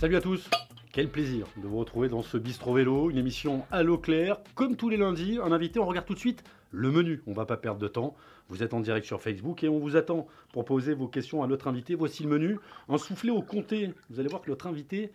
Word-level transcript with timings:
Salut 0.00 0.16
à 0.16 0.22
tous 0.22 0.48
quel 0.92 1.10
plaisir 1.10 1.46
de 1.62 1.68
vous 1.68 1.78
retrouver 1.78 2.08
dans 2.08 2.22
ce 2.22 2.38
Bistro 2.38 2.72
Vélo, 2.72 3.10
une 3.10 3.18
émission 3.18 3.66
à 3.70 3.82
l'eau 3.82 3.98
claire, 3.98 4.38
comme 4.54 4.74
tous 4.74 4.88
les 4.88 4.96
lundis. 4.96 5.38
Un 5.44 5.52
invité, 5.52 5.78
on 5.78 5.84
regarde 5.84 6.06
tout 6.06 6.14
de 6.14 6.18
suite 6.18 6.42
le 6.70 6.90
menu. 6.90 7.22
On 7.26 7.34
va 7.34 7.44
pas 7.44 7.58
perdre 7.58 7.78
de 7.78 7.86
temps. 7.86 8.16
Vous 8.48 8.62
êtes 8.62 8.72
en 8.72 8.80
direct 8.80 9.04
sur 9.04 9.20
Facebook 9.20 9.62
et 9.62 9.68
on 9.68 9.78
vous 9.78 9.96
attend 9.96 10.26
pour 10.54 10.64
poser 10.64 10.94
vos 10.94 11.06
questions 11.06 11.42
à 11.42 11.46
notre 11.46 11.68
invité. 11.68 11.94
Voici 11.94 12.22
le 12.22 12.30
menu. 12.30 12.58
Un 12.88 12.96
soufflé 12.96 13.30
au 13.30 13.42
comté. 13.42 13.92
Vous 14.08 14.18
allez 14.20 14.30
voir 14.30 14.40
que 14.40 14.48
notre 14.48 14.66
invité, 14.66 15.12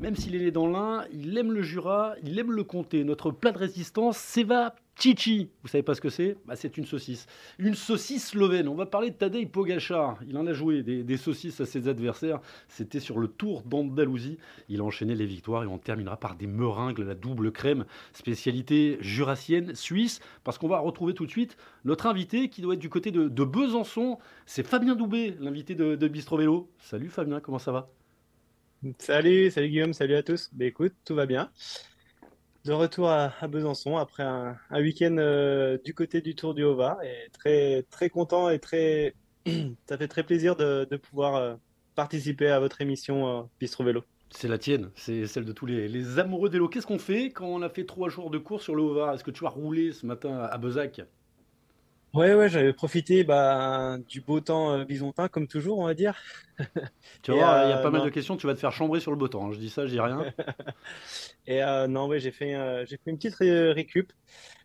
même 0.00 0.16
s'il 0.16 0.34
est 0.34 0.40
né 0.40 0.50
dans 0.50 0.66
l'Ain, 0.66 1.04
il 1.12 1.38
aime 1.38 1.52
le 1.52 1.62
Jura, 1.62 2.14
il 2.24 2.36
aime 2.36 2.50
le 2.50 2.64
comté. 2.64 3.04
Notre 3.04 3.30
plat 3.30 3.52
de 3.52 3.58
résistance, 3.58 4.18
c'est 4.18 4.44
Chichi, 4.96 5.50
vous 5.62 5.68
savez 5.68 5.82
pas 5.82 5.94
ce 5.94 6.00
que 6.00 6.08
c'est? 6.08 6.36
Bah, 6.46 6.54
C'est 6.56 6.76
une 6.78 6.86
saucisse. 6.86 7.26
Une 7.58 7.74
saucisse 7.74 8.28
slovène. 8.28 8.68
On 8.68 8.74
va 8.74 8.86
parler 8.86 9.10
de 9.10 9.16
Tadej 9.16 9.46
Pogacar. 9.50 10.18
Il 10.28 10.38
en 10.38 10.46
a 10.46 10.52
joué 10.52 10.82
des, 10.82 11.16
saucisses 11.16 11.60
à 11.60 11.66
ses 11.66 11.88
adversaires. 11.88 12.40
C'était 12.68 13.00
sur 13.00 13.18
le 13.18 13.26
Tour 13.26 13.62
d'Andalousie. 13.62 14.38
Il 14.68 14.80
a 14.80 14.84
enchaîné 14.84 15.14
les 15.14 15.26
victoires 15.26 15.64
et 15.64 15.66
on 15.66 15.78
terminera 15.78 16.16
par 16.16 16.36
des 16.36 16.46
meringues, 16.46 17.00
la 17.00 17.14
double 17.14 17.50
crème, 17.50 17.84
spécialité 18.12 18.96
jurassienne 19.00 19.74
suisse. 19.74 20.20
Parce 20.44 20.58
qu'on 20.58 20.68
va 20.68 20.78
retrouver 20.78 21.12
tout 21.12 21.26
de 21.26 21.30
suite 21.30 21.56
notre 21.84 22.06
invité 22.06 22.48
qui 22.48 22.62
doit 22.62 22.74
être 22.74 22.80
du 22.80 22.90
côté 22.90 23.10
de, 23.10 23.44
Besançon. 23.44 24.18
C'est 24.46 24.66
Fabien 24.66 24.94
Doubé, 24.94 25.36
l'invité 25.40 25.74
de, 25.74 26.08
Bistro 26.08 26.36
Vélo. 26.38 26.70
Salut 26.78 27.08
Fabien, 27.08 27.40
comment 27.40 27.58
ça 27.58 27.72
va? 27.72 27.90
Salut, 28.98 29.50
salut 29.50 29.68
Guillaume, 29.68 29.92
salut 29.92 30.14
à 30.14 30.22
tous. 30.22 30.50
Bah, 30.52 30.66
écoute, 30.66 30.92
tout 31.04 31.14
va 31.14 31.26
bien 31.26 31.50
de 32.64 32.72
retour 32.72 33.10
à, 33.10 33.30
Besançon 33.46 33.96
après 33.96 34.22
un, 34.22 34.56
week-end 34.72 35.16
euh, 35.18 35.78
du 35.84 35.94
côté 35.94 36.20
du 36.20 36.34
Tour 36.34 36.54
du 36.54 36.64
Haut-Var 36.64 37.02
et 37.02 37.30
très 37.32 37.82
très 37.90 38.08
content 38.08 38.48
et 38.48 38.58
très 38.58 39.14
ça 39.86 39.98
fait 39.98 40.08
très 40.08 40.22
plaisir 40.22 40.56
de, 40.56 40.96
pouvoir 40.96 41.36
euh, 41.36 41.54
participer 41.94 42.48
à 42.48 42.60
votre 42.60 42.80
émission 42.80 43.40
euh, 43.40 43.42
Bistro 43.60 43.84
Vélo. 43.84 44.02
C'est 44.30 44.48
la 44.48 44.58
tienne, 44.58 44.90
c'est 44.96 45.26
celle 45.26 45.44
de 45.44 45.52
tous 45.52 45.66
les, 45.66 45.86
les 45.86 46.18
amoureux 46.18 46.48
vélo. 46.48 46.68
Qu'est-ce 46.68 46.86
qu'on 46.86 46.98
fait 46.98 47.30
quand 47.30 47.46
on 47.46 47.62
a 47.62 47.68
fait 47.68 47.84
trois 47.84 48.08
jours 48.08 48.30
de 48.30 48.38
course 48.38 48.64
sur 48.64 48.74
le 48.74 48.82
Haut-Var 48.82 49.14
Est-ce 49.14 49.22
que 49.22 49.30
tu 49.30 49.46
as 49.46 49.50
roulé 49.50 49.92
ce 49.92 50.06
matin 50.06 50.38
à 50.38 50.58
Bezac? 50.58 51.02
Ouais, 52.14 52.32
ouais, 52.32 52.48
j'avais 52.48 52.72
profité 52.72 53.24
bah, 53.24 53.98
du 54.08 54.20
beau 54.20 54.38
temps 54.38 54.72
euh, 54.72 54.84
bisontin, 54.84 55.26
comme 55.26 55.48
toujours, 55.48 55.80
on 55.80 55.86
va 55.86 55.94
dire. 55.94 56.16
Tu 57.22 57.32
vois, 57.32 57.62
il 57.64 57.70
y 57.70 57.72
a 57.72 57.78
euh, 57.78 57.82
pas 57.82 57.90
mal 57.90 58.02
de 58.02 58.10
questions, 58.10 58.36
tu 58.36 58.46
vas 58.46 58.54
te 58.54 58.60
faire 58.60 58.72
chambrer 58.72 59.00
sur 59.00 59.10
le 59.10 59.16
beau 59.16 59.28
temps. 59.28 59.46
Hein. 59.46 59.52
Je 59.52 59.58
dis 59.58 59.70
ça, 59.70 59.86
je 59.86 59.92
dis 59.92 60.00
rien. 60.00 60.32
Et 61.46 61.62
euh, 61.62 61.86
non, 61.86 62.06
ouais, 62.06 62.20
j'ai 62.20 62.30
fait, 62.30 62.54
j'ai 62.86 62.96
fait 62.96 63.10
une 63.10 63.16
petite 63.16 63.36
récup. 63.36 64.12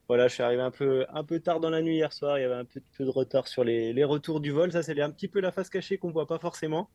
Voilà, 0.10 0.28
je 0.28 0.34
suis 0.34 0.42
arrivé 0.42 0.64
un 0.64 0.72
peu, 0.72 1.06
un 1.14 1.24
peu 1.24 1.40
tard 1.40 1.60
dans 1.60 1.70
la 1.70 1.84
nuit 1.84 1.98
hier 1.98 2.12
soir. 2.12 2.40
Il 2.40 2.42
y 2.42 2.44
avait 2.44 2.56
un 2.56 2.66
peu, 2.66 2.82
peu 2.98 3.06
de 3.06 3.12
retard 3.12 3.48
sur 3.48 3.64
les, 3.64 3.94
les, 3.94 4.04
retours 4.04 4.40
du 4.40 4.50
vol. 4.50 4.72
Ça, 4.72 4.82
c'est 4.82 5.00
un 5.00 5.12
petit 5.12 5.28
peu 5.28 5.40
la 5.40 5.52
face 5.52 5.70
cachée 5.70 6.00
qu'on 6.00 6.10
voit 6.10 6.26
pas 6.26 6.40
forcément. 6.40 6.90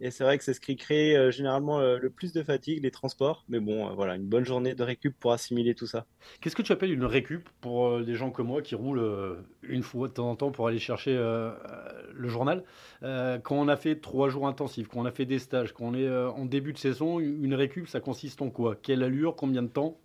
Et 0.00 0.10
c'est 0.10 0.22
vrai 0.22 0.36
que 0.36 0.44
c'est 0.44 0.52
ce 0.52 0.60
qui 0.60 0.76
crée 0.76 1.16
euh, 1.16 1.30
généralement 1.30 1.80
euh, 1.80 1.96
le 1.96 2.10
plus 2.10 2.34
de 2.34 2.42
fatigue, 2.42 2.82
les 2.82 2.90
transports. 2.90 3.46
Mais 3.48 3.58
bon, 3.58 3.88
euh, 3.88 3.94
voilà, 3.94 4.16
une 4.16 4.26
bonne 4.26 4.44
journée 4.44 4.74
de 4.74 4.82
récup 4.82 5.18
pour 5.18 5.32
assimiler 5.32 5.74
tout 5.74 5.86
ça. 5.86 6.04
Qu'est-ce 6.42 6.54
que 6.54 6.60
tu 6.60 6.72
appelles 6.72 6.92
une 6.92 7.06
récup 7.06 7.48
pour 7.62 8.02
des 8.02 8.14
gens 8.16 8.30
comme 8.30 8.48
moi 8.48 8.60
qui 8.60 8.74
roulent 8.74 9.38
une 9.62 9.82
fois 9.82 10.08
de 10.08 10.12
temps 10.12 10.28
en 10.28 10.36
temps 10.36 10.50
pour 10.50 10.68
aller 10.68 10.78
chercher 10.78 11.14
le 11.14 12.28
journal? 12.28 12.64
Quand 13.00 13.56
on 13.56 13.68
a 13.68 13.76
fait 13.78 13.96
trois 13.96 14.28
jours 14.28 14.37
intensifs, 14.46 14.88
quand 14.88 15.00
on 15.00 15.06
a 15.06 15.12
fait 15.12 15.26
des 15.26 15.38
stages, 15.38 15.72
quand 15.72 15.86
on 15.86 15.94
est 15.94 16.08
en 16.08 16.44
début 16.44 16.72
de 16.72 16.78
saison, 16.78 17.18
une 17.20 17.54
récup, 17.54 17.88
ça 17.88 18.00
consiste 18.00 18.42
en 18.42 18.50
quoi? 18.50 18.76
Quelle 18.76 19.02
allure? 19.02 19.36
Combien 19.36 19.62
de 19.62 19.68
temps? 19.68 19.98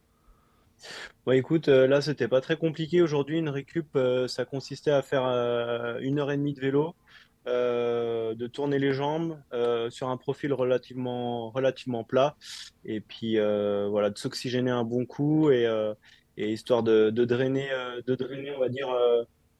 Ouais, 1.25 1.37
écoute, 1.37 1.67
euh, 1.69 1.87
là, 1.87 2.01
c'était 2.01 2.27
pas 2.27 2.41
très 2.41 2.57
compliqué. 2.57 3.01
Aujourd'hui, 3.01 3.37
une 3.37 3.49
récup, 3.49 3.95
euh, 3.95 4.27
ça 4.27 4.45
consistait 4.45 4.91
à 4.91 5.01
faire 5.01 5.25
euh, 5.25 5.99
une 6.01 6.19
heure 6.19 6.31
et 6.31 6.37
demie 6.37 6.53
de 6.53 6.59
vélo, 6.59 6.95
de 7.45 8.47
tourner 8.47 8.79
les 8.79 8.93
jambes 8.93 9.37
sur 9.89 10.09
un 10.09 10.17
profil 10.17 10.53
relativement, 10.53 11.49
relativement 11.51 12.03
plat, 12.03 12.35
et 12.85 13.01
puis 13.01 13.37
voilà, 13.37 14.09
de 14.09 14.17
s'oxygéner 14.17 14.71
un 14.71 14.83
bon 14.85 15.05
coup 15.05 15.51
et, 15.51 15.67
histoire 16.37 16.83
de, 16.83 17.09
drainer, 17.09 17.69
de 18.07 18.15
drainer, 18.15 18.55
on 18.55 18.59
va 18.59 18.69
dire, 18.69 18.87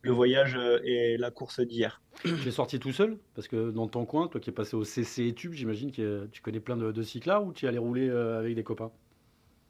le 0.03 0.11
voyage 0.11 0.59
et 0.83 1.17
la 1.17 1.31
course 1.31 1.59
d'hier. 1.59 2.01
Tu 2.23 2.47
es 2.47 2.51
sorti 2.51 2.79
tout 2.79 2.91
seul? 2.91 3.17
Parce 3.33 3.47
que 3.47 3.71
dans 3.71 3.87
ton 3.87 4.05
coin, 4.05 4.27
toi 4.27 4.39
qui 4.39 4.51
es 4.51 4.53
passé 4.53 4.75
au 4.75 4.83
CC 4.83 5.27
et 5.27 5.33
Tube, 5.33 5.53
j'imagine 5.53 5.91
que 5.91 6.27
tu 6.31 6.41
connais 6.41 6.59
plein 6.59 6.77
de, 6.77 6.91
de 6.91 7.03
cyclards 7.03 7.45
ou 7.45 7.53
tu 7.53 7.65
es 7.65 7.67
allé 7.67 7.79
rouler 7.79 8.09
avec 8.09 8.55
des 8.55 8.63
copains? 8.63 8.91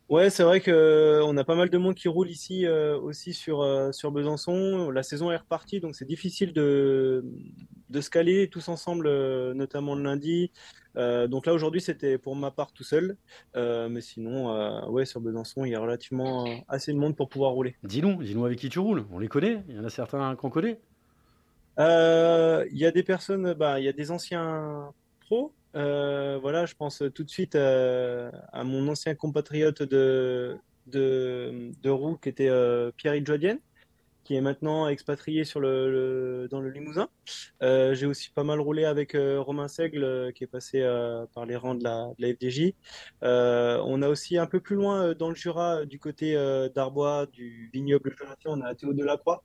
Ouais, 0.10 0.30
c'est 0.30 0.44
vrai 0.44 0.60
que 0.60 0.70
euh, 0.70 1.26
on 1.26 1.38
a 1.38 1.44
pas 1.44 1.56
mal 1.56 1.70
de 1.70 1.78
monde 1.78 1.96
qui 1.96 2.08
roule 2.08 2.30
ici 2.30 2.66
euh, 2.66 3.00
aussi 3.00 3.34
sur, 3.34 3.62
euh, 3.62 3.92
sur 3.92 4.12
Besançon. 4.12 4.92
La 4.92 5.02
saison 5.02 5.32
est 5.32 5.38
repartie, 5.38 5.80
donc 5.80 5.96
c'est 5.96 6.06
difficile 6.06 6.54
de, 6.54 7.24
de 7.90 8.02
se 8.02 8.10
caler 8.10 8.50
tous 8.50 8.68
ensemble, 8.68 9.10
notamment 9.54 9.96
le 9.96 10.04
lundi. 10.04 10.52
Donc 10.96 11.46
là, 11.46 11.54
aujourd'hui, 11.54 11.82
c'était 11.82 12.18
pour 12.18 12.36
ma 12.36 12.52
part 12.52 12.72
tout 12.72 12.84
seul. 12.84 13.18
mais 13.56 14.02
sinon, 14.02 14.88
ouais, 14.90 15.06
sur 15.06 15.22
Besançon, 15.22 15.66
il 15.66 15.72
y 15.72 15.76
a 15.76 15.80
relativement 15.80 16.46
assez 16.68 16.94
de 16.94 16.98
monde 16.98 17.16
pour 17.16 17.30
pouvoir 17.30 17.52
rouler. 17.52 17.76
Dis-nous, 17.84 18.24
dis-nous 18.24 18.46
avec 18.46 18.60
qui 18.60 18.70
tu 18.70 18.80
roules. 18.80 19.06
On 19.12 19.20
les 19.20 19.28
connaît 19.28 19.64
Il 19.68 19.76
y 19.76 19.80
en 19.80 19.86
a 19.86 19.90
certains 19.90 20.36
qu'on 20.36 20.50
connaît 20.50 20.80
Il 21.78 22.78
y 22.78 22.86
a 22.86 22.92
des 22.92 23.04
personnes, 23.04 23.54
bah, 23.54 23.80
il 23.80 23.86
y 23.86 23.90
a 23.90 23.94
des 23.94 24.12
anciens 24.12 24.92
pros 25.22 25.54
euh, 25.76 26.38
voilà, 26.42 26.66
je 26.66 26.76
pense 26.76 27.04
tout 27.14 27.24
de 27.24 27.30
suite 27.30 27.56
euh, 27.56 28.32
à, 28.52 28.64
mon 28.64 28.88
ancien 28.90 29.16
compatriote 29.16 29.82
de, 29.82 30.58
de, 30.88 31.72
de 31.82 31.90
roue 31.90 32.18
qui 32.18 32.30
était 32.30 32.50
euh, 32.50 32.92
Pierre 32.96 33.16
Idjodienne, 33.16 33.60
qui 34.24 34.36
est 34.36 34.42
maintenant 34.42 34.88
expatrié 34.88 35.44
sur 35.44 35.60
le, 35.60 36.48
dans 36.50 36.60
le 36.60 36.70
Limousin. 36.70 37.10
J'ai 37.62 38.06
aussi 38.06 38.30
pas 38.30 38.44
mal 38.44 38.60
roulé 38.60 38.86
avec 38.86 39.16
Romain 39.16 39.68
Seigle, 39.68 40.32
qui 40.34 40.44
est 40.44 40.48
passé 40.48 40.82
par 41.34 41.46
les 41.46 41.56
rangs 41.56 41.76
de 41.76 41.84
la, 41.84 42.14
de 42.18 42.26
la 42.26 42.34
FDJ. 42.34 42.74
on 43.22 44.02
a 44.02 44.10
aussi 44.10 44.38
un 44.38 44.48
peu 44.48 44.60
plus 44.60 44.76
loin 44.76 45.14
dans 45.14 45.30
le 45.30 45.36
Jura, 45.36 45.86
du 45.86 46.00
côté 46.00 46.34
d'Arbois, 46.74 47.26
du 47.28 47.70
vignoble 47.74 48.16
Jurassien, 48.18 48.52
on 48.52 48.62
a 48.62 48.76
Théo 48.76 48.94
Delacroix. 48.94 49.44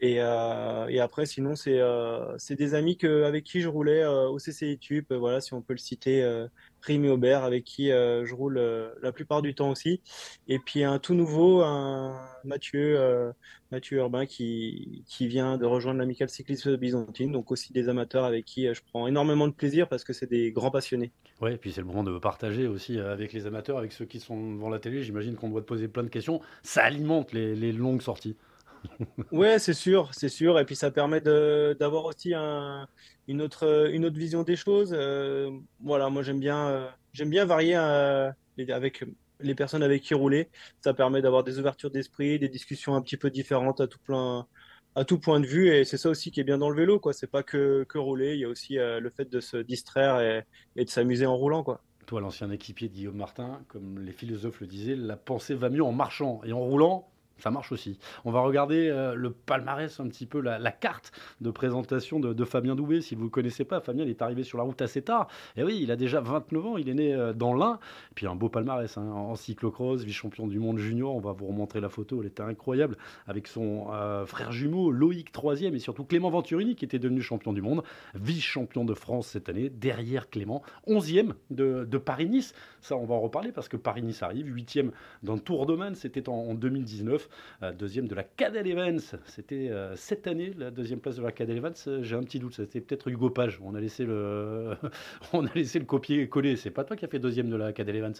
Et, 0.00 0.16
euh, 0.20 0.86
et, 0.88 1.00
après, 1.00 1.24
sinon, 1.24 1.56
c'est 1.56 1.80
euh, 1.80 2.36
des 2.50 2.74
amis 2.74 2.98
que, 2.98 3.22
avec 3.22 3.44
qui 3.44 3.62
je 3.62 3.68
roulais 3.68 4.02
euh, 4.02 4.28
au 4.28 4.36
CCI 4.36 4.78
Tube, 4.78 5.10
voilà, 5.10 5.40
si 5.40 5.54
on 5.54 5.62
peut 5.62 5.72
le 5.72 5.78
citer, 5.78 6.22
euh, 6.22 6.46
Rémi 6.82 7.08
Aubert, 7.08 7.44
avec 7.44 7.64
qui 7.64 7.90
euh, 7.90 8.26
je 8.26 8.34
roule 8.34 8.58
euh, 8.58 8.90
la 9.00 9.10
plupart 9.10 9.40
du 9.40 9.54
temps 9.54 9.70
aussi. 9.70 10.02
Et 10.48 10.58
puis 10.58 10.84
un 10.84 10.98
tout 10.98 11.14
nouveau, 11.14 11.62
un 11.62 12.20
Mathieu, 12.44 13.32
Mathieu 13.72 13.98
Urbain, 13.98 14.26
qui, 14.26 15.02
qui 15.08 15.26
vient 15.28 15.56
de 15.56 15.64
rejoindre 15.64 15.98
l'Amicale 15.98 16.28
Cycliste 16.28 16.68
Byzantine, 16.68 17.32
donc 17.32 17.50
aussi 17.50 17.72
des 17.72 17.88
amateurs 17.88 18.24
avec 18.24 18.44
qui 18.44 18.72
je 18.72 18.82
prends 18.92 19.06
énormément 19.06 19.48
de 19.48 19.52
plaisir 19.52 19.88
parce 19.88 20.04
que 20.04 20.12
c'est 20.12 20.28
des 20.28 20.52
grands 20.52 20.70
passionnés. 20.70 21.10
Ouais, 21.40 21.54
et 21.54 21.56
puis 21.56 21.72
c'est 21.72 21.80
le 21.80 21.86
moment 21.86 22.04
de 22.04 22.18
partager 22.18 22.66
aussi 22.66 23.00
avec 23.00 23.32
les 23.32 23.46
amateurs, 23.46 23.78
avec 23.78 23.92
ceux 23.92 24.04
qui 24.04 24.20
sont 24.20 24.54
devant 24.54 24.68
la 24.68 24.78
télé. 24.78 25.02
J'imagine 25.02 25.36
qu'on 25.36 25.48
doit 25.48 25.62
te 25.62 25.66
poser 25.66 25.88
plein 25.88 26.04
de 26.04 26.08
questions. 26.08 26.40
Ça 26.62 26.84
alimente 26.84 27.32
les, 27.32 27.56
les 27.56 27.72
longues 27.72 28.02
sorties. 28.02 28.36
ouais, 29.32 29.58
c'est 29.58 29.74
sûr, 29.74 30.10
c'est 30.12 30.28
sûr. 30.28 30.58
Et 30.58 30.64
puis 30.64 30.76
ça 30.76 30.90
permet 30.90 31.20
d'avoir 31.20 32.04
aussi 32.04 32.34
une, 32.34 33.42
autre, 33.42 33.90
une 33.92 34.04
autre 34.04 34.16
vision 34.16 34.42
des 34.42 34.56
choses. 34.56 34.90
Euh, 34.92 35.50
voilà, 35.80 36.08
moi 36.10 36.22
j'aime 36.22 36.40
bien, 36.40 36.68
euh, 36.68 36.88
j'aime 37.12 37.30
bien 37.30 37.44
varier 37.44 37.76
euh, 37.76 38.30
avec 38.68 39.04
les 39.40 39.54
personnes 39.54 39.82
avec 39.82 40.02
qui 40.02 40.14
rouler. 40.14 40.48
Ça 40.80 40.94
permet 40.94 41.22
d'avoir 41.22 41.44
des 41.44 41.58
ouvertures 41.58 41.90
d'esprit, 41.90 42.38
des 42.38 42.48
discussions 42.48 42.94
un 42.94 43.02
petit 43.02 43.16
peu 43.16 43.30
différentes 43.30 43.80
à 43.80 43.86
tout 43.86 43.98
plein, 43.98 44.46
à 44.94 45.04
tout 45.04 45.18
point 45.18 45.40
de 45.40 45.46
vue. 45.46 45.68
Et 45.68 45.84
c'est 45.84 45.98
ça 45.98 46.08
aussi 46.08 46.30
qui 46.30 46.40
est 46.40 46.44
bien 46.44 46.58
dans 46.58 46.70
le 46.70 46.76
vélo, 46.76 46.98
quoi. 46.98 47.12
C'est 47.12 47.26
pas 47.26 47.42
que, 47.42 47.84
que 47.84 47.98
rouler, 47.98 48.34
il 48.34 48.40
y 48.40 48.44
a 48.44 48.48
aussi 48.48 48.76
le 48.76 49.10
fait 49.10 49.30
de 49.30 49.40
se 49.40 49.58
distraire 49.58 50.20
et, 50.20 50.44
et 50.76 50.84
de 50.84 50.90
s'amuser 50.90 51.26
en 51.26 51.36
roulant, 51.36 51.62
quoi. 51.62 51.82
Toi, 52.06 52.20
l'ancien 52.20 52.50
équipier 52.52 52.88
de 52.88 52.94
Guillaume 52.94 53.16
Martin, 53.16 53.60
comme 53.66 53.98
les 53.98 54.12
philosophes 54.12 54.60
le 54.60 54.68
disaient, 54.68 54.94
la 54.94 55.16
pensée 55.16 55.54
va 55.54 55.70
mieux 55.70 55.82
en 55.82 55.90
marchant 55.90 56.40
et 56.44 56.52
en 56.52 56.60
roulant 56.60 57.08
ça 57.38 57.50
marche 57.50 57.72
aussi. 57.72 57.98
On 58.24 58.30
va 58.30 58.40
regarder 58.40 58.88
euh, 58.88 59.14
le 59.14 59.30
palmarès, 59.30 60.00
un 60.00 60.08
petit 60.08 60.26
peu 60.26 60.40
la, 60.40 60.58
carte 60.72 61.12
de 61.40 61.50
présentation 61.50 62.20
de, 62.20 62.44
Fabien 62.44 62.74
Doubé. 62.74 63.00
Si 63.00 63.14
vous 63.14 63.24
ne 63.24 63.30
connaissez 63.30 63.64
pas, 63.64 63.80
Fabien 63.80 64.06
est 64.06 64.22
arrivé 64.22 64.42
sur 64.42 64.58
la 64.58 64.64
route 64.64 64.80
assez 64.80 65.02
tard. 65.02 65.28
Et 65.56 65.62
oui, 65.62 65.78
il 65.82 65.90
a 65.90 65.96
déjà 65.96 66.20
29 66.20 66.66
ans, 66.66 66.76
il 66.76 66.88
est 66.88 66.94
né 66.94 67.14
euh, 67.14 67.32
dans 67.32 67.54
l'Ain. 67.54 67.78
Et 68.10 68.14
puis 68.14 68.26
un 68.26 68.34
beau 68.34 68.48
palmarès 68.48 68.96
hein, 68.96 69.02
en 69.02 69.36
cyclocross, 69.36 70.02
vice-champion 70.02 70.46
du 70.46 70.58
monde 70.58 70.78
junior. 70.78 71.14
On 71.14 71.20
va 71.20 71.32
vous 71.32 71.46
remontrer 71.46 71.80
la 71.80 71.88
photo, 71.88 72.20
elle 72.20 72.28
était 72.28 72.42
incroyable. 72.42 72.96
Avec 73.26 73.48
son 73.48 73.88
euh, 73.92 74.24
frère 74.26 74.52
jumeau 74.52 74.90
Loïc 74.90 75.32
3e 75.32 75.74
et 75.74 75.78
surtout 75.78 76.04
Clément 76.04 76.30
Venturini 76.30 76.74
qui 76.74 76.84
était 76.84 76.98
devenu 76.98 77.20
champion 77.20 77.52
du 77.52 77.62
monde, 77.62 77.82
vice-champion 78.14 78.84
de 78.84 78.94
France 78.94 79.28
cette 79.28 79.48
année, 79.48 79.68
derrière 79.68 80.30
Clément, 80.30 80.62
11e 80.86 81.32
de, 81.50 81.98
Paris-Nice. 81.98 82.54
Ça, 82.80 82.96
on 82.96 83.04
va 83.04 83.14
en 83.14 83.20
reparler 83.20 83.52
parce 83.52 83.68
que 83.68 83.76
Paris-Nice 83.76 84.22
arrive, 84.22 84.54
8e 84.54 84.90
d'un 85.22 85.38
Tour 85.38 85.66
de 85.66 85.74
Man, 85.74 85.94
c'était 85.94 86.28
en 86.28 86.54
2019. 86.54 87.25
Euh, 87.62 87.72
deuxième 87.72 88.08
de 88.08 88.14
la 88.14 88.22
Cadel 88.22 88.66
Evans. 88.66 89.00
C'était 89.26 89.68
euh, 89.70 89.94
cette 89.96 90.26
année 90.26 90.52
la 90.56 90.70
deuxième 90.70 91.00
place 91.00 91.16
de 91.16 91.22
la 91.22 91.32
Cadel 91.32 91.56
Evans. 91.58 91.74
J'ai 92.02 92.16
un 92.16 92.22
petit 92.22 92.38
doute, 92.38 92.54
c'était 92.54 92.80
peut-être 92.80 93.08
Hugo 93.08 93.30
Page. 93.30 93.58
On 93.62 93.74
a 93.74 93.80
laissé 93.80 94.04
le, 94.04 94.74
on 95.32 95.46
a 95.46 95.50
laissé 95.54 95.78
le 95.78 95.84
copier-coller. 95.84 96.56
C'est 96.56 96.70
pas 96.70 96.84
toi 96.84 96.96
qui 96.96 97.04
as 97.04 97.08
fait 97.08 97.18
deuxième 97.18 97.48
de 97.48 97.56
la 97.56 97.72
Cadel 97.72 97.96
Evans 97.96 98.14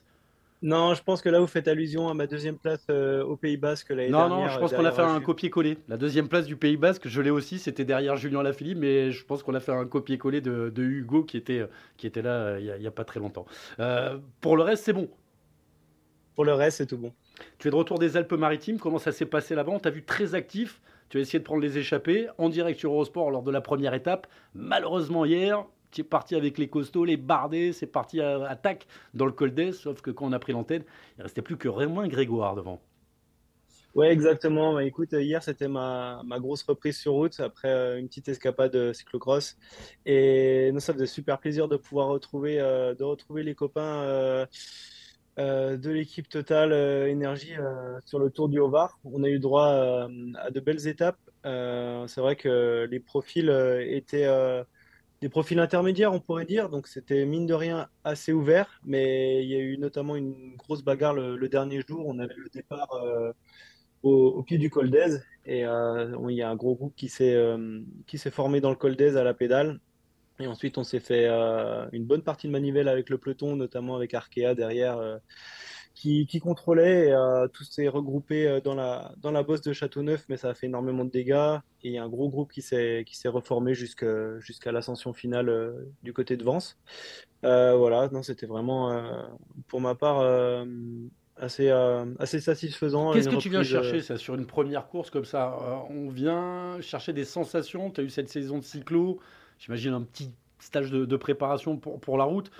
Non, 0.62 0.94
je 0.94 1.02
pense 1.02 1.22
que 1.22 1.28
là, 1.28 1.40
vous 1.40 1.46
faites 1.46 1.68
allusion 1.68 2.08
à 2.08 2.14
ma 2.14 2.26
deuxième 2.26 2.56
place 2.58 2.84
euh, 2.90 3.22
au 3.24 3.36
Pays 3.36 3.56
Basque 3.56 3.90
l'année 3.90 4.08
Non, 4.08 4.28
dernière. 4.28 4.46
non, 4.46 4.48
je 4.48 4.58
pense 4.58 4.72
qu'on 4.72 4.84
a 4.84 4.92
fait 4.92 5.02
un 5.02 5.20
copier-coller. 5.20 5.78
La 5.88 5.96
deuxième 5.96 6.28
place 6.28 6.46
du 6.46 6.56
Pays 6.56 6.76
Basque, 6.76 7.08
je 7.08 7.20
l'ai 7.20 7.30
aussi, 7.30 7.58
c'était 7.58 7.84
derrière 7.84 8.16
Julien 8.16 8.42
Lafilippe, 8.42 8.78
mais 8.78 9.12
je 9.12 9.24
pense 9.24 9.42
qu'on 9.42 9.54
a 9.54 9.60
fait 9.60 9.72
un 9.72 9.86
copier-coller 9.86 10.40
de, 10.40 10.72
Hugo 10.82 11.24
qui 11.24 11.36
était, 11.36 11.66
qui 11.96 12.06
était 12.06 12.22
là 12.22 12.30
euh, 12.30 12.60
il 12.60 12.80
n'y 12.80 12.86
a, 12.86 12.90
pas 12.90 13.04
très 13.04 13.20
longtemps. 13.20 13.46
Euh, 13.80 14.18
pour 14.40 14.56
le 14.56 14.62
reste, 14.62 14.84
c'est 14.84 14.92
bon. 14.92 15.08
Pour 16.34 16.44
le 16.44 16.52
reste, 16.52 16.78
c'est 16.78 16.86
tout 16.86 16.98
bon. 16.98 17.12
Tu 17.58 17.68
es 17.68 17.70
de 17.70 17.76
retour 17.76 17.98
des 17.98 18.16
Alpes-Maritimes, 18.16 18.78
comment 18.78 18.98
ça 18.98 19.12
s'est 19.12 19.26
passé 19.26 19.54
là-bas? 19.54 19.72
On 19.72 19.78
t'a 19.78 19.90
vu 19.90 20.04
très 20.04 20.34
actif, 20.34 20.80
tu 21.08 21.18
as 21.18 21.20
essayé 21.20 21.38
de 21.38 21.44
prendre 21.44 21.62
les 21.62 21.78
échappées 21.78 22.28
en 22.38 22.48
direct 22.48 22.78
sur 22.78 22.92
Eurosport 22.92 23.30
lors 23.30 23.42
de 23.42 23.50
la 23.50 23.60
première 23.60 23.94
étape. 23.94 24.26
Malheureusement, 24.54 25.24
hier, 25.24 25.64
tu 25.90 26.00
es 26.00 26.04
parti 26.04 26.34
avec 26.34 26.58
les 26.58 26.68
costauds, 26.68 27.04
les 27.04 27.16
bardés, 27.16 27.72
c'est 27.72 27.86
parti 27.86 28.20
à 28.20 28.44
attaque 28.46 28.86
dans 29.14 29.26
le 29.26 29.32
col 29.32 29.54
d'Est, 29.54 29.72
sauf 29.72 30.00
que 30.00 30.10
quand 30.10 30.26
on 30.26 30.32
a 30.32 30.38
pris 30.38 30.52
l'antenne, 30.52 30.84
il 31.18 31.22
restait 31.22 31.42
plus 31.42 31.56
que 31.56 31.68
Romain 31.68 32.08
Grégoire 32.08 32.54
devant. 32.54 32.80
Ouais, 33.94 34.12
exactement. 34.12 34.74
Bah, 34.74 34.84
écoute, 34.84 35.12
hier, 35.12 35.42
c'était 35.42 35.68
ma, 35.68 36.22
grosse 36.38 36.62
reprise 36.64 36.98
sur 36.98 37.12
route 37.12 37.40
après 37.40 37.70
euh, 37.70 37.98
une 37.98 38.08
petite 38.08 38.28
escapade 38.28 38.72
de 38.72 38.92
cyclocross. 38.92 39.56
Et 40.04 40.70
nous, 40.72 40.80
ça 40.80 40.92
faisait 40.92 41.06
super 41.06 41.38
plaisir 41.38 41.66
de 41.66 41.78
pouvoir 41.78 42.08
retrouver, 42.08 42.60
euh, 42.60 42.94
de 42.94 43.04
retrouver 43.04 43.42
les 43.42 43.54
copains 43.54 44.46
euh, 45.38 45.76
de 45.76 45.90
l'équipe 45.90 46.28
Total 46.28 46.72
Énergie 47.08 47.54
sur 48.04 48.18
le 48.18 48.30
Tour 48.30 48.48
du 48.48 48.58
Haut-Var. 48.58 48.98
On 49.04 49.22
a 49.22 49.28
eu 49.28 49.38
droit 49.38 49.66
à 49.66 50.50
de 50.50 50.60
belles 50.60 50.86
étapes. 50.86 51.18
c'est 51.44 52.20
vrai 52.20 52.36
que 52.36 52.86
les 52.90 53.00
profils 53.00 53.50
étaient 53.86 54.26
des 55.20 55.28
profils 55.28 55.58
intermédiaires, 55.58 56.12
on 56.12 56.20
pourrait 56.20 56.44
dire. 56.44 56.68
Donc 56.68 56.86
c'était 56.86 57.24
mine 57.24 57.46
de 57.46 57.54
rien 57.54 57.88
assez 58.04 58.32
ouvert, 58.32 58.80
mais 58.84 59.42
il 59.42 59.48
y 59.48 59.54
a 59.54 59.58
eu 59.58 59.78
notamment 59.78 60.16
une 60.16 60.56
grosse 60.56 60.82
bagarre 60.82 61.14
le, 61.14 61.48
dernier 61.48 61.82
jour. 61.86 62.06
On 62.06 62.18
avait 62.18 62.34
le 62.36 62.48
départ 62.52 62.92
euh, 62.94 63.32
au, 64.02 64.42
pied 64.42 64.58
du 64.58 64.70
col 64.70 64.90
d'Aise 64.90 65.24
et 65.44 65.64
euh, 65.64 66.16
il 66.28 66.36
y 66.36 66.42
a 66.42 66.50
un 66.50 66.56
gros 66.56 66.74
groupe 66.74 66.94
qui 66.96 67.08
s'est 67.08 67.34
euh, 67.34 67.80
qui 68.06 68.18
s'est 68.18 68.30
formé 68.30 68.60
dans 68.60 68.70
le 68.70 68.76
col 68.76 68.96
d'Aise 68.96 69.16
à 69.16 69.24
la 69.24 69.34
pédale. 69.34 69.80
Et 70.38 70.46
ensuite, 70.46 70.78
on 70.78 70.84
s'est 70.84 71.00
fait 71.00 71.28
une 71.92 72.04
bonne 72.04 72.22
partie 72.22 72.46
de 72.46 72.52
manivelle 72.52 72.88
avec 72.88 73.10
le 73.10 73.18
peloton, 73.18 73.56
notamment 73.56 73.96
avec 73.96 74.14
Arkea 74.14 74.54
derrière 74.54 75.20
qui, 75.96 76.40
contrôlait. 76.40 77.10
Euh, 77.12 77.48
tout 77.48 77.64
s'est 77.64 77.88
regroupé 77.88 78.46
euh, 78.46 78.60
dans 78.60 78.74
la, 78.74 79.12
dans 79.18 79.30
la 79.30 79.42
bosse 79.42 79.62
de 79.62 79.72
Châteauneuf, 79.72 80.26
mais 80.28 80.36
ça 80.36 80.50
a 80.50 80.54
fait 80.54 80.66
énormément 80.66 81.04
de 81.04 81.10
dégâts. 81.10 81.58
Et 81.82 81.88
il 81.88 81.92
y 81.92 81.98
a 81.98 82.04
un 82.04 82.08
gros 82.08 82.28
groupe 82.28 82.52
qui 82.52 82.62
s'est 82.62 83.04
reformé 83.26 83.74
jusqu'à 83.74 84.72
l'ascension 84.72 85.12
finale 85.12 85.48
euh, 85.48 85.72
du 86.02 86.12
côté 86.12 86.36
de 86.36 86.44
Vence. 86.44 86.78
voilà, 87.42 88.08
non, 88.12 88.22
c'était 88.22 88.46
vraiment, 88.46 89.26
pour 89.68 89.80
ma 89.80 89.94
part, 89.94 90.20
assez, 91.36 91.70
assez 92.18 92.40
satisfaisant. 92.40 93.12
Qu'est-ce 93.12 93.28
que 93.28 93.36
tu 93.36 93.50
viens 93.50 93.62
chercher 93.62 94.02
ça, 94.02 94.16
sur 94.16 94.34
une 94.34 94.46
première 94.46 94.88
course 94.88 95.10
comme 95.10 95.24
ça? 95.24 95.56
On 95.90 96.08
vient 96.08 96.80
chercher 96.80 97.12
des 97.12 97.24
sensations? 97.24 97.90
Tu 97.90 98.00
as 98.00 98.04
eu 98.04 98.10
cette 98.10 98.28
saison 98.28 98.58
de 98.58 98.64
cyclo, 98.64 99.20
j'imagine 99.58 99.94
un 99.94 100.02
petit 100.02 100.32
stage 100.58 100.90
de, 100.90 101.04
de 101.04 101.16
préparation 101.16 101.76
pour, 101.76 102.00
pour 102.00 102.18
la 102.18 102.24
route 102.24 102.50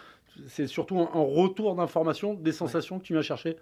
c'est 0.48 0.66
surtout 0.66 1.00
un, 1.00 1.08
retour 1.12 1.74
d'information, 1.74 2.34
des 2.34 2.52
sensations 2.52 2.98
que 2.98 3.04
tu 3.04 3.12
viens 3.14 3.22
chercher 3.22 3.56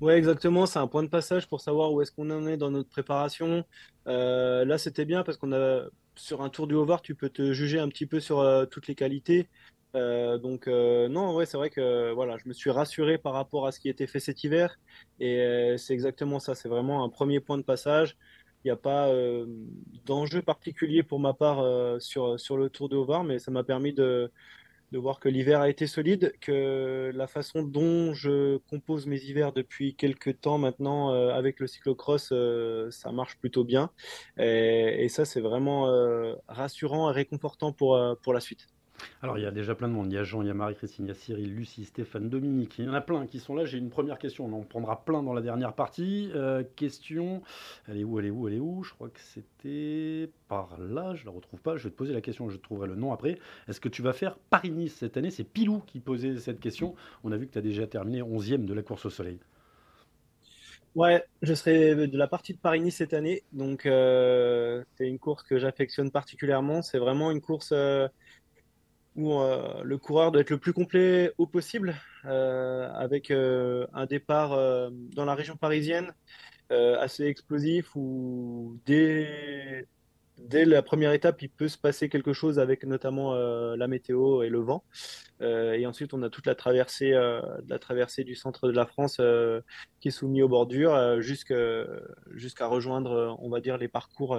Oui, 0.00 0.12
exactement. 0.12 0.66
C'est 0.66 0.78
un 0.78 0.86
point 0.86 1.02
de 1.02 1.08
passage 1.08 1.46
pour 1.46 1.60
savoir 1.60 1.92
où 1.92 2.02
est-ce 2.02 2.12
qu'on 2.12 2.30
en 2.30 2.46
est 2.46 2.56
dans 2.56 2.70
notre 2.70 2.88
préparation. 2.88 3.64
Euh, 4.06 4.64
là, 4.64 4.78
c'était 4.78 5.04
bien 5.04 5.22
parce 5.22 5.38
qu'on 5.38 5.52
a 5.52 5.84
sur 6.14 6.42
un 6.42 6.48
tour 6.48 6.66
du 6.66 6.74
Haut-Var, 6.74 7.02
tu 7.02 7.14
peux 7.14 7.28
te 7.28 7.52
juger 7.52 7.78
un 7.78 7.88
petit 7.88 8.06
peu 8.06 8.20
sur 8.20 8.40
euh, 8.40 8.64
toutes 8.66 8.88
les 8.88 8.94
qualités. 8.94 9.48
Euh, 9.94 10.38
donc 10.38 10.66
non, 10.66 11.34
ouais, 11.34 11.46
c'est 11.46 11.56
vrai 11.56 11.70
que 11.70 12.12
voilà, 12.12 12.36
je 12.36 12.48
me 12.48 12.52
suis 12.52 12.70
rassuré 12.70 13.18
par 13.18 13.32
rapport 13.32 13.66
à 13.66 13.72
ce 13.72 13.80
qui 13.80 13.88
était 13.88 14.06
fait 14.06 14.20
cet 14.20 14.44
hiver, 14.44 14.78
et 15.20 15.74
c'est 15.78 15.94
exactement 15.94 16.38
ça. 16.38 16.54
C'est 16.54 16.68
vraiment 16.68 17.04
un 17.04 17.08
premier 17.08 17.40
point 17.40 17.56
de 17.56 17.62
passage. 17.62 18.16
Il 18.66 18.70
n'y 18.70 18.72
a 18.72 18.76
pas 18.76 19.08
d'enjeu 20.06 20.42
particulier 20.42 21.04
pour 21.04 21.20
ma 21.20 21.34
part 21.34 21.64
sur, 22.02 22.40
sur 22.40 22.56
le 22.56 22.68
Tour 22.68 22.88
de 22.88 22.96
Haut-Var, 22.96 23.22
mais 23.22 23.38
ça 23.38 23.52
m'a 23.52 23.62
permis 23.62 23.92
de, 23.92 24.32
de 24.92 24.98
voir 24.98 25.20
que 25.20 25.28
l'hiver 25.28 25.60
a 25.60 25.68
été 25.68 25.86
solide, 25.86 26.32
que 26.40 27.10
la 27.14 27.26
façon 27.26 27.62
dont 27.62 28.14
je 28.14 28.58
compose 28.70 29.06
mes 29.06 29.20
hivers 29.20 29.52
depuis 29.52 29.94
quelques 29.94 30.40
temps 30.40 30.58
maintenant 30.58 31.12
euh, 31.12 31.30
avec 31.30 31.60
le 31.60 31.66
cyclocross, 31.66 32.30
euh, 32.32 32.90
ça 32.90 33.12
marche 33.12 33.36
plutôt 33.38 33.64
bien. 33.64 33.90
Et, 34.38 35.08
ça, 35.08 35.24
c'est 35.24 35.40
vraiment 35.40 35.88
euh, 35.88 36.34
rassurant 36.48 37.10
et 37.10 37.14
réconfortant 37.14 37.72
pour, 37.72 37.98
pour 38.22 38.32
la 38.34 38.40
suite. 38.40 38.68
Alors, 39.22 39.38
il 39.38 39.42
y 39.42 39.46
a 39.46 39.50
déjà 39.50 39.74
plein 39.74 39.88
de 39.88 39.92
monde. 39.92 40.12
Il 40.12 40.14
y 40.14 40.18
a 40.18 40.24
Jean, 40.24 40.42
il 40.42 40.48
y 40.48 40.50
a 40.50 40.54
Marie-Christine, 40.54 41.06
il 41.06 41.08
y 41.08 41.10
a 41.10 41.14
Cyril, 41.14 41.54
Lucie, 41.54 41.84
Stéphane, 41.84 42.28
Dominique. 42.28 42.78
Il 42.78 42.84
y 42.84 42.88
en 42.88 42.94
a 42.94 43.00
plein 43.00 43.26
qui 43.26 43.38
sont 43.38 43.54
là. 43.54 43.64
J'ai 43.64 43.78
une 43.78 43.90
première 43.90 44.18
question. 44.18 44.46
On 44.46 44.52
en 44.52 44.62
prendra 44.62 45.04
plein 45.04 45.22
dans 45.22 45.32
la 45.32 45.40
dernière 45.40 45.72
partie. 45.72 46.30
Euh, 46.34 46.62
question. 46.76 47.42
Elle 47.88 47.98
est 47.98 48.04
où 48.04 48.18
Elle 48.18 48.26
est 48.26 48.30
où 48.30 48.48
Elle 48.48 48.54
est 48.54 48.60
où? 48.60 48.82
Je 48.84 48.92
crois 48.92 49.08
que 49.08 49.20
c'était 49.20 50.30
par 50.48 50.78
là. 50.78 51.14
Je 51.14 51.24
la 51.24 51.30
retrouve 51.30 51.60
pas. 51.60 51.76
Je 51.76 51.84
vais 51.84 51.90
te 51.90 51.96
poser 51.96 52.12
la 52.12 52.20
question. 52.20 52.48
Je 52.48 52.56
trouverai 52.56 52.88
le 52.88 52.94
nom 52.94 53.12
après. 53.12 53.38
Est-ce 53.68 53.80
que 53.80 53.88
tu 53.88 54.02
vas 54.02 54.12
faire 54.12 54.36
Paris-Nice 54.50 54.96
cette 54.96 55.16
année? 55.16 55.30
C'est 55.30 55.44
Pilou 55.44 55.82
qui 55.86 56.00
posait 56.00 56.36
cette 56.38 56.60
question. 56.60 56.94
On 57.24 57.32
a 57.32 57.36
vu 57.36 57.46
que 57.46 57.52
tu 57.52 57.58
as 57.58 57.62
déjà 57.62 57.86
terminé 57.86 58.22
11e 58.22 58.64
de 58.64 58.74
la 58.74 58.82
course 58.82 59.06
au 59.06 59.10
soleil. 59.10 59.38
Ouais, 60.94 61.22
je 61.42 61.52
serai 61.52 61.94
de 62.06 62.16
la 62.16 62.26
partie 62.26 62.54
de 62.54 62.58
Paris-Nice 62.58 62.96
cette 62.96 63.12
année. 63.12 63.42
Donc, 63.52 63.84
euh, 63.84 64.82
c'est 64.96 65.06
une 65.06 65.18
course 65.18 65.42
que 65.42 65.58
j'affectionne 65.58 66.10
particulièrement. 66.10 66.80
C'est 66.80 66.98
vraiment 66.98 67.30
une 67.30 67.42
course. 67.42 67.72
Euh, 67.72 68.08
où 69.16 69.32
euh, 69.32 69.82
le 69.82 69.98
coureur 69.98 70.30
doit 70.30 70.42
être 70.42 70.50
le 70.50 70.58
plus 70.58 70.72
complet 70.72 71.32
au 71.38 71.46
possible, 71.46 71.96
euh, 72.26 72.88
avec 72.92 73.30
euh, 73.30 73.86
un 73.94 74.06
départ 74.06 74.50
dans 75.14 75.24
la 75.24 75.34
région 75.34 75.56
parisienne 75.56 76.12
assez 76.70 77.24
explosif, 77.24 77.94
où 77.94 78.78
dès, 78.86 79.86
dès 80.38 80.64
la 80.64 80.82
première 80.82 81.12
étape, 81.12 81.40
il 81.42 81.48
peut 81.48 81.68
se 81.68 81.78
passer 81.78 82.08
quelque 82.08 82.32
chose 82.32 82.58
avec 82.58 82.84
notamment 82.84 83.34
la 83.76 83.86
météo 83.86 84.42
et 84.42 84.48
le 84.48 84.58
vent. 84.58 84.82
et 85.40 85.86
ensuite, 85.86 86.12
on 86.12 86.22
a 86.24 86.28
toute 86.28 86.46
la 86.46 86.56
traversée, 86.56 87.12
la 87.12 87.78
traversée 87.78 88.24
du 88.24 88.34
centre 88.34 88.66
de 88.66 88.72
la 88.72 88.84
France 88.84 89.20
qui 90.00 90.08
est 90.08 90.10
soumise 90.10 90.42
aux 90.42 90.48
bordures 90.48 91.22
jusqu'à 91.22 92.66
rejoindre, 92.66 93.36
on 93.38 93.48
va 93.48 93.60
dire, 93.60 93.78
les 93.78 93.88
parcours 93.88 94.36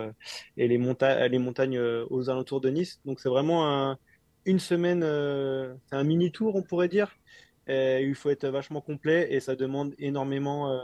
et 0.58 0.68
les, 0.68 0.78
les 0.78 1.40
montagnes 1.40 1.80
aux 1.80 2.30
alentours 2.30 2.60
de 2.60 2.70
Nice. 2.70 3.00
Donc, 3.06 3.22
c'est 3.22 3.30
vraiment 3.30 3.72
un 3.74 3.98
une 4.48 4.60
semaine, 4.60 5.02
euh, 5.04 5.76
c'est 5.86 5.96
un 5.96 6.04
mini 6.04 6.32
tour, 6.32 6.56
on 6.56 6.64
pourrait 6.64 6.88
dire. 6.88 7.16
il 7.68 8.16
faut 8.16 8.30
être 8.30 8.48
vachement 8.48 8.82
complet 8.82 9.28
et 9.30 9.40
ça 9.42 9.56
demande 9.56 9.94
énormément, 10.00 10.72
euh, 10.72 10.80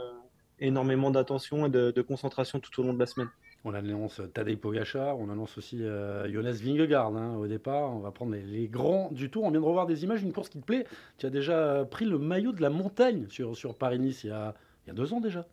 énormément 0.60 1.10
d'attention 1.10 1.66
et 1.66 1.70
de, 1.70 2.02
concentration 2.02 2.60
tout 2.60 2.78
au 2.80 2.84
long 2.84 2.92
de 2.92 3.00
la 3.00 3.06
semaine. 3.06 3.30
On 3.66 3.72
annonce 3.72 4.20
Tadej 4.34 4.58
Pogacar, 4.58 5.18
on 5.18 5.30
annonce 5.30 5.56
aussi 5.56 5.82
euh, 5.82 6.30
Jonas 6.30 6.60
Vingegaard 6.62 7.16
hein, 7.16 7.36
au 7.36 7.46
départ. 7.46 7.90
On 7.90 8.00
va 8.00 8.10
prendre 8.10 8.34
les, 8.34 8.68
grands 8.68 9.10
du 9.10 9.30
tour. 9.30 9.44
On 9.44 9.50
vient 9.50 9.60
de 9.60 9.64
revoir 9.64 9.86
des 9.86 10.04
images 10.04 10.20
d'une 10.20 10.34
course 10.34 10.50
qui 10.50 10.60
te 10.60 10.66
plaît. 10.66 10.86
Tu 11.16 11.24
as 11.24 11.30
déjà 11.30 11.86
pris 11.90 12.04
le 12.04 12.18
maillot 12.18 12.52
de 12.52 12.60
la 12.60 12.68
montagne 12.68 13.26
sur, 13.30 13.56
sur 13.56 13.74
Paris-Nice 13.78 14.24
il, 14.24 14.28
il, 14.28 14.88
y 14.88 14.90
a 14.90 14.94
deux 14.94 15.14
ans 15.14 15.20
déjà. 15.20 15.46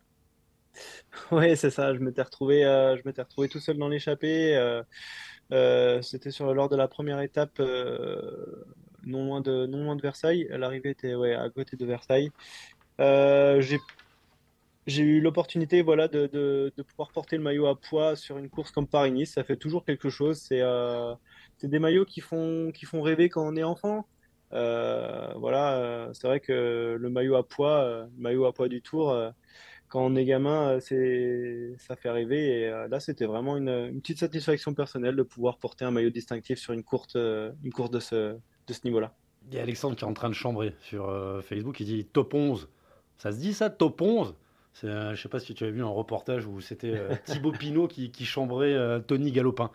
Oui, 1.31 1.55
c'est 1.55 1.69
ça. 1.69 1.93
Je 1.93 1.99
m'étais 1.99 2.21
retrouvé, 2.21 2.63
je 2.63 3.01
m'étais 3.05 3.21
retrouvé 3.21 3.47
tout 3.47 3.59
seul 3.59 3.77
dans 3.77 3.87
l'échappée. 3.87 4.57
Euh, 4.57 4.83
c'était 6.01 6.31
sur 6.31 6.53
lors 6.53 6.69
de 6.69 6.75
la 6.75 6.87
première 6.87 7.19
étape, 7.21 7.59
euh, 7.59 8.63
non 9.05 9.25
loin 9.25 9.41
de 9.41 9.65
non 9.65 9.83
loin 9.83 9.95
de 9.95 10.01
Versailles. 10.01 10.47
L'arrivée 10.49 10.91
était 10.91 11.13
à 11.13 11.49
côté 11.49 11.75
de 11.77 11.85
Versailles. 11.85 12.31
Euh, 12.99 13.61
j'ai 14.87 15.03
eu 15.03 15.21
l'opportunité 15.21 15.81
voilà, 15.81 16.07
de, 16.07 16.27
de, 16.27 16.73
de, 16.75 16.83
pouvoir 16.83 17.11
porter 17.11 17.37
le 17.37 17.43
maillot 17.43 17.67
à 17.67 17.79
poids 17.79 18.15
sur 18.15 18.37
une 18.37 18.49
course 18.49 18.71
comme 18.71 18.87
Paris-Nice. 18.87 19.33
Ça 19.33 19.43
fait 19.43 19.57
toujours 19.57 19.85
quelque 19.85 20.09
chose. 20.09 20.37
C'est 20.39 20.61
euh, 20.61 21.13
des 21.63 21.79
maillots 21.79 22.05
qui 22.05 22.21
font, 22.21 22.71
qui 22.73 22.85
font 22.85 23.01
rêver 23.01 23.29
quand 23.29 23.45
on 23.45 23.55
est 23.55 23.63
enfant. 23.63 24.07
Euh, 24.53 25.33
voilà, 25.35 26.09
c'est 26.13 26.27
vrai 26.27 26.39
que 26.39 26.97
le 26.99 27.09
maillot 27.09 27.35
à 27.35 27.47
poids, 27.47 28.07
le 28.15 28.21
maillot 28.21 28.45
à 28.45 28.53
poids 28.53 28.67
du 28.67 28.81
Tour, 28.81 29.33
quand 29.91 30.05
on 30.05 30.15
est 30.15 30.23
gamin, 30.23 30.79
euh, 30.91 31.75
ça 31.77 31.95
fait 31.97 32.09
rêver. 32.09 32.61
Et 32.61 32.67
euh, 32.69 32.87
là, 32.87 33.01
c'était 33.01 33.25
vraiment 33.25 33.57
une, 33.57 33.99
petite 33.99 34.19
satisfaction 34.19 34.73
personnelle 34.73 35.17
de 35.17 35.23
pouvoir 35.23 35.57
porter 35.57 35.83
un 35.83 35.91
maillot 35.91 36.09
distinctif 36.09 36.59
sur 36.59 36.71
une 36.71 36.83
courte, 36.83 37.17
euh, 37.17 37.51
une 37.63 37.73
course 37.73 37.91
de 37.91 37.99
ce, 37.99 38.37
de 38.67 38.73
ce 38.73 38.79
niveau-là. 38.85 39.13
Il 39.49 39.55
y 39.55 39.59
a 39.59 39.63
Alexandre 39.63 39.97
qui 39.97 40.05
est 40.05 40.07
en 40.07 40.13
train 40.13 40.29
de 40.29 40.33
chambrer 40.33 40.73
sur 40.79 41.11
Facebook. 41.43 41.79
Il 41.81 41.85
dit 41.85 42.05
top 42.05 42.33
11. 42.33 42.69
Ça 43.17 43.33
se 43.33 43.37
dit 43.37 43.53
ça, 43.53 43.69
top 43.69 44.01
11 44.01 44.33
je 44.81 45.11
ne 45.11 45.15
sais 45.15 45.29
pas 45.29 45.39
si 45.39 45.53
tu 45.53 45.63
as 45.63 45.69
vu 45.69 45.83
un 45.83 45.89
reportage 45.89 46.45
où 46.45 46.61
c'était 46.61 46.95
euh, 46.95 47.15
Thibaut 47.25 47.51
Pinot 47.51 47.87
qui, 47.87 48.11
chambrait 48.25 48.73
euh, 48.73 48.99
Tony 48.99 49.31
Galopin. 49.31 49.71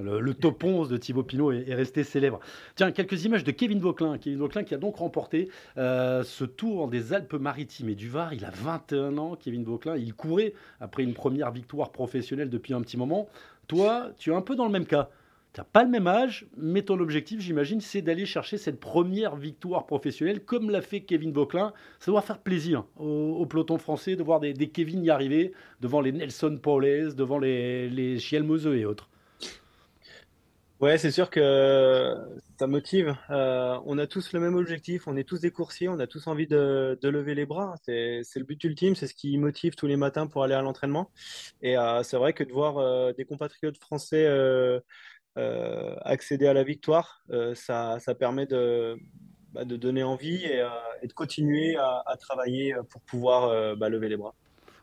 Le, 0.00 0.32
top 0.32 0.62
11 0.62 0.88
de 0.88 0.96
Thibaut 0.96 1.24
Pinot 1.24 1.50
est, 1.50 1.74
resté 1.74 2.04
célèbre. 2.04 2.38
Tiens, 2.76 2.92
quelques 2.92 3.24
images 3.24 3.42
de 3.42 3.50
Kevin 3.50 3.80
Vauclin. 3.80 4.16
Kevin 4.16 4.38
Vauclin 4.38 4.62
qui 4.62 4.72
a 4.72 4.78
donc 4.78 4.96
remporté 4.96 5.50
euh, 5.76 6.22
ce 6.22 6.44
tour 6.44 6.86
des 6.86 7.12
Alpes-Maritimes 7.12 7.88
et 7.88 7.94
du 7.96 8.08
Var. 8.08 8.32
Il 8.32 8.44
a 8.44 8.50
21 8.50 9.18
ans, 9.18 9.34
Kevin 9.34 9.64
Vauclin. 9.64 9.96
Il 9.96 10.14
courait 10.14 10.54
après 10.80 11.02
une 11.02 11.14
première 11.14 11.50
victoire 11.50 11.90
professionnelle 11.90 12.48
depuis 12.48 12.74
un 12.74 12.80
petit 12.80 12.96
moment. 12.96 13.28
Toi, 13.66 14.10
tu 14.18 14.30
es 14.30 14.34
un 14.34 14.40
peu 14.40 14.54
dans 14.54 14.66
le 14.66 14.70
même 14.70 14.86
cas. 14.86 15.10
Tu 15.58 15.62
n'as 15.62 15.70
pas 15.72 15.82
le 15.82 15.90
même 15.90 16.06
âge, 16.06 16.46
mais 16.56 16.82
ton 16.82 17.00
objectif, 17.00 17.40
j'imagine, 17.40 17.80
c'est 17.80 18.00
d'aller 18.00 18.26
chercher 18.26 18.58
cette 18.58 18.78
première 18.78 19.34
victoire 19.34 19.86
professionnelle, 19.86 20.44
comme 20.44 20.70
l'a 20.70 20.82
fait 20.82 21.00
Kevin 21.00 21.32
Vauclin. 21.32 21.72
Ça 21.98 22.12
doit 22.12 22.22
faire 22.22 22.38
plaisir 22.38 22.84
au, 22.96 23.44
peloton 23.44 23.76
français 23.76 24.14
de 24.14 24.22
voir 24.22 24.38
des, 24.38 24.54
Kevin 24.68 25.02
y 25.02 25.10
arriver, 25.10 25.52
devant 25.80 26.00
les 26.00 26.12
Nelson 26.12 26.60
Paulès, 26.62 27.16
devant 27.16 27.40
les, 27.40 27.90
les 27.90 28.24
et 28.32 28.84
autres. 28.84 29.10
Ouais, 30.80 30.96
c'est 30.96 31.10
sûr 31.10 31.28
que 31.28 32.14
ça 32.56 32.68
motive. 32.68 33.16
Euh, 33.30 33.80
on 33.84 33.98
a 33.98 34.06
tous 34.06 34.32
le 34.32 34.38
même 34.38 34.54
objectif, 34.54 35.08
on 35.08 35.16
est 35.16 35.24
tous 35.24 35.40
des 35.40 35.50
coursiers, 35.50 35.88
on 35.88 35.98
a 35.98 36.06
tous 36.06 36.28
envie 36.28 36.46
de, 36.46 36.96
lever 37.02 37.34
les 37.34 37.46
bras. 37.46 37.74
C'est, 37.82 38.22
le 38.36 38.44
but 38.44 38.62
ultime, 38.62 38.94
c'est 38.94 39.08
ce 39.08 39.14
qui 39.14 39.36
motive 39.38 39.74
tous 39.74 39.88
les 39.88 39.96
matins 39.96 40.28
pour 40.28 40.44
aller 40.44 40.54
à 40.54 40.62
l'entraînement. 40.62 41.10
Et 41.62 41.76
euh, 41.76 42.04
c'est 42.04 42.16
vrai 42.16 42.32
que 42.32 42.44
de 42.44 42.52
voir 42.52 42.78
euh, 42.78 43.12
des 43.12 43.24
compatriotes 43.24 43.76
français 43.76 44.24
accéder 46.02 46.46
à 46.46 46.52
la 46.52 46.64
victoire, 46.64 47.22
ça, 47.54 47.98
permet 48.18 48.46
de, 48.46 48.96
bah, 49.52 49.64
de 49.64 49.76
donner 49.76 50.02
envie 50.02 50.44
et, 50.44 50.62
de 51.06 51.12
continuer 51.12 51.76
à, 51.76 52.16
travailler 52.18 52.74
pour 52.90 53.00
pouvoir 53.02 53.76
bah, 53.76 53.88
lever 53.88 54.08
les 54.08 54.16
bras. 54.16 54.34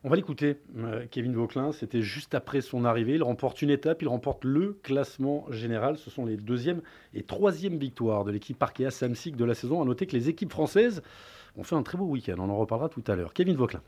On 0.06 0.10
va 0.10 0.18
l'écouter, 0.18 0.58
euh, 0.78 1.08
Kevin 1.10 1.34
Vauclin. 1.34 1.72
C'était 1.72 2.04
juste 2.04 2.36
après 2.36 2.62
son 2.62 2.86
arrivée. 2.86 3.16
Il 3.16 3.24
remporte 3.24 3.64
une 3.64 3.72
étape, 3.72 4.04
il 4.04 4.08
remporte 4.08 4.46
le 4.46 4.74
classement 4.84 5.48
général. 5.50 5.98
Ce 5.98 6.12
sont 6.12 6.28
les 6.28 6.38
deuxième 6.38 6.84
et 7.16 7.24
troisième 7.24 7.80
victoires 7.80 8.24
de 8.24 8.30
l'équipe 8.30 8.62
Arkea 8.62 8.92
Samsic 8.92 9.36
de 9.36 9.44
la 9.44 9.56
saison. 9.56 9.82
À 9.82 9.86
noter 9.86 10.06
que 10.06 10.16
les 10.16 10.30
équipes 10.30 10.52
françaises 10.52 11.02
ont 11.58 11.64
fait 11.64 11.74
un 11.74 11.82
très 11.82 11.98
beau 11.98 12.06
week-end. 12.06 12.36
On 12.38 12.52
en 12.52 12.58
reparlera 12.58 12.88
tout 12.88 13.04
à 13.08 13.16
l'heure. 13.16 13.34
Kevin 13.34 13.56
Vauclin. 13.56 13.82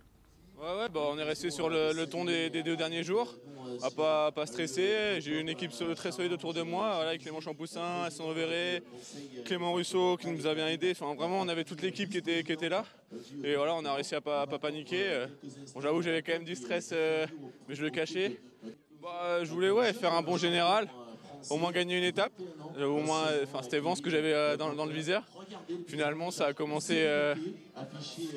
Ouais, 0.60 0.90
bah, 0.92 1.02
on 1.12 1.20
est 1.20 1.24
resté 1.24 1.52
sur 1.52 1.70
le, 1.70 2.06
ton 2.06 2.26
des, 2.26 2.50
deux 2.50 2.76
derniers 2.76 3.04
jours, 3.04 3.36
à 3.84 3.92
pas, 3.92 4.32
pas 4.32 4.48
stresser. 4.48 5.20
J'ai 5.20 5.34
eu 5.34 5.40
une 5.40 5.50
équipe 5.50 5.72
très 5.96 6.12
solide 6.12 6.32
autour 6.34 6.54
de 6.56 6.64
moi, 6.64 6.96
avec 6.96 7.22
Clément 7.22 7.40
Champoussin, 7.40 8.02
Alessandro 8.02 8.34
Verret, 8.34 8.82
Clément 9.46 9.74
Russo 9.74 10.18
qui 10.18 10.28
nous 10.28 10.48
a 10.48 10.56
bien 10.56 10.68
aidé. 10.68 10.92
Enfin, 10.92 11.14
vraiment, 11.14 11.42
on 11.42 11.48
avait 11.48 11.64
toute 11.64 11.84
l'équipe 11.84 12.10
qui 12.10 12.18
était, 12.18 12.44
qui 12.44 12.52
était 12.52 12.70
là. 12.70 12.86
Et 13.44 13.56
voilà, 13.56 13.76
on 13.76 13.86
a 13.86 13.94
réussi 13.94 14.16
à 14.16 14.22
pas, 14.22 14.48
pas 14.48 14.58
paniquer. 14.58 15.28
Bon, 15.76 15.82
J'avoue, 15.82 16.02
j'avais 16.02 16.24
quand 16.24 16.34
même 16.34 16.44
du 16.44 16.56
stress, 16.56 16.90
euh, 16.92 17.28
mais 17.70 17.76
je 17.76 17.84
le 17.84 17.92
cachais. 17.92 18.40
Bah, 19.00 19.44
je 19.44 19.52
voulais 19.52 19.70
ouais, 19.70 19.94
faire 19.94 20.14
un 20.14 20.24
bon 20.24 20.38
général 20.38 20.88
au 21.50 21.58
moins 21.58 21.72
gagner 21.72 21.98
une 21.98 22.04
étape. 22.04 22.32
Euh, 22.78 22.86
au 22.86 23.00
moins, 23.00 23.26
enfin, 23.44 23.62
c'était 23.64 23.80
Vence 23.80 24.02
que 24.02 24.10
j'avais 24.10 24.34
euh, 24.34 24.58
dans, 24.58 24.86
le 24.86 24.92
viseur. 24.92 25.24
Finalement, 25.88 26.32
ça 26.32 26.48
a 26.48 26.54
commencé, 26.54 26.96
euh, 26.98 27.36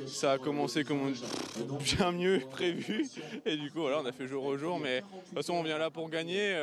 ça 0.06 0.32
a 0.32 0.38
commencé 0.38 0.84
comme 0.84 1.12
bien 1.96 2.12
mieux 2.12 2.40
prévu. 2.50 3.06
Et 3.44 3.56
du 3.56 3.70
coup, 3.70 3.80
voilà, 3.80 4.00
on 4.00 4.06
a 4.06 4.12
fait 4.12 4.26
jour 4.26 4.44
au 4.44 4.56
jour. 4.56 4.78
Mais 4.78 5.00
de 5.00 5.06
toute 5.06 5.34
façon, 5.34 5.54
on 5.54 5.62
vient 5.62 5.78
là 5.78 5.90
pour 5.90 6.08
gagner. 6.08 6.56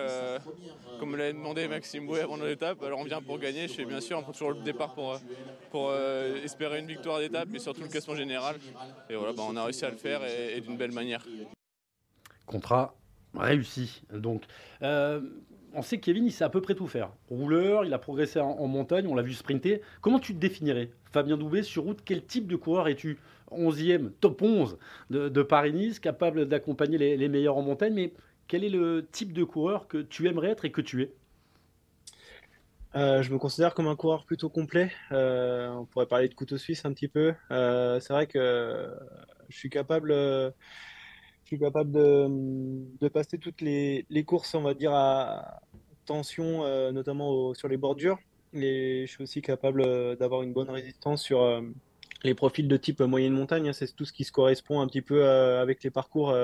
comme 1.00 1.16
l'avait 1.16 1.34
demandé 1.34 1.68
Maxime 1.68 2.08
Bouet 2.08 2.22
avant 2.22 2.38
l'étape, 2.38 2.82
alors 2.84 3.00
on 3.00 3.04
vient 3.04 3.22
pour 3.22 3.38
gagner. 3.40 3.68
Je 3.68 3.74
sais 3.74 3.86
bien 3.86 4.02
sûr, 4.02 4.18
on 4.18 4.24
prend 4.24 4.32
toujours 4.32 4.52
le 4.52 4.62
départ 4.62 4.94
pour, 4.94 5.20
pour 5.72 5.94
espérer 6.44 6.80
une 6.80 6.88
victoire 6.88 7.20
d'étape, 7.20 7.50
mais 7.52 7.60
surtout 7.60 7.82
le 7.82 7.90
classement 7.90 8.16
général. 8.16 8.58
Et 9.10 9.16
voilà, 9.16 9.34
bah, 9.34 9.44
on 9.48 9.56
a 9.56 9.64
réussi 9.64 9.86
à 9.86 9.90
le 9.90 9.98
faire 9.98 10.22
et, 10.26 10.62
d'une 10.62 10.78
belle 10.78 10.92
manière. 10.92 11.26
Contrat 12.46 12.96
réussi. 13.36 14.02
Donc, 14.12 14.44
on 15.78 15.84
sait 15.84 16.00
que 16.00 16.06
Kevin, 16.06 16.26
il 16.26 16.32
sait 16.32 16.44
à 16.44 16.50
peu 16.50 16.60
près 16.60 16.74
tout 16.74 16.88
faire. 16.88 17.12
Rouleur, 17.30 17.86
il 17.86 17.94
a 17.94 18.00
progressé 18.00 18.40
en, 18.40 18.68
montagne, 18.68 19.06
on 19.08 19.14
l'a 19.14 19.22
vu 19.22 19.34
sprinter. 19.34 19.82
Comment 20.02 20.20
tu 20.20 20.34
te 20.34 20.40
définirais 20.40 20.90
Fabien 21.14 21.38
Doubé, 21.38 21.62
sur 21.62 21.84
route, 21.84 22.00
quel 22.04 22.26
type 22.26 22.48
de 22.48 22.56
coureur 22.56 22.88
es-tu 22.88 23.20
11e, 23.52 24.10
top 24.20 24.42
11 24.42 24.78
de, 25.12 25.44
Paris-Nice, 25.44 26.00
capable 26.00 26.48
d'accompagner 26.48 26.98
les, 26.98 27.30
meilleurs 27.30 27.58
en 27.58 27.62
montagne, 27.62 27.94
mais 27.94 28.14
quel 28.48 28.64
est 28.64 28.70
le 28.70 29.08
type 29.12 29.34
de 29.34 29.44
coureur 29.44 29.88
que 29.88 30.00
tu 30.00 30.28
aimerais 30.28 30.50
être 30.50 30.66
et 30.66 30.72
que 30.72 30.82
tu 30.82 31.04
es? 31.04 31.14
Euh, 32.96 33.22
je 33.22 33.32
me 33.32 33.38
considère 33.38 33.76
comme 33.76 33.88
un 33.88 33.96
coureur 33.96 34.26
plutôt 34.26 34.50
complet. 34.50 34.92
Euh, 35.12 35.70
on 35.70 35.86
pourrait 35.86 36.08
parler 36.08 36.28
de 36.28 36.34
couteau 36.34 36.58
suisse 36.58 36.86
un 36.86 36.94
petit 36.94 37.08
peu. 37.08 37.36
Euh, 37.52 38.00
c'est 38.00 38.14
vrai 38.14 38.26
que 38.26 38.90
je 39.50 39.56
suis 39.56 39.70
capable 39.70 40.12
je 41.48 41.56
suis 41.56 41.60
capable 41.60 41.94
de, 41.94 43.08
passer 43.08 43.38
toutes 43.38 43.62
les, 43.62 44.06
courses, 44.26 44.54
on 44.54 44.64
va 44.64 44.74
dire, 44.74 44.94
à 44.94 45.62
tension, 46.06 46.66
euh, 46.66 46.92
notamment 46.92 47.54
sur 47.54 47.70
les 47.70 47.78
bordures. 47.78 48.20
Je 48.52 49.06
suis 49.08 49.24
aussi 49.24 49.42
capable 49.42 49.82
euh, 49.82 50.18
d'avoir 50.18 50.42
une 50.42 50.52
bonne 50.52 50.70
résistance 50.70 51.24
sur 51.24 51.42
euh, 51.42 51.62
les 52.26 52.34
profils 52.34 52.68
de 52.68 52.76
type 52.76 53.00
moyenne 53.00 53.32
montagne. 53.32 53.70
Hein. 53.70 53.74
c'est 53.74 53.96
tout 53.96 54.04
ce 54.04 54.12
qui 54.12 54.26
se 54.26 54.34
correspond 54.34 54.82
un 54.82 54.88
petit 54.88 55.02
peu 55.02 55.26
avec 55.26 55.84
les 55.86 55.90
parcours 55.90 56.36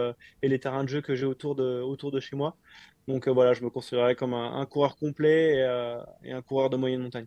et 0.41 0.47
les 0.47 0.59
terrains 0.59 0.85
de 0.85 0.89
jeu 0.89 1.01
que 1.01 1.15
j'ai 1.15 1.25
autour 1.25 1.55
de, 1.55 1.81
autour 1.81 2.11
de 2.11 2.21
chez 2.21 2.37
moi. 2.37 2.55
Donc 3.09 3.27
voilà, 3.27 3.51
je 3.51 3.61
me 3.61 3.69
considérerais 3.69 4.15
comme 4.15 4.33
un, 4.33 4.65
coureur 4.65 4.95
complet 4.95 5.65
et, 6.23 6.31
un 6.31 6.41
coureur 6.41 6.69
de 6.69 6.77
moyenne 6.77 7.01
montagne. 7.01 7.25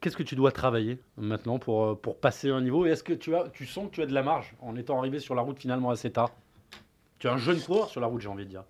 Qu'est-ce 0.00 0.16
que 0.16 0.24
tu 0.24 0.34
dois 0.34 0.50
travailler 0.50 0.98
maintenant 1.16 1.60
pour, 1.60 2.00
pour 2.00 2.18
passer 2.18 2.50
un 2.50 2.62
niveau? 2.62 2.84
Est-ce 2.84 3.04
que 3.04 3.12
tu, 3.12 3.32
as, 3.36 3.48
tu 3.50 3.64
sens 3.64 3.88
que 3.88 3.94
tu 3.94 4.02
as 4.02 4.06
de 4.06 4.14
la 4.14 4.24
marge 4.24 4.56
en 4.60 4.74
étant 4.74 4.98
arrivé 4.98 5.20
sur 5.20 5.36
la 5.36 5.42
route 5.42 5.60
finalement 5.60 5.90
assez 5.90 6.10
tard? 6.10 6.32
Tu 7.18 7.26
es 7.26 7.30
un 7.30 7.38
jeune 7.38 7.60
coureur 7.60 7.88
sur 7.88 8.00
la 8.00 8.06
route, 8.06 8.20
j'ai 8.20 8.28
envie 8.28 8.44
de 8.44 8.50
dire. 8.50 8.64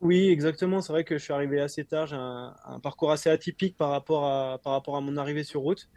Oui, 0.00 0.28
exactement. 0.28 0.82
C'est 0.82 0.92
vrai 0.92 1.04
que 1.04 1.16
je 1.16 1.24
suis 1.24 1.32
arrivé 1.32 1.60
assez 1.60 1.84
tard. 1.84 2.06
J'ai 2.06 2.16
un, 2.16 2.54
parcours 2.82 3.10
assez 3.10 3.30
atypique 3.30 3.76
par 3.76 3.90
rapport 3.90 4.26
à, 4.26 4.58
par 4.58 4.74
rapport 4.74 4.96
à 4.96 5.00
mon 5.00 5.16
arrivée 5.16 5.44
sur 5.44 5.62
route. 5.62 5.88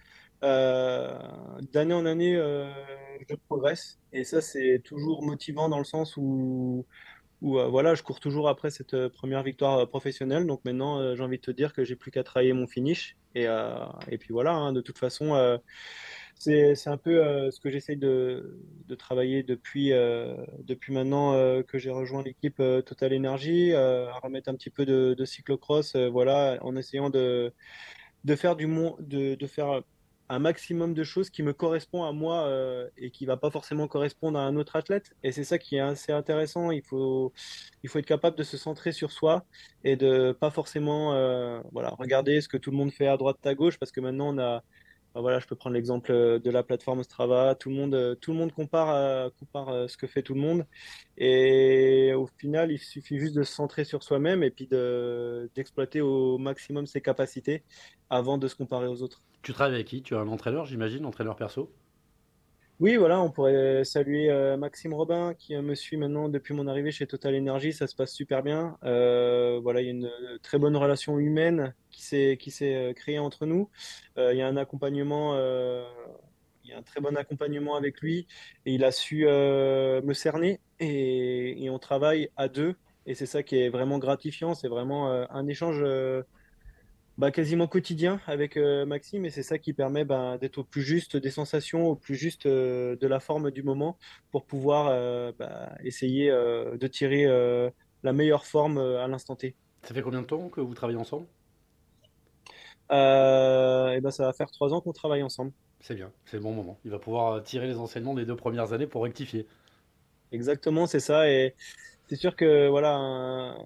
Euh, 0.43 1.17
d'année 1.73 1.93
en 1.93 2.05
année, 2.05 2.35
euh, 2.35 2.71
je 3.29 3.35
progresse. 3.47 3.99
Et 4.13 4.23
ça, 4.23 4.39
c'est 4.39 4.81
toujours 4.83 5.23
motivant 5.23 5.67
dans 5.67 5.79
le 5.79 5.83
sens 5.83 6.15
où, 6.15 6.85
où 7.41 7.59
euh, 7.59 7.67
voilà, 7.67 7.95
je 7.95 8.03
cours 8.03 8.21
toujours 8.21 8.47
après 8.47 8.69
cette 8.69 9.09
première 9.09 9.43
victoire 9.43 9.89
professionnelle. 9.89 10.45
Donc 10.45 10.63
maintenant, 10.63 11.15
j'ai 11.15 11.23
envie 11.23 11.37
de 11.37 11.41
te 11.41 11.51
dire 11.51 11.73
que 11.73 11.83
j'ai 11.83 11.97
plus 11.97 12.11
qu'à 12.11 12.23
travailler 12.23 12.53
mon 12.53 12.67
finish. 12.67 13.17
Et, 13.35 13.45
et 14.09 14.17
puis 14.17 14.31
voilà, 14.31 14.53
hein, 14.53 14.71
de 14.71 14.79
toute 14.79 14.97
façon 14.97 15.59
c'est 16.39 16.87
un 16.87 16.97
peu 16.97 17.23
euh, 17.23 17.51
ce 17.51 17.59
que 17.59 17.69
j'essaye 17.69 17.97
de, 17.97 18.59
travailler 18.97 19.43
depuis, 19.43 19.91
euh, 19.91 20.35
depuis 20.59 20.93
maintenant 20.93 21.33
euh, 21.33 21.63
que 21.63 21.77
j'ai 21.77 21.89
rejoint 21.91 22.23
l'équipe 22.23 22.57
Total 22.57 23.15
Energy, 23.15 23.73
à 23.73 24.19
remettre 24.23 24.49
un 24.49 24.55
petit 24.55 24.69
peu 24.69 24.85
de, 24.85 25.13
de 25.17 25.25
cyclocross, 25.25 25.95
voilà, 25.95 26.57
en 26.61 26.75
essayant 26.75 27.09
de, 27.09 27.53
de 28.23 28.35
faire 28.35 28.55
du 28.55 28.67
de, 28.67 29.35
de, 29.35 29.47
faire 29.47 29.81
un 30.29 30.39
maximum 30.39 30.93
de 30.93 31.03
choses 31.03 31.29
qui 31.29 31.41
me 31.43 31.53
correspond 31.53 32.03
à 32.03 32.11
moi 32.11 32.49
et 32.97 33.11
qui 33.11 33.25
va 33.25 33.37
pas 33.37 33.49
forcément 33.49 33.87
correspondre 33.87 34.39
à 34.39 34.43
un 34.43 34.55
autre 34.55 34.75
athlète. 34.75 35.15
Et 35.23 35.31
c'est 35.31 35.43
ça 35.43 35.57
qui 35.57 35.77
est 35.77 35.79
assez 35.79 36.11
intéressant. 36.11 36.71
Il 36.71 36.83
faut, 36.83 37.33
il 37.83 37.89
faut 37.89 37.99
être 37.99 38.05
capable 38.05 38.37
de 38.37 38.43
se 38.43 38.57
centrer 38.57 38.91
sur 38.91 39.11
soi 39.11 39.45
et 39.83 39.95
de 39.95 40.33
pas 40.33 40.51
forcément 40.51 41.11
voilà, 41.71 41.89
regarder 41.91 42.41
ce 42.41 42.47
que 42.47 42.57
tout 42.57 42.71
le 42.71 42.77
monde 42.77 42.91
fait 42.91 43.07
à 43.07 43.17
droite, 43.17 43.45
à 43.45 43.55
gauche, 43.55 43.77
parce 43.79 43.91
que 43.91 44.01
maintenant 44.01 44.35
on 44.35 44.39
a 44.39 44.63
je 45.39 45.47
peux 45.47 45.55
prendre 45.55 45.75
l'exemple 45.75 46.11
euh, 46.11 46.39
de 46.39 46.49
la 46.49 46.63
plateforme 46.63 47.03
Strava. 47.03 47.55
Tout 47.55 47.69
le 47.69 47.75
monde, 47.75 47.93
euh, 47.95 48.15
compare, 48.55 48.89
euh, 48.89 49.29
compare 49.39 49.89
ce 49.89 49.97
que 49.97 50.07
fait 50.07 50.21
tout 50.21 50.33
le 50.33 50.41
monde. 50.41 50.65
Et 51.17 52.13
au 52.13 52.27
final, 52.37 52.71
il 52.71 52.79
suffit 52.79 53.19
juste 53.19 53.35
de 53.35 53.43
se 53.43 53.53
centrer 53.53 53.83
sur 53.83 54.03
soi-même 54.03 54.43
et 54.43 54.51
puis 54.51 54.67
d'exploiter 55.55 56.01
au 56.01 56.37
maximum 56.37 56.85
ses 56.85 57.01
capacités 57.01 57.63
avant 58.09 58.37
de 58.37 58.47
se 58.47 58.55
comparer 58.55 58.87
aux 58.87 59.01
autres. 59.01 59.21
Tu 59.41 59.53
travailles 59.53 59.75
avec 59.75 59.87
qui? 59.87 60.01
Tu 60.01 60.15
as 60.15 60.19
un 60.19 60.27
entraîneur, 60.27 60.65
j'imagine, 60.65 61.05
entraîneur 61.05 61.35
perso? 61.35 61.71
Oui, 62.79 62.95
voilà, 62.95 63.19
on 63.21 63.31
pourrait 63.31 63.83
saluer 63.85 64.29
euh, 64.29 64.55
Maxime 64.55 64.93
Robin 64.93 65.33
qui 65.33 65.55
euh, 65.55 65.63
me 65.63 65.73
suit 65.73 65.97
maintenant 65.97 66.29
depuis 66.29 66.53
mon 66.53 66.67
arrivée 66.67 66.91
chez 66.91 67.07
Total 67.07 67.35
Energy. 67.35 67.73
Ça 67.73 67.87
se 67.87 67.95
passe 67.95 68.13
super 68.13 68.43
bien. 68.43 68.77
Euh, 68.83 69.59
voilà, 69.63 69.81
il 69.81 69.85
y 69.85 69.87
a 69.87 69.91
une 69.93 70.11
très 70.43 70.59
bonne 70.59 70.77
relation 70.77 71.17
humaine 71.17 71.73
qui 71.89 72.03
s'est 72.03 72.93
créée 72.95 73.17
entre 73.17 73.47
nous. 73.47 73.71
il 74.17 74.37
y 74.37 74.43
a 74.43 74.47
un 74.47 74.57
accompagnement, 74.57 75.35
il 76.63 76.69
y 76.69 76.73
a 76.73 76.77
un 76.77 76.83
très 76.83 77.01
bon 77.01 77.15
accompagnement 77.17 77.75
avec 77.75 77.99
lui 78.01 78.27
et 78.67 78.75
il 78.75 78.83
a 78.83 78.91
su 78.91 79.25
me 79.25 80.13
cerner 80.13 80.59
et, 80.79 81.67
on 81.71 81.79
travaille 81.79 82.29
à 82.37 82.47
deux. 82.47 82.75
Et 83.07 83.15
c'est 83.15 83.25
ça 83.25 83.41
qui 83.41 83.57
est 83.57 83.69
vraiment 83.69 83.97
gratifiant. 83.97 84.53
C'est 84.53 84.67
vraiment 84.67 85.09
un 85.11 85.47
échange 85.47 85.83
bah, 87.17 87.31
quasiment 87.31 87.67
quotidien 87.67 88.21
avec 88.27 88.57
euh, 88.57 88.85
Maxime 88.85 89.25
et 89.25 89.31
c'est 89.31 89.43
ça 89.43 89.57
qui 89.57 89.73
permet 89.73 90.05
bah, 90.05 90.37
d'être 90.37 90.59
au 90.59 90.63
plus 90.63 90.83
juste 90.83 91.17
des 91.17 91.31
sensations, 91.31 91.87
au 91.87 91.95
plus 91.95 92.15
juste 92.15 92.45
euh, 92.45 92.95
de 92.95 93.07
la 93.07 93.19
forme 93.19 93.49
du 93.49 93.63
moment 93.63 93.97
pour 94.31 94.45
pouvoir 94.45 94.89
euh, 94.91 95.31
bah, 95.37 95.73
essayer 95.83 96.29
de 96.29 96.87
tirer 96.87 97.25
la 98.03 98.13
meilleure 98.13 98.45
forme 98.45 98.77
à 98.77 99.07
l'instant 99.07 99.35
T. 99.35 99.55
Ça 99.83 99.93
fait 99.93 100.01
combien 100.01 100.21
de 100.21 100.27
temps 100.27 100.49
que 100.49 100.61
vous 100.61 100.73
travaillez 100.73 100.99
ensemble? 100.99 101.25
Et 102.91 103.99
ben, 104.01 104.11
Ça 104.11 104.25
va 104.25 104.33
faire 104.33 104.51
trois 104.51 104.73
ans 104.73 104.81
qu'on 104.81 104.93
travaille 104.93 105.23
ensemble. 105.23 105.51
C'est 105.79 105.95
bien, 105.95 106.11
c'est 106.25 106.37
le 106.37 106.43
bon 106.43 106.53
moment. 106.53 106.79
Il 106.85 106.91
va 106.91 106.99
pouvoir 106.99 107.43
tirer 107.43 107.67
les 107.67 107.77
enseignements 107.77 108.13
des 108.13 108.25
deux 108.25 108.35
premières 108.35 108.73
années 108.73 108.87
pour 108.87 109.03
rectifier. 109.03 109.47
Exactement, 110.31 110.85
c'est 110.87 110.99
ça. 110.99 111.29
Et 111.29 111.55
c'est 112.07 112.15
sûr 112.15 112.35
que 112.35 112.67
voilà, 112.67 113.57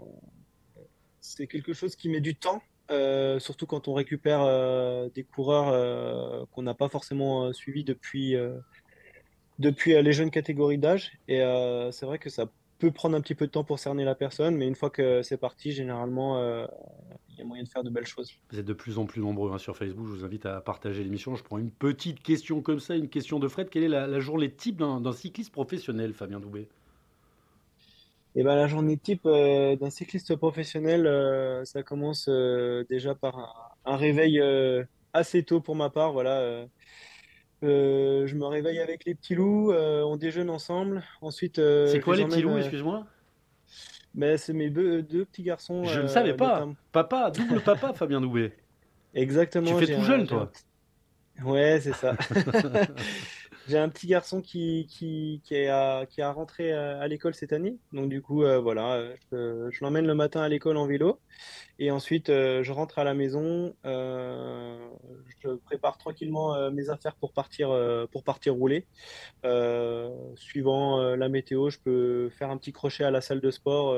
c'est 1.20 1.48
quelque 1.48 1.74
chose 1.74 1.96
qui 1.96 2.10
met 2.10 2.22
du 2.22 2.36
temps 2.36 2.62
euh, 2.92 3.40
surtout 3.40 3.66
quand 3.66 3.88
on 3.88 3.94
récupère 3.94 4.42
euh, 4.42 5.10
des 5.14 5.24
coureurs 5.24 5.70
euh, 5.70 6.46
qu'on 6.52 6.64
n'a 6.64 6.74
pas 6.74 6.90
forcément 6.90 7.54
suivis 7.54 7.84
depuis, 7.84 8.36
depuis 9.60 10.02
les 10.02 10.14
jeunes 10.14 10.32
catégories 10.32 10.78
d'âge. 10.78 11.14
Et 11.28 11.42
c'est 11.92 12.06
vrai 12.06 12.20
que 12.20 12.30
ça 12.30 12.46
peut 12.80 12.92
prendre 12.92 13.16
un 13.16 13.22
petit 13.22 13.36
peu 13.36 13.46
de 13.46 13.52
temps 13.52 13.64
pour 13.64 13.80
cerner 13.80 14.04
la 14.04 14.16
personne, 14.16 14.56
mais 14.56 14.68
une 14.68 14.76
fois 14.76 14.90
que 14.90 15.22
c'est 15.22 15.38
parti, 15.38 15.72
généralement, 15.72 16.42
il 17.30 17.38
y 17.38 17.42
a 17.42 17.46
moyen 17.46 17.64
de 17.64 17.70
faire 17.70 17.84
de 17.84 17.90
belles 17.90 18.08
choses. 18.08 18.34
Vous 18.52 18.60
êtes 18.60 18.66
de 18.66 18.74
plus 18.74 18.98
en 18.98 19.06
plus 19.06 19.22
nombreux 19.22 19.52
hein, 19.52 19.58
sur 19.58 19.78
Facebook. 19.78 20.08
Je 20.08 20.12
vous 20.12 20.26
invite 20.26 20.46
à 20.46 20.62
partager 20.62 21.04
l'émission. 21.04 21.36
Je 21.36 21.44
prends 21.44 21.58
une 21.58 21.72
petite 21.72 22.22
question 22.22 22.62
comme 22.62 22.80
ça, 22.80 22.96
une 22.96 23.10
question 23.10 23.40
de 23.40 23.48
Fred. 23.48 23.70
Quelle 23.70 23.84
est 23.84 23.88
la, 23.88 24.20
journée 24.20 24.52
type 24.52 24.78
d'un 24.78 25.12
cycliste 25.12 25.52
professionnel, 25.52 26.14
Fabien 26.14 26.40
Doubé 26.40 26.68
eh 28.36 28.44
ben, 28.44 28.56
la 28.56 28.68
journée 28.68 28.98
type 28.98 29.24
euh, 29.26 29.76
d'un 29.76 29.90
cycliste 29.90 30.36
professionnel, 30.36 31.06
euh, 31.06 31.66
ça 31.66 31.84
commence 31.84 32.28
euh, 32.30 32.86
déjà 32.90 33.14
par 33.14 33.76
un, 33.86 33.98
réveil 33.98 34.42
assez 35.14 35.44
tôt 35.44 35.60
pour 35.60 35.76
ma 35.76 35.90
part. 35.90 36.14
Voilà, 36.14 36.66
je 37.62 38.36
me 38.36 38.46
réveille 38.46 38.80
avec 38.80 39.06
les 39.06 39.16
petits 39.16 39.36
loups, 39.36 39.74
on 39.74 40.16
déjeune 40.16 40.50
ensemble. 40.50 41.04
Ensuite, 41.22 41.58
C'est 41.58 42.00
quoi 42.00 42.16
les 42.16 42.26
petits 42.26 42.42
loups, 42.42 42.58
excuse-moi? 42.58 43.06
Ben, 44.14 44.38
c'est 44.38 44.54
mes 44.54 44.70
deux, 44.70 45.04
petits 45.04 45.44
garçons. 45.44 45.84
Je 45.86 46.02
ne 46.02 46.08
savais 46.08 46.34
pas. 46.34 46.68
Papa, 46.92 47.32
double 47.32 47.62
papa, 47.62 47.94
Fabien 47.96 48.22
Doubé. 48.22 48.54
Exactement. 49.14 49.78
Tu 49.78 49.86
fais 49.86 49.96
tout 49.96 50.04
jeune, 50.04 50.26
toi. 50.26 50.52
Ouais, 51.44 51.80
c'est 51.82 51.94
ça. 51.94 52.16
J'ai 53.68 53.78
un 53.78 53.90
petit 53.90 54.08
garçon 54.08 54.42
qui, 54.42 54.88
qui, 54.90 55.42
qui, 55.44 55.56
est 55.56 55.68
à, 55.68 56.06
qui 56.10 56.22
a 56.22 56.32
rentré 56.32 56.72
à, 56.74 57.08
l'école 57.08 57.36
cette 57.36 57.54
année. 57.54 57.78
Donc, 57.94 58.10
du 58.10 58.22
coup, 58.22 58.44
euh, 58.44 58.60
voilà, 58.60 59.04
je, 59.32 59.70
je 59.72 59.84
l'emmène 59.84 60.08
le 60.08 60.16
matin 60.16 60.42
à 60.42 60.50
l'école 60.50 60.78
en 60.78 60.88
vélo. 60.88 61.20
Et 61.78 61.92
ensuite, 61.92 62.30
euh, 62.30 62.64
je 62.64 62.72
rentre 62.72 63.00
à 63.00 63.04
la 63.04 63.14
maison. 63.14 63.76
Euh, 63.86 64.78
je 65.44 65.50
prépare 65.50 65.98
tranquillement 65.98 66.72
mes 66.72 66.90
affaires 66.90 67.16
pour 67.16 67.34
partir, 67.34 67.70
pour 68.12 68.24
partir 68.24 68.56
rouler. 68.56 68.86
suivant 70.36 71.16
la 71.16 71.30
météo, 71.30 71.70
je 71.70 71.80
peux 71.80 72.30
faire 72.30 72.50
un 72.50 72.58
petit 72.58 72.72
crochet 72.72 73.04
à 73.04 73.12
la 73.12 73.22
salle 73.22 73.42
de 73.42 73.52
sport 73.52 73.96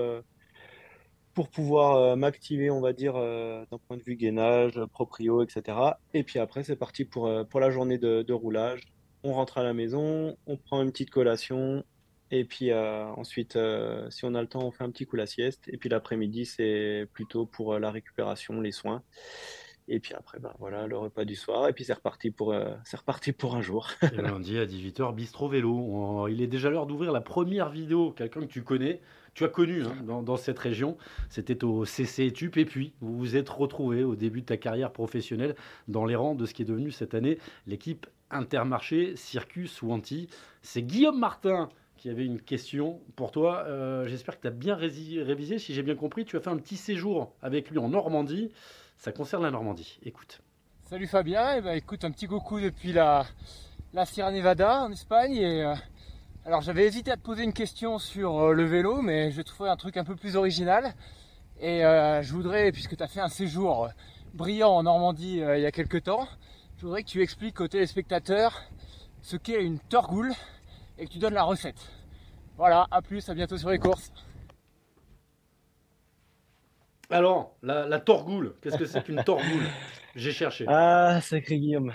pour 1.33 1.49
pouvoir 1.49 2.15
m'activer, 2.15 2.69
on 2.69 2.81
va 2.81 2.93
dire, 2.93 3.13
d'un 3.13 3.77
point 3.87 3.97
de 3.97 4.03
vue 4.03 4.15
gainage, 4.15 4.79
proprio, 4.91 5.41
etc. 5.43 5.77
Et 6.13 6.23
puis 6.23 6.39
après, 6.39 6.63
c'est 6.63 6.75
parti 6.75 7.05
pour, 7.05 7.29
pour 7.47 7.59
la 7.59 7.71
journée 7.71 7.97
de, 7.97 8.21
de 8.21 8.33
roulage 8.33 8.93
on 9.23 9.33
rentre 9.33 9.57
à 9.57 9.63
la 9.63 9.73
maison, 9.73 10.37
on 10.45 10.57
prend 10.57 10.81
une 10.81 10.91
petite 10.91 11.09
collation, 11.09 11.83
et 12.35 12.45
puis 12.45 12.71
euh, 12.71 13.05
ensuite, 13.15 13.57
euh, 13.57 14.09
si 14.09 14.25
on 14.25 14.33
a 14.33 14.41
le 14.41 14.47
temps, 14.47 14.65
on 14.65 14.71
fait 14.71 14.83
un 14.83 14.89
petit 14.89 15.05
coup 15.05 15.15
la 15.15 15.27
sieste. 15.27 15.65
Et 15.67 15.77
puis 15.77 15.87
l'après-midi, 15.87 16.47
c'est 16.47 17.07
plutôt 17.13 17.45
pour 17.45 17.73
euh, 17.73 17.79
la 17.79 17.91
récupération, 17.91 18.59
les 18.59 18.71
soins. 18.71 19.03
Et 19.87 19.99
puis 19.99 20.15
après, 20.15 20.39
ben 20.39 20.51
voilà, 20.57 20.87
le 20.87 20.97
repas 20.97 21.25
du 21.25 21.35
soir. 21.35 21.67
Et 21.67 21.73
puis 21.73 21.83
c'est 21.83 21.93
reparti 21.93 22.31
pour, 22.31 22.47
reparti 22.47 23.33
pour 23.33 23.55
un 23.55 23.61
jour. 23.61 23.87
lundi 24.13 24.57
à 24.57 24.65
18h, 24.65 25.13
Bistro 25.13 25.47
Vélo. 25.47 26.27
il 26.27 26.41
est 26.41 26.47
déjà 26.47 26.71
l'heure 26.71 26.87
d'ouvrir 26.87 27.11
la 27.11 27.21
première 27.21 27.69
vidéo, 27.69 28.11
quelqu'un 28.11 28.41
que 28.41 28.45
tu 28.45 28.63
connais. 28.63 28.99
Tu 29.35 29.43
as 29.43 29.49
connu 29.49 29.83
hein, 29.83 29.95
dans, 30.03 30.23
dans, 30.23 30.37
cette 30.37 30.57
région, 30.57 30.97
c'était 31.29 31.63
au 31.63 31.85
CC 31.85 32.27
Etup, 32.27 32.57
et 32.57 32.65
puis 32.65 32.93
vous 33.01 33.17
vous 33.17 33.35
êtes 33.35 33.49
retrouvé 33.49 34.03
au 34.03 34.15
début 34.15 34.41
de 34.41 34.45
ta 34.45 34.57
carrière 34.57 34.91
professionnelle 34.91 35.55
dans 35.87 36.05
les 36.05 36.15
rangs 36.15 36.35
de 36.35 36.45
ce 36.45 36.53
qui 36.53 36.61
est 36.61 36.65
devenu 36.65 36.91
cette 36.91 37.13
année 37.13 37.39
l'équipe 37.67 38.07
Intermarché, 38.33 39.15
Circus 39.15 39.81
ou 39.81 39.91
Anti. 39.91 40.27
C'est 40.61 40.81
Guillaume 40.81 41.19
Martin 41.19 41.69
qui 42.03 42.09
avait 42.09 42.25
une 42.25 42.41
question 42.41 42.99
pour 43.15 43.31
toi. 43.31 43.63
Euh, 43.65 44.07
j'espère 44.07 44.35
que 44.35 44.41
tu 44.41 44.47
as 44.47 44.51
bien 44.51 44.75
révisé. 44.75 45.57
Si 45.57 45.73
j'ai 45.73 45.83
bien 45.83 45.95
compris, 45.95 46.25
tu 46.25 46.35
as 46.35 46.41
fait 46.41 46.49
un 46.49 46.57
petit 46.57 46.75
séjour 46.75 47.31
avec 47.41 47.71
lui 47.71 47.77
en 47.77 47.87
Normandie. 47.87 48.51
Ça 48.97 49.13
concerne 49.13 49.43
la 49.43 49.51
Normandie. 49.51 49.99
Écoute. 50.03 50.41
Salut 50.81 51.07
Fabien. 51.07 51.55
Eh 51.55 51.61
ben, 51.61 51.77
écoute, 51.77 52.03
un 52.03 52.11
petit 52.11 52.27
coucou 52.27 52.59
depuis 52.59 52.91
la, 52.91 53.25
Sierra 54.03 54.31
Nevada 54.31 54.81
en 54.81 54.91
Espagne. 54.91 55.45
Euh, 55.45 55.75
alors 56.45 56.59
j'avais 56.59 56.85
hésité 56.85 57.09
à 57.09 57.15
te 57.15 57.21
poser 57.21 57.43
une 57.43 57.53
question 57.53 57.99
sur 57.99 58.37
euh, 58.37 58.53
le 58.53 58.65
vélo, 58.65 59.01
mais 59.01 59.31
je 59.31 59.41
trouvais 59.41 59.69
un 59.69 59.77
truc 59.77 59.95
un 59.95 60.03
peu 60.03 60.17
plus 60.17 60.35
original. 60.35 60.93
Et 61.61 61.83
je 61.83 62.33
voudrais, 62.33 62.73
puisque 62.73 62.97
tu 62.97 63.03
as 63.03 63.07
fait 63.07 63.21
un 63.21 63.29
séjour 63.29 63.87
brillant 64.33 64.71
en 64.71 64.83
Normandie 64.83 65.37
il 65.37 65.61
y 65.61 65.65
a 65.65 65.71
quelques 65.71 66.03
temps, 66.03 66.27
je 66.77 66.85
voudrais 66.85 67.03
que 67.03 67.09
tu 67.09 67.21
expliques 67.21 67.59
aux 67.61 67.67
téléspectateurs 67.67 68.61
ce 69.21 69.37
qu'est 69.37 69.63
une 69.63 69.79
torgoule 69.79 70.31
et 70.97 71.05
que 71.05 71.11
tu 71.11 71.19
donnes 71.19 71.33
la 71.33 71.43
recette. 71.43 71.89
Voilà, 72.57 72.87
à 72.91 73.01
plus, 73.01 73.27
à 73.29 73.33
bientôt 73.33 73.57
sur 73.57 73.69
les 73.69 73.79
courses. 73.79 74.11
Alors, 77.09 77.55
la, 77.61 77.99
torgoule, 77.99 78.55
qu'est-ce 78.61 78.77
que 78.77 78.85
c'est 78.85 79.03
qu'une 79.03 79.23
torgoule? 79.23 79.63
J'ai 80.15 80.31
cherché. 80.31 80.65
Ah, 80.67 81.19
sacré 81.21 81.57
Guillaume. 81.57 81.93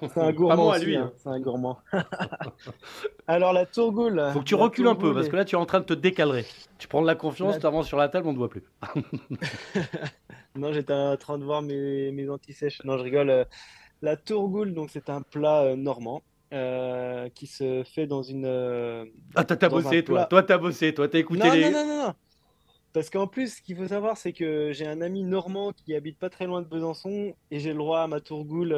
C'est 0.00 0.18
un 0.18 0.32
gourmand. 0.32 0.70
à 0.70 0.78
lui. 0.78 0.96
Hein. 0.96 1.10
Hein. 1.10 1.12
C'est 1.16 1.28
un 1.28 1.40
gourmand. 1.40 1.78
Alors, 3.26 3.52
la 3.52 3.66
torgoule. 3.66 4.22
Faut 4.32 4.40
que 4.40 4.44
tu 4.44 4.54
recules 4.54 4.88
un 4.88 4.94
peu, 4.94 5.14
parce 5.14 5.28
que 5.28 5.36
là, 5.36 5.44
tu 5.44 5.56
es 5.56 5.58
en 5.58 5.66
train 5.66 5.80
de 5.80 5.84
te 5.84 5.94
décalrer. 5.94 6.46
Tu 6.78 6.88
prends 6.88 7.02
de 7.02 7.06
la 7.06 7.14
confiance, 7.14 7.58
tu 7.58 7.66
avances 7.66 7.86
sur 7.86 7.98
la 7.98 8.08
table, 8.08 8.26
on 8.26 8.30
ne 8.30 8.34
te 8.34 8.38
voit 8.38 8.48
plus. 8.48 8.64
non, 10.54 10.72
j'étais 10.72 10.92
en 10.92 11.16
train 11.16 11.38
de 11.38 11.44
voir 11.44 11.62
mes, 11.62 12.10
mes 12.12 12.28
anti-sèches. 12.28 12.82
Non, 12.84 12.96
je 12.98 13.02
rigole. 13.02 13.46
La 14.02 14.16
tourgoule, 14.16 14.74
donc 14.74 14.90
c'est 14.90 15.08
un 15.08 15.22
plat 15.22 15.62
euh, 15.62 15.76
normand. 15.76 16.22
Euh, 16.52 17.30
qui 17.30 17.46
se 17.46 17.82
fait 17.82 18.06
dans 18.06 18.22
une. 18.22 18.44
Euh, 18.44 19.06
ah, 19.34 19.42
t'as 19.42 19.70
bossé, 19.70 20.04
toi. 20.04 20.26
Toi, 20.26 20.42
t'as 20.42 20.58
bossé, 20.58 20.92
toi, 20.92 21.08
t'as 21.08 21.18
écouté 21.18 21.48
non, 21.48 21.54
les. 21.54 21.70
Non, 21.70 21.70
non, 21.70 21.86
non, 21.86 22.06
non. 22.08 22.14
Parce 22.92 23.08
qu'en 23.08 23.26
plus, 23.26 23.56
ce 23.56 23.62
qu'il 23.62 23.74
faut 23.74 23.86
savoir, 23.86 24.18
c'est 24.18 24.34
que 24.34 24.70
j'ai 24.70 24.86
un 24.86 25.00
ami 25.00 25.22
normand 25.22 25.72
qui 25.72 25.94
habite 25.94 26.18
pas 26.18 26.28
très 26.28 26.44
loin 26.44 26.60
de 26.60 26.66
Besançon 26.66 27.32
et 27.50 27.58
j'ai 27.58 27.70
le 27.70 27.78
droit 27.78 28.00
à 28.00 28.06
ma 28.06 28.20
tourgoule 28.20 28.76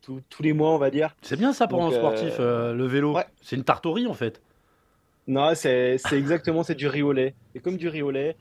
tous 0.00 0.42
les 0.44 0.52
mois, 0.52 0.70
on 0.70 0.78
va 0.78 0.90
dire. 0.90 1.16
C'est 1.22 1.36
bien 1.36 1.52
ça 1.52 1.66
pour 1.66 1.84
un 1.84 1.90
sportif, 1.90 2.38
le 2.38 2.86
vélo. 2.86 3.16
C'est 3.42 3.56
une 3.56 3.64
tartorie 3.64 4.06
en 4.06 4.14
fait. 4.14 4.40
Non, 5.26 5.56
c'est 5.56 5.98
exactement, 6.12 6.62
c'est 6.62 6.76
du 6.76 6.86
riz 6.86 7.02
au 7.02 7.10
lait. 7.12 7.34
C'est 7.52 7.60
comme 7.60 7.78
du 7.78 7.88
riz 7.88 8.02
au 8.02 8.12
lait. 8.12 8.36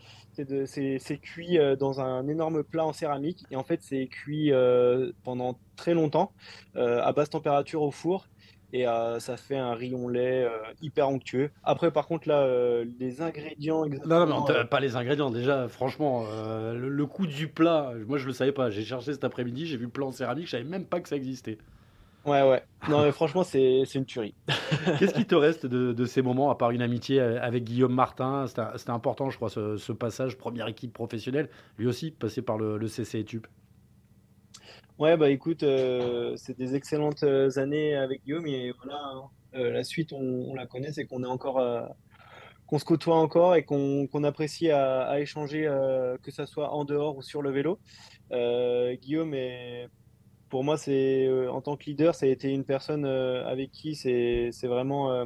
C'est 0.66 1.18
cuit 1.18 1.58
euh, 1.58 1.76
dans 1.76 2.02
un 2.02 2.28
énorme 2.28 2.64
plat 2.64 2.86
en 2.86 2.94
céramique 2.94 3.44
et 3.52 3.56
en 3.56 3.64
fait 3.64 3.82
c'est 3.82 4.08
cuit 4.08 4.52
euh, 4.52 5.12
pendant 5.24 5.58
très 5.76 5.94
longtemps 5.94 6.32
euh, 6.76 7.02
à 7.04 7.14
basse 7.14 7.30
température 7.30 7.82
au 7.82 7.92
four 7.92 8.28
et 8.74 8.86
ça 9.20 9.38
fait 9.38 9.56
un 9.56 9.74
rayon 9.74 10.10
lait 10.10 10.46
hyper 10.82 11.08
onctueux. 11.08 11.50
Après, 11.64 11.92
par 11.92 12.08
contre, 12.08 12.28
là, 12.28 12.84
les 13.00 13.22
ingrédients. 13.22 13.86
Non, 14.06 14.26
non, 14.26 14.44
pas 14.70 14.82
les 14.82 14.98
ingrédients. 14.98 15.32
Déjà, 15.32 15.70
franchement, 15.70 16.26
le, 16.74 16.90
le, 16.90 17.06
coût 17.06 17.26
du 17.26 17.48
plat, 17.48 17.94
moi 18.06 18.18
je 18.18 18.28
le 18.28 18.34
savais 18.34 18.52
pas. 18.52 18.70
J'ai 18.72 18.84
cherché 18.84 19.14
cet 19.14 19.24
après-midi, 19.24 19.66
j'ai 19.66 19.78
vu 19.78 19.86
le 19.86 19.92
plat 19.92 20.06
en 20.06 20.12
céramique, 20.12 20.48
je 20.48 20.52
savais 20.52 20.66
même 20.66 20.84
pas 20.84 21.00
que 21.00 21.08
ça 21.08 21.16
existait. 21.16 21.58
Ouais, 22.26 22.42
ouais. 22.42 22.64
Non, 22.90 23.04
mais 23.04 23.12
franchement, 23.12 23.44
c'est 23.44 23.84
une 23.94 24.06
tuerie. 24.06 24.34
Qu'est-ce 25.00 25.14
qui 25.14 25.26
te 25.26 25.36
reste 25.36 25.66
de, 25.66 26.06
ces 26.06 26.22
moments, 26.22 26.50
à 26.50 26.56
part 26.56 26.72
une 26.72 26.82
amitié 26.82 27.20
avec 27.20 27.64
Guillaume 27.64 27.94
Martin? 27.94 28.46
C'était 28.48 28.90
important, 28.90 29.30
je 29.30 29.38
crois, 29.38 29.50
ce, 29.50 29.92
passage, 29.92 30.38
première 30.38 30.68
équipe 30.68 30.94
professionnelle, 30.94 31.50
lui 31.78 31.88
aussi, 31.88 32.12
passé 32.12 32.42
par 32.42 32.58
le, 32.58 32.78
le 32.78 32.88
CC 32.88 33.20
Etup. 33.20 33.48
Ouais, 34.98 35.18
bah 35.18 35.30
écoute, 35.30 35.64
euh, 35.64 36.38
c'est 36.38 36.58
des 36.58 36.74
excellentes 36.74 37.24
euh, 37.24 37.50
années 37.58 37.96
avec 37.96 38.24
Guillaume, 38.24 38.48
et 38.48 38.72
voilà, 38.72 38.98
hein. 38.98 39.24
euh, 39.56 39.70
la 39.70 39.84
suite, 39.84 40.14
on, 40.14 40.54
la 40.56 40.68
connaît, 40.68 40.94
c'est 40.94 41.06
qu'on 41.06 41.22
est 41.24 41.28
encore. 41.28 41.62
qu'on 42.66 42.80
se 42.80 42.86
côtoie 42.86 43.18
encore 43.18 43.56
et 43.56 43.64
qu'on 43.66 44.24
apprécie 44.24 44.72
à, 44.72 45.02
à 45.02 45.20
échanger, 45.20 45.64
que 46.24 46.32
ce 46.32 46.46
soit 46.46 46.72
en 46.72 46.86
dehors 46.86 47.18
ou 47.18 47.22
sur 47.22 47.42
le 47.42 47.52
vélo. 47.52 47.80
Guillaume 48.32 49.34
est 49.34 49.90
pour 50.56 50.64
moi, 50.64 50.78
c'est 50.78 51.28
euh, 51.28 51.52
en 51.52 51.60
tant 51.60 51.76
que 51.76 51.84
leader, 51.84 52.16
ça 52.16 52.28
a 52.28 52.30
été 52.30 52.50
une 52.50 52.64
personne 52.64 53.04
euh, 53.04 53.46
avec 53.46 53.74
qui 53.74 53.94
c'est 53.94 54.52
vraiment 54.64 55.12
euh, 55.12 55.26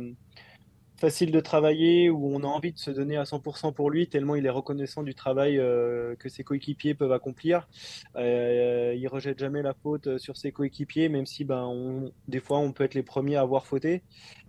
facile 0.98 1.32
de 1.32 1.40
travailler, 1.40 2.10
où 2.10 2.34
on 2.34 2.40
a 2.40 2.48
envie 2.48 2.74
de 2.74 2.80
se 2.80 2.90
donner 2.90 3.16
à 3.16 3.26
100% 3.26 3.76
pour 3.76 3.92
lui, 3.92 4.08
tellement 4.08 4.34
il 4.34 4.48
est 4.48 4.50
reconnaissant 4.50 5.04
du 5.04 5.14
travail 5.14 5.58
que 5.58 6.30
ses 6.30 6.44
coéquipiers 6.44 6.96
peuvent 6.96 7.12
accomplir. 7.12 7.70
Il 8.16 9.08
rejette 9.08 9.38
jamais 9.38 9.62
la 9.62 9.76
faute 9.76 10.18
sur 10.18 10.36
ses 10.36 10.52
coéquipiers, 10.52 11.10
même 11.10 11.28
si 11.28 11.44
ben, 11.44 12.10
des 12.28 12.40
fois 12.40 12.58
on 12.58 12.72
peut 12.72 12.84
être 12.84 12.96
les 12.96 13.04
premiers 13.04 13.36
à 13.36 13.42
avoir 13.42 13.68
fauté. 13.68 14.02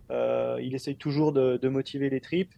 il 0.09 0.71
essaye 0.73 0.95
toujours 0.95 1.31
de, 1.31 1.67
motiver 1.67 2.09
les 2.09 2.21
tripes. 2.21 2.55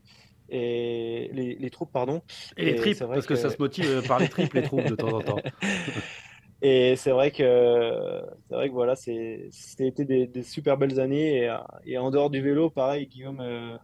Et 0.47 1.29
les, 1.33 1.69
troupes, 1.71 1.91
pardon. 1.91 2.21
Et, 2.55 2.63
les 2.63 2.75
tripes, 2.75 2.99
parce 2.99 3.25
que... 3.25 3.33
que... 3.33 3.39
ça 3.39 3.49
se 3.49 3.57
motive 3.57 4.07
par 4.07 4.19
les 4.19 4.29
tripes, 4.29 4.53
les 4.53 4.61
troupes, 4.63 4.85
de 4.85 4.95
temps 4.95 5.11
en 5.11 5.19
temps. 5.19 5.41
Et 6.65 6.95
c'est 6.95 7.11
vrai 7.11 7.29
que 7.31 8.21
c'est 8.47 8.55
vrai 8.55 8.69
que 8.69 8.73
voilà, 8.73 8.95
c'est 8.95 9.49
c'était 9.51 10.05
des, 10.05 10.43
super 10.43 10.77
belles 10.77 10.97
années. 10.97 11.49
Et, 11.85 11.97
en 11.97 12.09
dehors 12.09 12.29
du 12.29 12.41
vélo, 12.41 12.69
pareil, 12.69 13.07
Guillaume, 13.07 13.41
euh, 13.41 13.77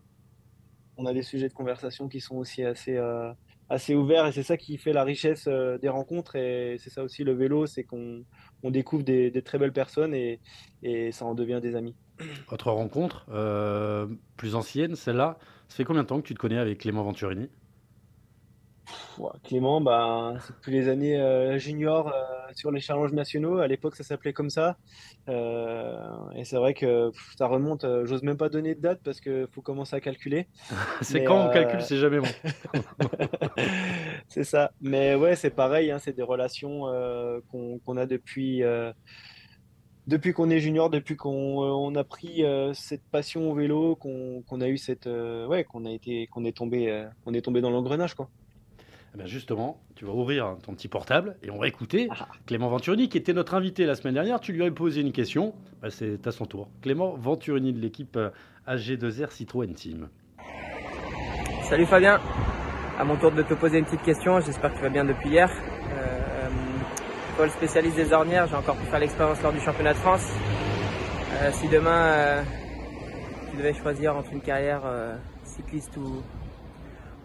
on 0.96 1.06
a 1.06 1.14
des 1.14 1.22
sujets 1.22 1.50
de 1.50 1.54
conversation 1.54 2.08
qui 2.08 2.22
sont 2.22 2.38
aussi 2.38 2.64
assez 2.64 2.96
euh, 2.96 3.34
assez 3.68 3.96
ouverts. 3.96 4.28
Et 4.28 4.32
c'est 4.32 4.44
ça 4.44 4.56
qui 4.56 4.78
fait 4.78 4.94
la 4.94 5.04
richesse 5.04 5.48
euh, 5.50 5.78
des 5.78 5.90
rencontres. 5.90 6.38
Et 6.38 6.78
c'est 6.80 6.90
ça 6.90 7.04
aussi 7.04 7.26
le 7.26 7.34
vélo, 7.34 7.66
c'est 7.66 7.84
qu'on 7.84 8.24
on 8.64 8.72
découvre 8.72 9.04
des, 9.04 9.30
des, 9.30 9.42
très 9.42 9.58
belles 9.60 9.74
personnes 9.74 10.14
et, 10.14 10.40
et 10.82 11.12
ça 11.12 11.26
en 11.26 11.36
devient 11.36 11.60
des 11.62 11.76
amis. 11.76 11.98
Autre 12.50 12.72
rencontre 12.72 13.26
plus 14.38 14.56
ancienne, 14.56 14.96
celle-là, 14.96 15.38
ça 15.68 15.76
fait 15.76 15.84
combien 15.84 16.04
de 16.04 16.08
temps 16.08 16.22
que 16.22 16.28
tu 16.28 16.34
te 16.34 16.40
connais 16.40 16.58
avec 16.58 16.80
Clément 16.80 17.04
Venturini? 17.04 17.50
Clément, 19.44 19.82
bah, 19.82 20.36
c'est 20.42 20.54
depuis 20.54 20.72
les 20.72 20.88
années 20.88 21.20
euh, 21.20 21.58
juniors 21.58 22.08
euh, 22.08 22.22
sur 22.54 22.72
les 22.72 22.80
challenges 22.80 23.12
nationaux. 23.12 23.58
À 23.58 23.68
l'époque, 23.68 23.96
ça 23.96 24.04
s'appelait 24.04 24.34
comme 24.34 24.50
ça. 24.50 24.78
Euh, 25.28 25.98
et 26.36 26.46
c'est 26.46 26.56
vrai 26.56 26.74
que 26.74 27.12
ça 27.38 27.48
remonte. 27.48 27.86
J'ose 28.06 28.24
même 28.24 28.38
pas 28.38 28.50
donner 28.50 28.76
de 28.76 28.82
date 28.82 29.02
parce 29.04 29.20
qu'il 29.20 29.48
faut 29.52 29.62
commencer 29.62 29.96
à 29.96 30.00
calculer. 30.00 30.48
c'est 31.02 31.24
quand 31.24 31.48
on 31.48 31.50
calcule, 31.50 31.82
c'est 31.82 31.98
jamais 31.98 32.20
bon. 32.20 32.28
c'est 34.28 34.44
ça. 34.44 34.72
Mais 34.82 35.16
ouais, 35.16 35.36
c'est 35.36 35.50
pareil. 35.50 35.92
Hein, 35.92 36.00
c'est 36.00 36.16
des 36.16 36.24
relations 36.24 36.86
qu'on 37.52 37.98
a 37.98 38.06
depuis 38.06 38.64
depuis 40.08 40.34
qu'on 40.34 40.50
est 40.50 40.60
junior, 40.60 40.90
depuis 40.90 41.16
qu'on 41.16 41.94
a 41.96 42.04
pris 42.04 42.44
cette 42.74 43.04
passion 43.12 43.52
au 43.52 43.56
vélo, 43.56 43.96
qu'on 43.96 44.62
a 44.62 44.68
eu 44.68 44.78
cette 44.78 45.08
ouais, 45.08 45.66
qu'on 45.66 45.86
a 45.86 45.92
été, 45.92 46.28
qu'on 46.28 46.46
est 46.46 46.56
tombé, 46.56 47.06
on 47.26 47.34
est 47.34 47.42
tombé 47.42 47.62
dans 47.62 47.70
l'engrenage 47.70 48.16
quoi. 48.16 48.30
Eh 49.14 49.18
ben, 49.18 49.26
justement, 49.26 49.80
tu 49.96 50.06
vas 50.06 50.12
ouvrir 50.12 50.58
ton 50.64 50.74
petit 50.74 50.88
portable 50.88 51.36
et 51.42 51.50
on 51.50 51.58
va 51.58 51.68
écouter 51.68 52.08
ah. 52.12 52.28
Clément 52.46 52.70
Venturini, 52.70 53.10
qui 53.10 53.18
était 53.18 53.34
notre 53.34 53.56
invité 53.56 53.86
la 53.86 53.96
semaine 53.96 54.14
dernière. 54.14 54.40
Tu 54.40 54.54
lui 54.54 54.64
as 54.64 54.72
posé 54.72 55.02
une 55.02 55.12
question. 55.12 55.54
Bah, 55.82 55.90
c'est 55.90 56.26
à 56.28 56.32
son 56.32 56.46
tour. 56.46 56.70
Clément 56.82 57.16
Venturini 57.16 57.74
de 57.74 57.80
l'équipe 57.80 58.16
euh, 58.18 58.30
AG2R 58.68 59.32
Citroën 59.32 59.74
Team. 59.74 60.10
Salut 61.64 61.86
Fabien. 61.86 62.20
À 63.00 63.04
mon 63.04 63.16
tour 63.18 63.32
de 63.32 63.42
te 63.42 63.54
poser 63.54 63.80
une 63.80 63.86
petite 63.86 64.04
question. 64.04 64.40
J'espère 64.42 64.72
que 64.72 64.76
tu 64.78 64.82
vas 64.82 64.90
bien 64.90 65.06
depuis 65.06 65.30
hier. 65.30 65.50
Euh, 65.50 66.50
Paul, 67.38 67.50
spécialiste 67.50 67.96
des 67.96 68.12
ornières, 68.12 68.48
j'ai 68.48 68.56
encore 68.56 68.76
pu 68.76 68.86
faire 68.86 69.00
l'expérience 69.00 69.42
lors 69.42 69.54
du 69.54 69.60
championnat 69.60 69.94
de 69.94 70.00
France. 70.00 70.30
Euh, 71.42 71.52
si 71.54 71.68
demain 71.70 72.12
euh, 72.12 72.44
tu 73.50 73.58
devais 73.58 73.74
choisir 73.74 74.16
entre 74.16 74.34
une 74.34 74.42
carrière 74.42 74.82
cycliste 75.44 75.96
ou, 75.98 76.22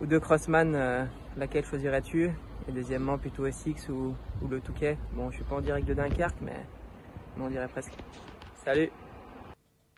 ou 0.00 0.06
de 0.06 0.18
crossman, 0.18 1.08
laquelle 1.36 1.64
choisirais-tu? 1.64 2.30
Et 2.68 2.72
deuxièmement, 2.72 3.18
plutôt 3.18 3.46
SX 3.50 3.88
ou, 3.88 4.14
le 4.48 4.60
Touquet? 4.60 4.96
Bon, 5.12 5.30
je 5.30 5.36
suis 5.36 5.44
pas 5.44 5.56
en 5.56 5.60
direct 5.60 5.86
de 5.86 5.94
Dunkerque, 5.94 6.40
mais 6.40 6.56
on 7.40 7.48
dirait 7.48 7.68
presque. 7.68 7.92
Salut 8.64 8.90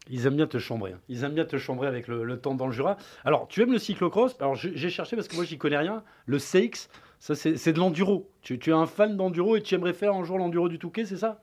ils 0.08 0.26
aiment 0.26 0.36
bien 0.36 0.46
te 0.46 0.58
chambrer. 0.58 0.92
Hein. 0.92 1.00
Ils 1.08 1.24
aiment 1.24 1.34
bien 1.34 1.44
te 1.44 1.58
chambrer 1.58 1.88
avec 1.88 2.08
le, 2.08 2.38
temps 2.38 2.54
dans 2.54 2.66
le 2.66 2.72
Jura. 2.72 2.96
Alors, 3.24 3.48
tu 3.48 3.62
aimes 3.62 3.72
le 3.72 3.78
cyclocross? 3.78 4.36
Alors, 4.40 4.54
j'ai 4.54 4.90
cherché 4.90 5.16
parce 5.16 5.28
que 5.28 5.34
moi, 5.34 5.44
j'y 5.44 5.58
connais 5.58 5.78
rien. 5.78 6.04
Le 6.26 6.38
CX, 6.38 6.88
ça, 7.18 7.34
c'est 7.34 7.72
de 7.72 7.78
l'enduro. 7.78 8.30
Tu, 8.42 8.54
es 8.54 8.72
un 8.72 8.86
fan 8.86 9.16
d'enduro 9.16 9.56
et 9.56 9.62
tu 9.62 9.74
aimerais 9.74 9.94
faire 9.94 10.14
un 10.14 10.24
jour 10.24 10.38
l'enduro 10.38 10.68
du 10.68 10.78
Touquet, 10.78 11.06
c'est 11.06 11.16
ça? 11.16 11.42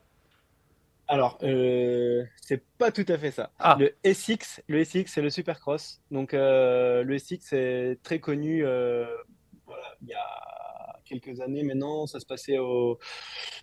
Alors, 1.10 1.38
euh, 1.44 2.24
c'est 2.42 2.64
pas 2.78 2.92
tout 2.92 3.06
à 3.10 3.18
fait 3.18 3.32
ça. 3.32 3.52
Ah. 3.60 3.78
Le 3.78 3.94
SX, 4.06 4.64
le 4.68 4.84
SX, 4.84 5.08
c'est 5.08 5.22
le 5.22 5.30
supercross. 5.30 6.02
Donc, 6.12 6.34
euh, 6.34 7.04
le 7.04 7.18
SX 7.20 7.52
est 7.52 8.00
très 8.02 8.20
connu 8.20 8.66
euh, 8.66 9.06
il 10.04 10.10
y 10.10 10.14
a 10.14 10.44
quelques 11.04 11.42
années 11.42 11.64
maintenant, 11.64 12.08
ça 12.08 12.20
se 12.20 12.26
passait 12.26 12.58
au, 12.58 13.00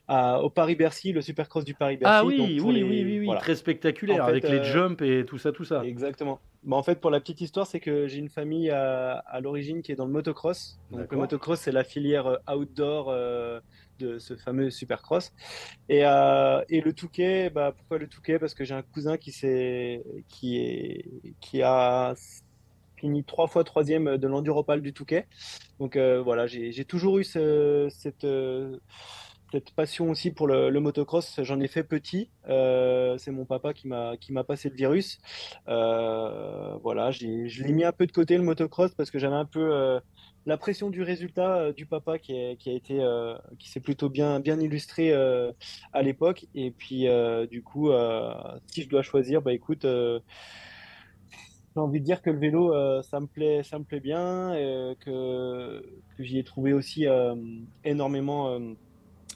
au 0.09 0.51
Paris-Bercy, 0.51 1.13
le 1.13 1.23
Supercross 1.23 1.65
du 1.65 1.75
Paris-Bercy. 1.75 2.13
Ah 2.15 2.25
oui, 2.25 2.61
oui, 2.63 2.83
oui, 2.83 3.27
oui, 3.27 3.37
très 3.39 3.57
spectaculaire, 3.57 4.25
avec 4.25 4.49
les 4.49 4.59
euh, 4.59 4.65
jumps 4.65 5.03
et 5.03 5.25
tout 5.27 5.39
ça, 5.39 5.53
tout 5.53 5.65
ça. 5.65 5.83
Exactement. 5.85 6.41
Bah, 6.63 6.77
en 6.77 6.83
fait, 6.83 7.01
pour 7.01 7.11
la 7.11 7.21
petite 7.21 7.41
histoire, 7.41 7.67
c'est 7.67 7.81
que 7.81 8.07
j'ai 8.07 8.19
une 8.19 8.29
famille 8.29 8.71
à, 8.71 9.41
l'origine 9.43 9.83
qui 9.83 9.93
est 9.93 9.97
dans 9.97 10.07
le 10.07 10.13
motocross. 10.13 10.79
Donc, 10.91 11.11
le 11.11 11.19
motocross, 11.19 11.61
c'est 11.61 11.73
la 11.73 11.85
filière 11.85 12.27
euh, 12.27 12.55
outdoor 12.55 13.09
euh, 13.09 13.61
de 13.99 14.19
ce 14.19 14.37
fameux 14.37 14.71
supercross. 14.71 15.33
Et, 15.89 16.01
et 16.01 16.81
le 16.81 16.93
Touquet, 16.93 17.51
bah, 17.51 17.73
pourquoi 17.77 17.99
le 17.99 18.09
Touquet? 18.09 18.39
Parce 18.39 18.55
que 18.55 18.65
j'ai 18.65 18.75
un 18.75 18.83
cousin 18.83 19.17
qui, 19.17 19.33
qui, 20.29 20.59
est, 20.59 21.05
qui 21.41 21.63
a 21.63 22.15
fini 23.01 23.25
trois 23.25 23.49
fois 23.49 23.65
troisième 23.65 24.19
de 24.19 24.29
l'enduropal 24.29 24.83
du 24.83 24.93
Touquet. 24.93 25.27
Donc 25.79 25.97
euh, 25.97 26.21
voilà, 26.23 26.47
j'ai 26.47 26.85
toujours 26.85 27.19
eu 27.19 27.25
cette, 27.25 28.25
euh, 28.25 28.79
cette 29.51 29.71
passion 29.75 30.11
aussi 30.11 30.31
pour 30.31 30.47
le, 30.47 30.79
motocross. 30.79 31.41
J'en 31.43 31.59
ai 31.61 31.69
fait 31.69 31.83
petit. 31.83 32.31
Euh, 32.49 33.17
c'est 33.19 33.31
mon 33.31 33.47
papa 33.47 33.73
qui 33.73 33.89
m'a 33.89 34.45
passé 34.47 34.69
le 34.69 34.77
virus. 34.77 35.19
voilà, 35.67 37.11
je 37.11 37.63
l'ai 37.63 37.73
mis 37.73 37.85
un 37.85 37.93
peu 37.93 38.07
de 38.07 38.13
côté 38.13 38.37
le 38.37 38.43
motocross 38.43 38.95
parce 38.95 39.11
que 39.11 39.19
j'avais 39.19 39.37
un 39.37 39.47
peu 39.47 40.01
la 40.47 40.57
pression 40.57 40.89
du 40.91 41.03
résultat 41.03 41.73
du 41.73 41.85
papa 41.87 42.19
qui, 42.19 42.35
qui 42.59 42.71
a 42.71 42.73
été 42.73 43.01
qui 43.59 43.71
s'est 43.71 43.81
plutôt 43.81 44.11
bien 44.11 44.41
bien 44.41 44.61
illustré 44.61 45.15
à 45.15 46.03
l'époque. 46.03 46.47
Et 46.55 46.71
puis 46.71 47.07
du 47.51 47.63
coup, 47.63 47.91
si 48.67 48.83
je 48.83 48.89
dois 48.91 49.03
choisir, 49.03 49.41
bah 49.41 49.55
écoute 49.55 49.87
j'ai 51.75 51.81
envie 51.81 52.01
de 52.01 52.05
dire 52.05 52.21
que 52.21 52.31
le 52.31 52.39
vélo, 52.39 52.75
euh, 52.75 53.03
ça 53.03 53.21
me 53.21 53.27
plaît, 53.27 53.63
ça 53.63 53.79
me 53.79 53.85
plaît 53.85 54.01
bien, 54.01 54.55
et 54.55 54.97
que, 55.01 55.83
j'y 56.19 56.39
ai 56.39 56.45
trouvé 56.45 56.73
aussi 56.73 57.07
euh, 57.07 57.35
énormément, 57.85 58.49
euh, 58.49 58.75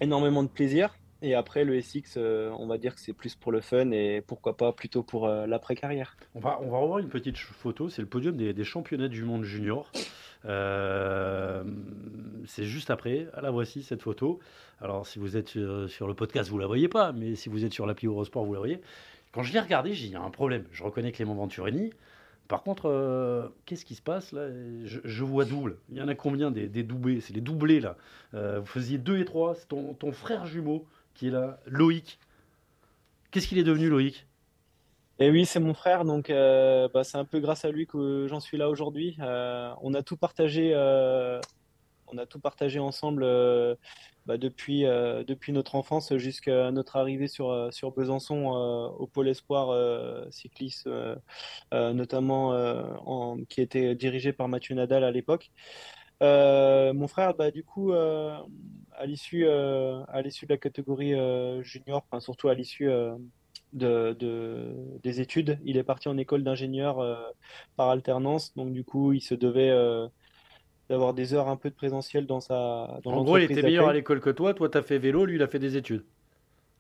énormément 0.01 0.43
de 0.43 0.49
plaisir. 0.49 0.97
Et 1.23 1.35
après, 1.35 1.65
le 1.65 1.81
SX, 1.81 2.19
on 2.19 2.67
va 2.67 2.77
dire 2.77 2.95
que 2.95 3.01
c'est 3.01 3.15
plus 3.15 3.35
pour 3.35 3.51
le 3.51 3.63
fun 3.63 3.93
et 3.93 4.21
pourquoi 4.21 4.59
pas 4.59 4.73
plutôt 4.73 5.03
pour 5.03 5.27
l'après-carrière. 5.27 6.19
On 6.35 6.41
va, 6.41 6.61
on 6.61 6.71
va 6.71 6.77
revoir 6.77 6.99
une 6.99 7.09
petite 7.09 7.39
photo. 7.39 7.89
C'est 7.89 8.03
le 8.03 8.09
podium 8.09 8.37
des, 8.37 8.53
des, 8.53 8.65
championnats 8.65 9.09
du 9.09 9.25
monde 9.25 9.43
junior. 9.43 9.91
c'est 10.45 11.65
juste 12.65 12.91
après. 12.91 13.27
Ah, 13.33 13.41
la 13.41 13.51
voici, 13.51 13.83
cette 13.83 14.03
photo. 14.03 14.39
Alors, 14.83 15.07
si 15.07 15.19
vous 15.19 15.39
êtes 15.39 15.49
sur, 15.49 16.07
le 16.07 16.15
podcast, 16.15 16.51
vous 16.51 16.59
la 16.59 16.67
voyez 16.67 16.89
pas, 16.89 17.13
mais 17.13 17.37
si 17.37 17.49
vous 17.49 17.65
êtes 17.65 17.73
sur 17.73 17.87
l'appli 17.87 18.07
Eurosport, 18.07 18.45
vous 18.45 18.53
la 18.53 18.59
voyez. 18.59 18.83
Quand 19.33 19.43
je 19.43 19.55
l'ai 19.55 19.61
regardé, 19.61 19.95
j'ai 19.95 20.05
dit, 20.05 20.11
il 20.11 20.13
y 20.13 20.17
a 20.17 20.23
un 20.23 20.31
problème. 20.31 20.65
Je 20.73 20.83
reconnais 20.83 21.11
Clément 21.11 21.35
Venturini. 21.35 21.91
Par 22.49 22.63
contre, 22.63 22.91
euh, 22.91 23.49
qu'est-ce 23.65 23.85
qui 23.85 23.95
se 23.95 24.03
passe 24.03 24.33
là? 24.33 24.49
Je, 24.85 25.25
vois 25.25 25.45
double. 25.45 25.79
Il 25.91 25.97
y 25.97 26.03
en 26.03 26.09
a 26.09 26.15
combien 26.15 26.51
des, 26.51 26.69
doublés? 26.83 27.21
C'est 27.21 27.33
les 27.33 27.41
doublés 27.41 27.81
là. 27.81 27.97
Euh, 28.35 28.61
vous 28.61 28.67
faisiez 28.67 28.99
deux 28.99 29.19
et 29.19 29.25
trois. 29.25 29.55
C'est 29.55 29.69
ton, 29.69 30.13
frère 30.13 30.45
jumeau 30.45 30.87
qui 31.15 31.29
est 31.29 31.31
là, 31.31 31.59
Loïc. 31.67 32.19
Qu'est-ce 33.31 33.49
qu'il 33.49 33.59
est 33.59 33.65
devenu, 33.65 33.89
Loïc? 33.89 34.27
Eh 35.21 35.31
oui, 35.31 35.47
c'est 35.47 35.61
mon 35.61 35.73
frère. 35.73 36.05
Donc, 36.05 36.29
euh, 36.29 36.89
bah, 36.93 37.03
c'est 37.03 37.17
un 37.17 37.25
peu 37.25 37.41
grâce 37.41 37.65
à 37.65 37.71
lui 37.71 37.87
que 37.87 38.27
j'en 38.29 38.41
suis 38.41 38.59
là 38.59 38.69
aujourd'hui. 38.69 39.17
on 39.21 39.95
a 39.95 40.03
tout 40.03 40.17
partagé. 40.17 40.75
on 40.75 42.19
a 42.19 42.27
tout 42.27 42.41
partagé 42.41 42.79
ensemble 42.79 43.25
bah, 44.27 44.39
depuis, 44.39 44.87
euh, 44.87 45.23
depuis 45.23 45.53
notre 45.53 45.75
enfance 45.75 46.17
jusqu'à 46.17 46.71
notre 46.71 46.97
arrivée 46.97 47.29
sur, 47.29 47.51
euh, 47.51 47.71
sur 47.71 47.93
Besançon 47.93 48.55
euh, 48.55 48.87
au 48.89 49.07
Pôle 49.07 49.29
Espoir 49.29 49.69
cycliste, 50.33 50.89
notamment 51.73 52.51
en, 53.07 53.37
qui 53.49 53.61
était 53.61 53.95
dirigé 53.95 54.33
par 54.33 54.49
Mathieu 54.49 54.75
Nadal 54.75 55.05
à 55.05 55.11
l'époque. 55.11 55.51
mon 56.21 57.09
frère, 57.09 57.35
bah, 57.35 57.51
du 57.51 57.65
coup, 57.65 57.93
à 57.93 59.07
l'issue 59.07 59.45
de 59.45 60.49
la 60.49 60.57
catégorie 60.57 61.15
junior, 61.63 62.07
surtout 62.21 62.49
à 62.49 62.55
l'issue 62.55 62.89
de, 63.73 64.17
des 65.03 65.21
études, 65.21 65.59
il 65.65 65.77
est 65.77 65.85
parti 65.85 66.09
en 66.09 66.17
école 66.17 66.45
d'ingénieur 66.45 66.97
par 67.77 67.91
alternance. 67.91 68.55
Donc, 68.55 68.73
du 68.73 68.85
coup, 68.85 69.13
il 69.13 69.21
se 69.21 69.35
devait 69.35 69.73
d'avoir 70.89 71.15
des 71.15 71.35
heures 71.35 71.49
un 71.49 71.57
peu 71.57 71.71
de 71.71 71.75
présentiel 71.75 72.27
dans 72.27 72.41
sa. 72.41 73.01
Dans 73.05 73.13
en 73.13 73.25
gros, 73.25 73.39
il 73.39 73.45
était 73.45 73.63
meilleur 73.63 73.89
à 73.89 73.93
l'école 73.93 74.21
que 74.21 74.31
toi. 74.31 74.55
Toi, 74.55 74.69
tu 74.69 74.79
as 74.79 74.83
fait 74.83 74.99
vélo, 74.99 75.25
lui, 75.25 75.37
il 75.37 75.43
a 75.43 75.49
fait 75.49 75.59
des 75.59 75.77
études. 75.77 76.05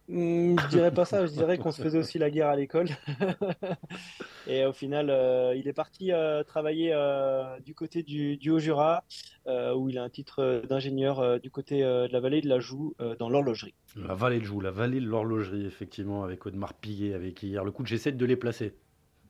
Hmm, 0.07 0.57
je 0.59 0.69
dirais 0.69 0.93
pas 0.93 1.07
ça, 1.07 1.25
je 1.25 1.33
dirais 1.33 1.57
qu'on 1.57 1.73
se 1.73 1.81
faisait 1.81 1.99
aussi 1.99 2.19
la 2.19 2.31
guerre 2.31 2.49
à 2.49 2.57
l'école. 2.57 2.89
et 4.47 4.67
au 4.67 4.73
final, 4.73 5.09
euh, 5.09 5.55
il 5.57 5.67
est 5.67 5.73
parti 5.73 6.13
euh, 6.13 6.43
travailler 6.45 6.91
euh, 6.93 7.59
du 7.61 7.75
côté 7.75 8.03
du, 8.03 8.37
du 8.37 8.51
Haut-Jura, 8.51 9.05
où 9.47 9.89
il 9.89 9.99
a 9.99 10.03
un 10.03 10.11
titre 10.11 10.63
d'ingénieur 10.69 11.41
du 11.41 11.51
côté 11.51 11.81
de 11.81 12.13
la 12.13 12.21
vallée 12.21 12.41
de 12.41 12.49
la 12.49 12.61
Joux, 12.61 12.95
dans 13.19 13.29
l'horlogerie. 13.29 13.75
La 13.97 14.15
vallée 14.15 14.41
de 14.41 14.45
Joux, 14.45 14.61
la 14.61 14.71
vallée 14.71 15.01
de 15.01 15.07
l'horlogerie, 15.07 15.67
effectivement, 15.67 16.25
avec 16.25 16.45
Audemars 16.47 16.75
Piguet, 16.75 17.15
avec 17.15 17.43
hier. 17.43 17.65
Le 17.65 17.71
coup, 17.71 17.85
j'essaie 17.85 18.13
de 18.13 18.27
les 18.27 18.37
placer. 18.37 18.75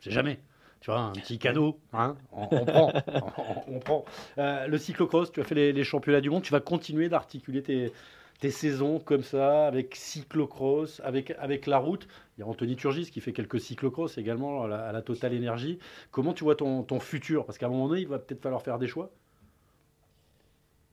C'est 0.00 0.10
jamais 0.10 0.38
tu 0.84 0.90
vois, 0.90 1.00
un 1.00 1.12
petit 1.12 1.38
cadeau, 1.38 1.80
hein, 1.94 2.14
on, 2.30 2.46
prend. 2.66 2.92
on, 3.68 3.78
prend. 3.78 4.04
Euh, 4.36 4.66
le 4.66 4.76
cyclocross, 4.76 5.32
tu 5.32 5.40
as 5.40 5.44
fait 5.44 5.72
les, 5.72 5.82
championnats 5.82 6.20
du 6.20 6.28
monde, 6.28 6.42
tu 6.42 6.52
vas 6.52 6.60
continuer 6.60 7.08
d'articuler 7.08 7.62
tes, 7.62 7.90
tes, 8.38 8.50
saisons 8.50 8.98
comme 8.98 9.22
ça, 9.22 9.66
avec 9.66 9.94
cyclocross, 9.96 11.00
avec, 11.02 11.30
avec 11.38 11.64
la 11.64 11.78
route. 11.78 12.06
Il 12.36 12.42
y 12.42 12.44
a 12.44 12.46
Anthony 12.46 12.76
Turgis 12.76 13.10
qui 13.10 13.22
fait 13.22 13.32
quelques 13.32 13.60
cyclocross 13.60 14.18
également 14.18 14.64
à 14.64 14.92
la, 14.92 15.00
Total 15.00 15.32
Énergie. 15.32 15.78
Comment 16.10 16.34
tu 16.34 16.44
vois 16.44 16.54
ton, 16.54 16.82
ton 16.82 17.00
futur? 17.00 17.46
Parce 17.46 17.56
qu'à 17.56 17.64
un 17.64 17.70
moment 17.70 17.88
donné, 17.88 18.02
il 18.02 18.08
va 18.08 18.18
peut-être 18.18 18.42
falloir 18.42 18.60
faire 18.60 18.78
des 18.78 18.86
choix. 18.86 19.10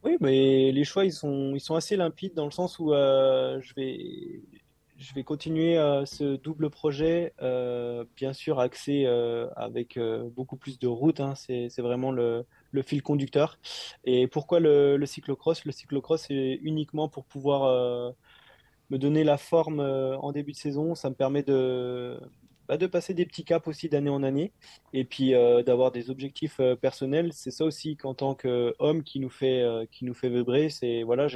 Oui, 0.06 0.16
mais 0.22 0.72
les 0.72 0.86
choix, 0.86 1.04
ils 1.04 1.12
sont, 1.12 1.52
ils 1.54 1.60
sont 1.60 1.76
assez 1.76 1.98
limpides 1.98 2.34
dans 2.34 2.46
le 2.46 2.52
sens 2.52 2.80
où 2.80 2.94
euh, 2.94 3.60
je 3.60 3.74
vais 3.74 4.40
je 5.02 5.16
vais 5.16 5.24
continuer 5.24 5.78
euh, 5.78 6.06
ce 6.06 6.36
double 6.36 6.70
projet, 6.70 7.34
euh, 7.42 8.06
bien 8.16 8.34
sûr 8.34 8.60
axé 8.60 9.06
euh, 9.06 9.48
avec 9.56 10.00
beaucoup 10.36 10.58
plus 10.58 10.78
de 10.78 10.88
routes. 10.88 11.20
Hein. 11.20 11.34
c'est 11.36 11.80
vraiment 11.80 12.12
le, 12.12 12.46
fil 12.84 13.02
conducteur. 13.02 13.58
Et 14.06 14.28
pourquoi 14.28 14.60
le, 14.60 15.04
cyclocross? 15.06 15.66
Le 15.66 15.72
cyclocross, 15.72 16.26
c'est 16.28 16.60
uniquement 16.62 17.10
pour 17.10 17.26
pouvoir 17.26 18.14
me 18.90 18.98
donner 18.98 19.24
la 19.24 19.38
forme 19.38 19.80
en 19.80 20.32
début 20.32 20.52
de 20.52 20.58
saison. 20.58 20.94
Ça 20.94 21.10
me 21.10 21.16
permet 21.16 21.44
de, 21.44 22.20
bah, 22.68 22.78
de 22.78 22.86
passer 22.86 23.14
des 23.14 23.26
petits 23.26 23.44
caps 23.44 23.68
aussi 23.68 23.90
d'année 23.90 24.10
en 24.10 24.22
année 24.22 24.52
et 24.94 25.04
puis 25.04 25.32
d'avoir 25.66 25.92
des 25.92 26.12
objectifs 26.12 26.62
personnels. 26.80 27.34
C'est 27.34 27.52
ça 27.52 27.66
aussi 27.66 27.98
qu'en 27.98 28.14
tant 28.14 28.36
qu'homme 28.36 29.04
qui 29.04 29.20
nous 29.20 29.32
fait, 29.32 29.66
qui 29.92 30.06
nous 30.06 30.14
fait 30.14 30.30
vibrer. 30.30 30.70
C'est 30.70 31.02
voilà, 31.04 31.28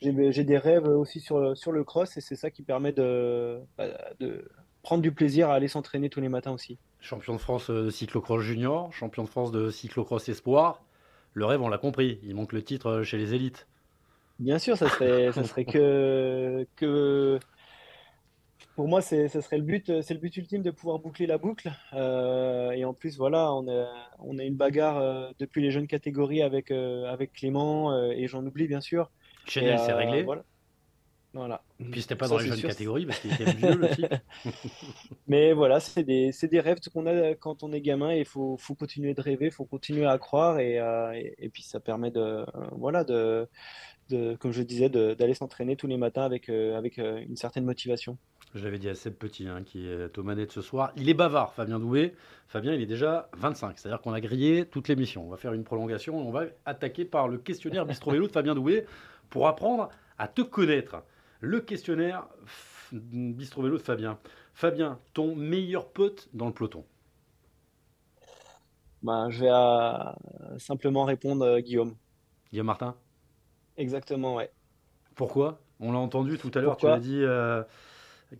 j'ai, 0.00 0.44
des 0.44 0.58
rêves 0.58 0.86
aussi 0.86 1.20
sur, 1.20 1.56
sur 1.56 1.72
le 1.72 1.84
cross 1.84 2.16
et 2.16 2.20
c'est 2.20 2.36
ça 2.36 2.50
qui 2.50 2.62
permet 2.62 2.92
de, 2.92 3.60
bah, 3.78 3.86
de 4.20 4.48
prendre 4.82 5.02
du 5.02 5.12
plaisir 5.12 5.50
à 5.50 5.54
aller 5.54 5.68
s'entraîner 5.68 6.10
tous 6.10 6.20
les 6.20 6.28
matins 6.28 6.52
aussi. 6.52 6.78
Champion 7.00 7.34
de 7.34 7.40
France 7.40 7.70
de 7.70 7.90
cyclocross 7.90 8.42
junior, 8.42 8.92
champion 8.92 9.24
de 9.24 9.28
France 9.28 9.52
de 9.52 9.70
cyclocross 9.70 10.28
espoir. 10.28 10.82
Le 11.32 11.44
rêve, 11.44 11.62
on 11.62 11.68
l'a 11.68 11.78
compris, 11.78 12.18
il 12.22 12.34
manque 12.34 12.52
le 12.52 12.62
titre 12.62 13.02
chez 13.02 13.18
les 13.18 13.34
élites. 13.34 13.66
Bien 14.38 14.58
sûr, 14.58 14.76
ça 14.76 14.88
serait, 14.88 15.32
ça 15.32 15.44
serait 15.44 15.64
que, 15.64 16.66
que 16.76 17.38
pour 18.76 18.88
moi, 18.88 19.00
c'est, 19.00 19.28
ça 19.28 19.40
serait 19.40 19.56
le 19.56 19.64
but, 19.64 20.02
c'est 20.02 20.12
le 20.12 20.20
but 20.20 20.36
ultime 20.36 20.62
de 20.62 20.70
pouvoir 20.70 20.98
boucler 20.98 21.26
la 21.26 21.38
boucle. 21.38 21.72
Euh, 21.94 22.70
et 22.72 22.84
en 22.84 22.92
plus, 22.92 23.16
voilà, 23.16 23.52
on 23.54 23.66
a, 23.68 23.88
on 24.18 24.38
a 24.38 24.44
une 24.44 24.54
bagarre 24.54 24.98
euh, 24.98 25.30
depuis 25.38 25.62
les 25.62 25.70
jeunes 25.70 25.86
catégories 25.86 26.42
avec, 26.42 26.70
euh, 26.70 27.06
avec 27.06 27.32
Clément 27.32 27.92
euh, 27.92 28.10
et 28.10 28.28
j'en 28.28 28.44
oublie 28.44 28.68
bien 28.68 28.82
sûr. 28.82 29.10
Chanel, 29.46 29.78
c'est 29.78 29.92
euh, 29.92 29.96
réglé. 29.96 30.22
Voilà. 30.22 30.44
Voilà. 31.36 31.62
Puis 31.90 32.00
c'était 32.00 32.16
pas 32.16 32.28
Ça, 32.28 32.34
dans 32.34 32.40
les 32.40 32.46
jeunes 32.48 32.56
sûr. 32.56 32.68
catégories 32.70 33.04
parce 33.04 33.20
qu'il 33.20 33.30
était 33.32 33.44
vieux 33.52 33.76
le 33.76 33.88
type. 33.90 34.14
Mais 35.26 35.52
voilà, 35.52 35.80
c'est 35.80 36.02
des, 36.02 36.30
des 36.30 36.60
rêves 36.60 36.78
qu'on 36.92 37.06
a 37.06 37.34
quand 37.34 37.62
on 37.62 37.72
est 37.72 37.82
gamin 37.82 38.12
et 38.12 38.20
il 38.20 38.24
faut, 38.24 38.56
faut 38.56 38.74
continuer 38.74 39.12
de 39.12 39.20
rêver, 39.20 39.46
il 39.46 39.52
faut 39.52 39.66
continuer 39.66 40.06
à 40.06 40.16
croire 40.16 40.58
et, 40.58 40.80
euh, 40.80 41.12
et, 41.12 41.34
et 41.38 41.48
puis 41.50 41.62
ça 41.62 41.78
permet 41.78 42.10
de, 42.10 42.20
euh, 42.20 42.46
voilà, 42.72 43.04
de, 43.04 43.46
de, 44.08 44.34
comme 44.36 44.52
je 44.52 44.62
disais, 44.62 44.88
d'aller 44.88 45.34
s'entraîner 45.34 45.76
tous 45.76 45.86
les 45.86 45.98
matins 45.98 46.22
avec, 46.22 46.48
euh, 46.48 46.76
avec 46.76 46.96
une 46.96 47.36
certaine 47.36 47.66
motivation. 47.66 48.16
Je 48.54 48.64
l'avais 48.64 48.78
dit 48.78 48.88
à 48.88 48.94
Seb 48.94 49.12
Petit, 49.14 49.46
hein, 49.48 49.62
qui 49.62 49.86
est 49.86 50.16
aux 50.16 50.22
manettes 50.22 50.52
ce 50.52 50.62
soir. 50.62 50.92
Il 50.96 51.10
est 51.10 51.14
bavard, 51.14 51.52
Fabien 51.52 51.78
Doué. 51.78 52.14
Fabien, 52.48 52.72
il 52.72 52.80
est 52.80 52.86
déjà 52.86 53.28
25. 53.36 53.78
C'est-à-dire 53.78 54.00
qu'on 54.00 54.14
a 54.14 54.20
grillé 54.20 54.64
toute 54.64 54.88
l'émission. 54.88 55.26
On 55.26 55.28
va 55.28 55.36
faire 55.36 55.52
une 55.52 55.64
prolongation 55.64 56.18
et 56.18 56.22
on 56.22 56.30
va 56.30 56.44
attaquer 56.64 57.04
par 57.04 57.28
le 57.28 57.36
questionnaire 57.36 57.84
Bistro 57.84 58.12
Vélo 58.12 58.28
de 58.28 58.32
Fabien 58.32 58.54
Doué 58.54 58.86
pour 59.30 59.48
apprendre 59.48 59.88
à 60.18 60.28
te 60.28 60.42
connaître. 60.42 61.02
Le 61.40 61.60
questionnaire 61.60 62.26
Bistro 62.92 63.62
Vélo 63.62 63.76
de 63.76 63.82
Fabien. 63.82 64.18
Fabien, 64.54 64.98
ton 65.12 65.36
meilleur 65.36 65.88
pote 65.88 66.28
dans 66.32 66.46
le 66.46 66.52
peloton. 66.52 66.84
Ben, 69.02 69.28
je 69.30 69.40
vais 69.40 69.50
à- 69.50 70.16
simplement 70.58 71.04
répondre 71.04 71.44
euh, 71.44 71.60
Guillaume. 71.60 71.94
Guillaume 72.50 72.66
Martin? 72.66 72.96
Exactement, 73.76 74.36
ouais. 74.36 74.50
Pourquoi? 75.14 75.60
On 75.78 75.92
l'a 75.92 75.98
entendu 75.98 76.38
tout 76.38 76.50
à 76.54 76.60
l'heure, 76.60 76.76
tu 76.78 76.86
l'as 76.86 76.98
dit 76.98 77.22
euh, 77.22 77.62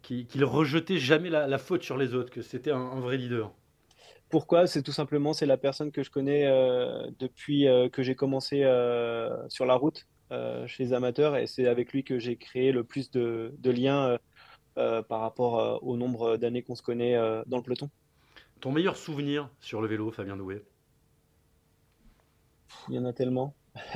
qu'il 0.03 0.45
rejetait 0.45 0.99
jamais 0.99 1.29
la, 1.29 1.47
la 1.47 1.59
faute 1.59 1.83
sur 1.83 1.99
les 1.99 2.15
autres, 2.15 2.31
que 2.31 2.41
c'était 2.41 2.71
un, 2.71 2.81
un 2.81 3.01
vrai 3.01 3.19
leader. 3.19 3.53
Pourquoi? 4.31 4.67
C'est 4.67 4.83
tout 4.83 4.93
simplement, 4.93 5.35
c'est 5.35 5.47
la 5.47 5.59
personne 5.59 5.93
que 5.93 6.03
je 6.03 6.11
connais 6.11 6.47
euh, 6.47 7.11
depuis 7.19 7.69
euh, 7.69 7.89
que 7.89 8.03
j'ai 8.03 8.15
commencé 8.15 8.65
euh, 8.65 9.49
sur 9.49 9.67
la 9.67 9.75
route 9.75 10.07
chez 10.31 10.85
les 10.85 10.93
amateurs 10.93 11.37
et 11.37 11.47
c'est 11.47 11.67
avec 11.67 11.93
lui 11.93 12.05
que 12.05 12.19
j'ai 12.19 12.37
créé 12.37 12.73
le 12.73 12.85
plus 12.85 13.11
de, 13.11 13.55
de 13.59 13.71
liens 13.71 14.07
euh, 14.07 14.19
euh, 14.79 15.03
par 15.03 15.21
rapport 15.21 15.59
euh, 15.59 15.79
au 15.81 15.97
nombre 15.97 16.37
d'années 16.37 16.63
qu'on 16.63 16.75
se 16.75 16.83
connaît 16.83 17.17
euh, 17.17 17.43
dans 17.47 17.57
le 17.57 17.63
peloton. 17.63 17.89
Ton 18.61 18.73
meilleur 18.73 18.97
souvenir 18.97 19.49
sur 19.61 19.81
le 19.81 19.89
vélo, 19.89 20.11
Fabien 20.11 20.37
Doué 20.37 20.63
Il 22.89 22.95
y 22.95 22.99
en 22.99 23.05
a 23.05 23.13
tellement. 23.13 23.55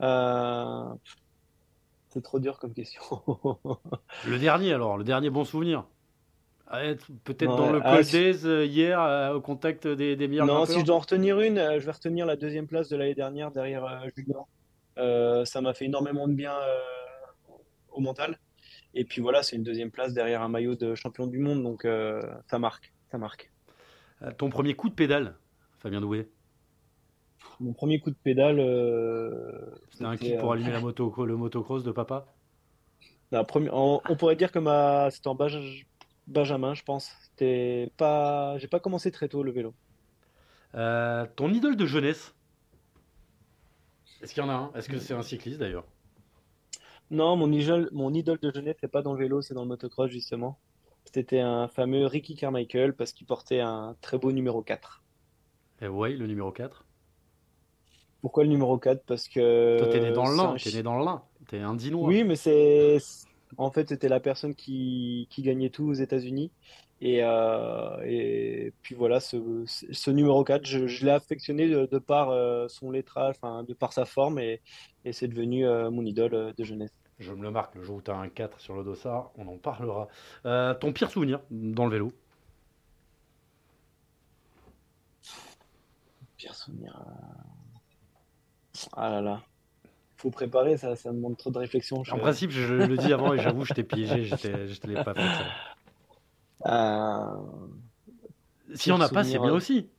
Euh, 0.00 0.94
c'est 2.10 2.22
trop 2.22 2.38
dur 2.38 2.60
comme 2.60 2.72
question. 2.72 3.02
Le 4.28 4.38
dernier 4.38 4.72
alors, 4.72 4.96
le 4.96 5.02
dernier 5.02 5.28
bon 5.28 5.44
souvenir? 5.44 5.86
Ah, 6.68 6.84
être 6.84 7.06
Peut-être 7.24 7.50
Ouais, 7.50 7.56
dans 7.56 7.72
le 7.72 7.80
ah, 7.82 7.96
Col 7.96 8.04
d'Aise 8.04 8.46
euh, 8.46 8.64
hier, 8.64 9.00
euh, 9.00 9.34
au 9.34 9.40
contact 9.40 9.88
des, 9.88 10.14
des 10.14 10.28
meilleurs 10.28 10.46
Non, 10.46 10.66
si 10.66 10.78
je 10.78 10.84
dois 10.84 10.94
en 10.94 11.00
retenir 11.00 11.40
une, 11.40 11.58
euh, 11.58 11.80
je 11.80 11.86
vais 11.86 11.90
retenir 11.90 12.26
la 12.26 12.36
deuxième 12.36 12.68
place 12.68 12.88
de 12.88 12.96
l'année 12.96 13.16
dernière 13.16 13.50
derrière 13.50 13.84
euh, 13.84 14.08
Junior. 14.16 14.46
Euh, 14.98 15.44
ça 15.44 15.60
m'a 15.60 15.74
fait 15.74 15.86
énormément 15.86 16.28
de 16.28 16.34
bien 16.34 16.54
euh, 16.54 16.78
au 17.90 18.00
mental. 18.00 18.38
Et 18.94 19.04
puis 19.04 19.20
voilà, 19.20 19.42
c'est 19.42 19.56
une 19.56 19.62
deuxième 19.62 19.90
place 19.90 20.14
derrière 20.14 20.42
un 20.42 20.48
maillot 20.48 20.74
de 20.74 20.94
champion 20.94 21.26
du 21.26 21.38
monde, 21.38 21.62
donc 21.62 21.84
euh, 21.84 22.20
ça 22.50 22.58
marque, 22.58 22.92
ça 23.10 23.18
marque. 23.18 23.52
Euh, 24.22 24.32
Ton 24.32 24.50
premier 24.50 24.74
coup 24.74 24.88
de 24.88 24.94
pédale, 24.94 25.36
Fabien 25.78 26.00
Doué? 26.00 26.28
Mon 27.60 27.72
premier 27.72 28.00
coup 28.00 28.10
de 28.10 28.16
pédale, 28.16 28.58
euh, 28.60 29.74
C'était 29.90 30.04
un 30.04 30.16
kick 30.16 30.38
pour 30.38 30.50
euh, 30.50 30.54
allumer 30.54 30.72
la 30.72 30.80
moto, 30.80 31.24
le 31.24 31.36
motocross 31.36 31.84
de 31.84 31.92
papa? 31.92 32.26
On, 33.30 34.00
on 34.08 34.16
pourrait 34.16 34.36
dire 34.36 34.50
que 34.50 34.58
ma, 34.58 35.10
c'était 35.10 35.28
en 35.28 35.34
Baj- 35.34 35.86
Benjamin, 36.26 36.74
je 36.74 36.82
pense. 36.82 37.12
C'était 37.22 37.92
pas, 37.96 38.56
j'ai 38.58 38.68
pas 38.68 38.80
commencé 38.80 39.10
très 39.12 39.28
tôt 39.28 39.42
le 39.42 39.52
vélo. 39.52 39.74
Euh, 40.74 41.26
Ton 41.36 41.50
idole 41.52 41.76
de 41.76 41.86
jeunesse? 41.86 42.34
Est-ce 44.22 44.34
qu'il 44.34 44.42
y 44.42 44.46
en 44.46 44.48
a 44.48 44.54
un? 44.54 44.72
Est-ce 44.74 44.88
que 44.88 44.98
c'est 44.98 45.14
un 45.14 45.22
cycliste 45.22 45.58
d'ailleurs? 45.58 45.84
Non, 47.10 47.36
mon 47.36 47.50
idole, 47.52 47.88
mon 47.92 48.12
idole 48.12 48.38
de 48.40 48.52
jeunesse, 48.52 48.76
c'est 48.80 48.90
pas 48.90 49.02
dans 49.02 49.14
le 49.14 49.18
vélo, 49.18 49.40
c'est 49.40 49.54
dans 49.54 49.62
le 49.62 49.68
motocross 49.68 50.10
justement. 50.10 50.58
C'était 51.12 51.40
un 51.40 51.68
fameux 51.68 52.06
Ricky 52.06 52.34
Carmichael 52.34 52.94
parce 52.94 53.12
qu'il 53.12 53.26
portait 53.26 53.60
un 53.60 53.96
très 54.02 54.18
beau 54.18 54.30
numéro 54.30 54.62
4. 54.62 55.02
Eh 55.80 55.88
ouais, 55.88 56.12
le 56.12 56.26
numéro 56.26 56.52
4. 56.52 56.84
Pourquoi 58.20 58.42
le 58.42 58.50
numéro 58.50 58.76
4? 58.76 59.04
Parce 59.06 59.28
que 59.28 59.78
Toi, 59.78 59.88
t'es 59.88 60.00
né 60.00 60.12
dans 60.12 60.28
le 60.28 60.36
lin, 60.36 60.56
t'es 60.62 60.72
né 60.72 60.82
dans 60.82 60.98
le 60.98 61.04
lin. 61.04 61.22
T'es 61.48 61.60
un 61.60 61.74
Dinois. 61.74 62.06
Oui, 62.06 62.24
mais 62.24 62.36
c'est 62.36 62.98
en 63.56 63.70
fait 63.70 63.88
c'était 63.88 64.08
la 64.08 64.20
personne 64.20 64.54
qui, 64.54 65.28
qui 65.30 65.40
gagnait 65.42 65.70
tout 65.70 65.84
aux 65.84 65.94
États-Unis. 65.94 66.50
Et, 67.00 67.20
euh, 67.22 67.96
et 68.04 68.72
puis 68.82 68.94
voilà, 68.96 69.20
ce, 69.20 69.36
ce 69.66 70.10
numéro 70.10 70.42
4, 70.42 70.66
je, 70.66 70.86
je 70.88 71.04
l'ai 71.04 71.12
affectionné 71.12 71.68
de, 71.68 71.86
de 71.86 71.98
par 71.98 72.30
euh, 72.30 72.66
son 72.68 72.90
lettrage, 72.90 73.36
de 73.66 73.72
par 73.74 73.92
sa 73.92 74.04
forme, 74.04 74.38
et, 74.40 74.60
et 75.04 75.12
c'est 75.12 75.28
devenu 75.28 75.66
euh, 75.66 75.90
mon 75.90 76.04
idole 76.04 76.52
de 76.56 76.64
jeunesse. 76.64 76.90
Je 77.20 77.32
me 77.32 77.42
le 77.42 77.50
marque, 77.50 77.74
le 77.76 77.82
jour 77.82 77.96
où 77.96 78.02
tu 78.02 78.10
as 78.10 78.16
un 78.16 78.28
4 78.28 78.60
sur 78.60 78.74
le 78.76 78.84
dossard, 78.84 79.30
on 79.36 79.46
en 79.46 79.56
parlera. 79.58 80.08
Ton 80.80 80.92
pire 80.92 81.10
souvenir 81.10 81.40
dans 81.50 81.84
le 81.86 81.92
vélo? 81.92 82.12
Pire 86.36 86.54
souvenir. 86.54 86.94
Ah 88.92 89.10
là 89.10 89.20
là. 89.20 89.42
Faut 90.16 90.30
préparer, 90.30 90.76
ça, 90.76 90.96
ça 90.96 91.12
demande 91.12 91.36
trop 91.36 91.50
de 91.50 91.58
réflexion. 91.58 92.02
Je- 92.04 92.12
En 92.12 92.18
principe, 92.18 92.50
je 92.50 92.74
le 92.74 92.96
dis 92.96 93.12
avant 93.12 93.32
et 93.32 93.38
j'avoue, 93.38 93.64
je 93.64 93.74
t'ai 93.74 93.84
piégé, 93.84 94.24
je 94.24 94.34
te 94.80 94.86
l'ai 94.86 94.96
pas 95.02 95.14
fait. 95.14 95.44
Euh, 96.66 97.68
S'il 98.72 98.90
y 98.90 98.92
en 98.92 99.00
a 99.02 99.10
pas, 99.10 99.24
c'est 99.24 99.38
bien 99.38 99.52
euh, 99.52 99.54
aussi. 99.54 99.90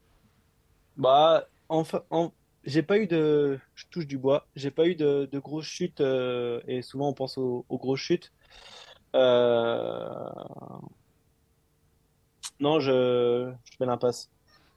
Bah, 0.96 1.46
enfin, 1.68 2.04
en- 2.10 2.32
j'ai 2.64 2.82
pas 2.82 2.98
eu 2.98 3.06
de. 3.06 3.58
Je 3.74 3.84
touche 3.90 4.06
du 4.06 4.18
bois. 4.18 4.48
J'ai 4.54 4.70
pas 4.70 4.86
eu 4.86 4.94
de, 4.96 5.28
de 5.30 5.38
grosses 5.38 5.66
chutes, 5.66 6.00
euh, 6.00 6.60
et 6.66 6.82
souvent 6.82 7.08
on 7.08 7.14
pense 7.14 7.38
aux, 7.38 7.64
aux 7.68 7.78
grosses 7.78 8.00
chutes. 8.00 8.32
Euh, 9.16 10.30
Non, 12.60 12.78
je, 12.80 13.52
je 13.64 13.76
fais 13.76 13.86
l'impasse. 13.86 14.30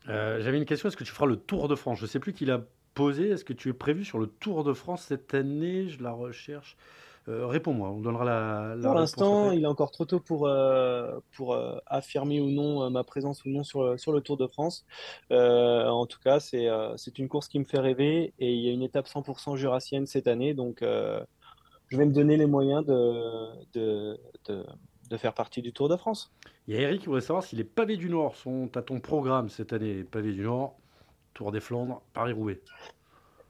Euh, 0.10 0.41
J'avais 0.41 0.58
une 0.58 0.65
question, 0.65 0.89
est-ce 0.89 0.98
que 0.98 1.04
tu 1.04 1.12
feras 1.12 1.26
le 1.26 1.38
Tour 1.38 1.67
de 1.67 1.76
France? 1.76 2.00
Je 2.00 2.06
sais 2.06 2.19
plus 2.19 2.34
qui 2.34 2.46
l'a 2.46 2.62
posé, 2.93 3.30
est-ce 3.30 3.46
que 3.46 3.54
tu 3.54 3.69
es 3.69 3.74
prévu 3.74 4.04
sur 4.06 4.19
le 4.19 4.28
Tour 4.28 4.63
de 4.63 4.74
France 4.74 5.04
cette 5.06 5.34
année? 5.34 5.88
Je 5.89 6.02
la 6.04 6.12
recherche. 6.12 6.78
Euh, 7.29 7.47
Réponds-moi, 7.47 7.89
on 7.89 8.01
donnera 8.01 8.25
la, 8.25 8.75
la 8.75 8.89
Pour 8.89 8.95
l'instant, 8.99 9.51
il 9.51 9.63
est 9.63 9.67
encore 9.67 9.91
trop 9.91 10.03
tôt 10.05 10.19
pour, 10.19 10.45
euh, 10.47 11.19
pour 11.36 11.53
euh, 11.53 11.77
affirmer 11.86 12.41
ou 12.41 12.49
non 12.49 12.89
ma 12.89 13.03
présence 13.05 13.45
ou 13.45 13.49
non 13.49 13.63
sur, 13.63 13.83
le- 13.83 13.97
sur 13.97 14.12
le 14.12 14.19
Tour 14.21 14.36
de 14.38 14.47
France. 14.47 14.86
En 15.31 16.05
tout 16.05 16.19
cas, 16.19 16.39
c'est 16.39 17.19
une 17.19 17.29
course 17.29 17.47
qui 17.47 17.59
me 17.59 17.65
fait 17.65 17.79
rêver 17.79 18.33
et 18.39 18.53
il 18.53 18.62
y 18.62 18.69
a 18.69 18.71
une 18.73 18.81
étape 18.83 19.07
100% 19.07 19.55
jurassienne 19.55 20.05
cette 20.05 20.27
année. 20.27 20.53
Donc, 20.53 20.79
je 20.81 21.97
vais 21.97 22.05
me 22.05 22.13
donner 22.13 22.38
les 22.38 22.45
moyens 22.47 22.86
de, 22.86 23.49
de, 23.73 24.19
de, 24.49 24.65
de 25.09 25.17
faire 25.17 25.33
partie 25.33 25.62
du 25.62 25.71
Tour 25.71 25.88
de 25.89 25.95
France. 25.95 26.31
Il 26.67 26.73
y 26.75 26.77
a 26.77 26.81
Eric 26.81 27.01
qui 27.01 27.05
voudrait 27.07 27.21
savoir 27.21 27.43
si 27.43 27.55
les 27.55 27.63
pavés 27.63 27.97
du 27.97 28.09
Nord 28.09 28.36
sont 28.36 28.69
à 28.75 28.81
ton 28.81 28.99
programme 28.99 29.49
cette 29.49 29.73
année. 29.73 29.93
Les 29.93 30.03
pavés 30.03 30.33
du 30.33 30.41
Nord, 30.41 30.75
Tour 31.33 31.51
des 31.51 31.59
Flandres, 31.59 32.01
Paris-Roubaix. 32.13 32.59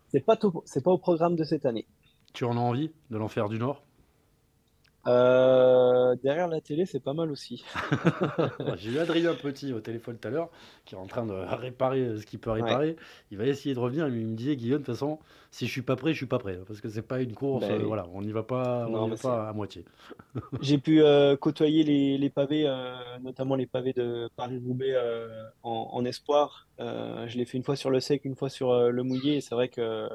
C'est 0.09 0.23
pas 0.25 0.35
tout, 0.35 0.51
pas 0.51 0.91
au 0.91 0.97
programme 0.99 1.35
de 1.35 1.43
cette 1.43 1.65
année. 1.65 1.87
Tu 2.33 2.43
en 2.45 2.57
as 2.57 2.59
envie 2.59 2.91
de 3.09 3.17
l'enfer 3.17 3.49
du 3.49 3.57
Nord? 3.57 3.83
Euh, 5.07 6.15
derrière 6.23 6.47
la 6.47 6.61
télé, 6.61 6.85
c'est 6.85 6.99
pas 7.01 7.13
mal 7.13 7.29
aussi. 7.31 7.63
J'ai 8.75 8.91
eu 8.91 8.99
Adrien 8.99 9.35
Petit 9.35 9.73
au 9.73 9.81
téléphone 9.81 10.17
tout 10.17 10.27
à 10.27 10.31
l'heure, 10.31 10.49
qui 10.85 10.95
est 10.95 10.97
en 10.97 11.07
train 11.07 11.25
de 11.25 11.33
réparer 11.33 12.17
ce 12.19 12.25
qu'il 12.25 12.39
peut 12.39 12.51
réparer. 12.51 12.95
Il 13.31 13.37
va 13.37 13.45
essayer 13.45 13.75
de 13.75 13.79
revenir. 13.79 14.07
Il 14.07 14.27
me 14.27 14.35
disait, 14.35 14.55
Guillaume, 14.55 14.81
de 14.81 14.85
toute 14.85 14.95
façon, 14.95 15.19
si 15.51 15.65
je 15.67 15.71
suis 15.71 15.81
pas 15.81 15.95
prêt, 15.95 16.11
je 16.13 16.17
suis 16.17 16.25
pas 16.25 16.39
prêt. 16.39 16.57
Parce 16.65 16.81
que 16.81 16.89
c'est 16.89 17.01
pas 17.01 17.21
une 17.21 17.33
course, 17.33 17.67
Ben 17.67 17.71
euh, 17.71 17.83
oui. 17.83 17.85
voilà, 17.85 18.07
on 18.13 18.21
n'y 18.21 18.31
va 18.31 18.43
pas, 18.43 18.87
on 18.89 18.91
Non, 18.91 19.07
y 19.07 19.09
mais 19.09 19.15
va 19.15 19.17
pas 19.17 19.49
à 19.49 19.53
moitié. 19.53 19.85
J'ai 20.59 20.77
pu 20.77 21.01
euh, 21.01 21.35
côtoyer 21.35 21.83
les, 21.83 22.17
les 22.17 22.29
pavés, 22.29 22.65
euh, 22.67 23.19
notamment 23.19 23.55
les 23.55 23.67
pavés 23.67 23.93
de 23.93 24.29
Paris-Roubaix 24.35 24.93
euh, 24.95 25.43
en, 25.63 25.89
en 25.91 26.05
espoir. 26.05 26.69
Euh, 26.79 27.27
je 27.27 27.37
l'ai 27.37 27.45
fait 27.45 27.57
une 27.57 27.63
fois 27.63 27.75
sur 27.75 27.89
le 27.89 27.99
sec, 27.99 28.23
une 28.25 28.35
fois 28.35 28.49
sur 28.49 28.71
euh, 28.71 28.89
le 28.91 29.03
mouillé, 29.03 29.37
et 29.37 29.41
c'est 29.41 29.55
vrai 29.55 29.67
que 29.69 30.07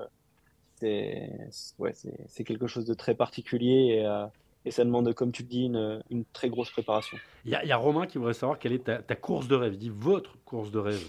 c'est 0.81 1.31
ouais, 1.79 1.95
c'est 2.27 2.45
quelque 2.45 2.67
chose 2.67 2.85
de 2.85 2.95
très 2.95 3.15
particulier 3.15 3.99
et, 3.99 4.07
euh, 4.07 4.27
et 4.65 4.71
ça 4.71 4.85
demande, 4.85 5.13
comme 5.15 5.33
tu 5.33 5.43
le 5.43 5.49
dis, 5.49 5.65
une, 5.65 6.25
très 6.33 6.51
grosse 6.51 6.71
préparation. 6.71 7.17
Il 7.45 7.53
y, 7.53 7.73
a 7.73 7.77
Romain 7.77 8.07
qui 8.07 8.19
voudrait 8.19 8.35
savoir 8.35 8.59
quelle 8.59 8.73
est 8.73 8.85
ta, 8.85 9.17
course 9.17 9.49
de 9.49 9.55
rêve. 9.55 9.75
Il 9.75 9.79
dit 9.79 9.93
votre 9.95 10.37
course 10.45 10.71
de 10.71 10.79
rêve. 10.79 11.09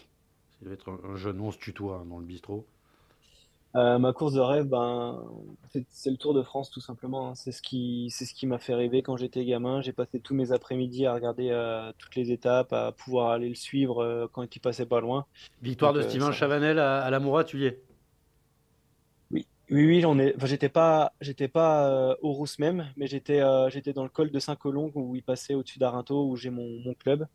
Il 0.62 0.66
doit 0.66 0.74
être 0.74 0.90
un, 0.90 1.16
jeune, 1.16 1.42
on 1.42 1.52
se 1.52 1.58
tutoie 1.58 2.02
hein, 2.02 2.06
dans 2.10 2.20
le 2.20 2.26
bistrot. 2.26 2.66
Euh, 3.76 4.00
ma 4.00 4.14
course 4.14 4.34
de 4.34 4.40
rêve, 4.40 4.66
ben, 4.66 5.22
c'est 5.90 6.10
le 6.10 6.18
Tour 6.18 6.34
de 6.34 6.42
France 6.42 6.72
tout 6.72 6.80
simplement. 6.80 7.30
Hein. 7.30 7.36
C'est 7.36 7.52
ce 7.52 7.62
qui, 7.62 8.08
c'est 8.12 8.26
ce 8.26 8.34
qui 8.34 8.48
m'a 8.48 8.58
fait 8.60 8.74
rêver 8.74 9.02
quand 9.04 9.18
j'étais 9.18 9.46
gamin. 9.46 9.82
J'ai 9.82 9.92
passé 9.92 10.20
tous 10.20 10.34
mes 10.34 10.52
après-midi 10.52 11.06
à 11.06 11.14
regarder 11.14 11.50
euh, 11.52 11.92
toutes 11.98 12.16
les 12.16 12.32
étapes, 12.32 12.74
à 12.74 12.92
pouvoir 12.94 13.32
aller 13.32 13.50
le 13.50 13.56
suivre 13.56 14.02
euh, 14.04 14.28
quand 14.32 14.56
il 14.56 14.60
passait 14.60 14.88
pas 14.88 15.02
loin. 15.02 15.26
Victoire 15.62 15.94
de 15.94 16.02
Steven 16.02 16.32
Chavanel 16.32 16.80
à, 16.80 17.02
à 17.02 17.10
la 17.10 17.44
tu 17.44 17.60
y 17.60 17.66
es? 17.66 17.84
Oui, 19.70 19.86
oui, 19.86 20.20
ai. 20.20 20.36
Enfin, 20.36 20.48
j'étais 20.48 20.70
pas, 20.70 21.14
j'étais 21.22 21.48
pas 21.48 22.16
au 22.22 22.32
Rousse 22.32 22.60
même, 22.60 22.92
mais 22.98 23.08
j'étais, 23.08 23.42
j'étais 23.70 23.94
dans 23.94 24.04
le 24.04 24.10
col 24.10 24.32
de 24.32 24.40
Saint-Colomb 24.40 24.92
où 24.96 25.16
il 25.16 25.24
passait 25.24 25.54
au-dessus 25.54 25.80
d'Arinto 25.80 26.28
où 26.28 26.36
j'ai 26.36 26.50
mon, 26.50 26.68
mon, 26.84 26.94
club. 26.94 27.28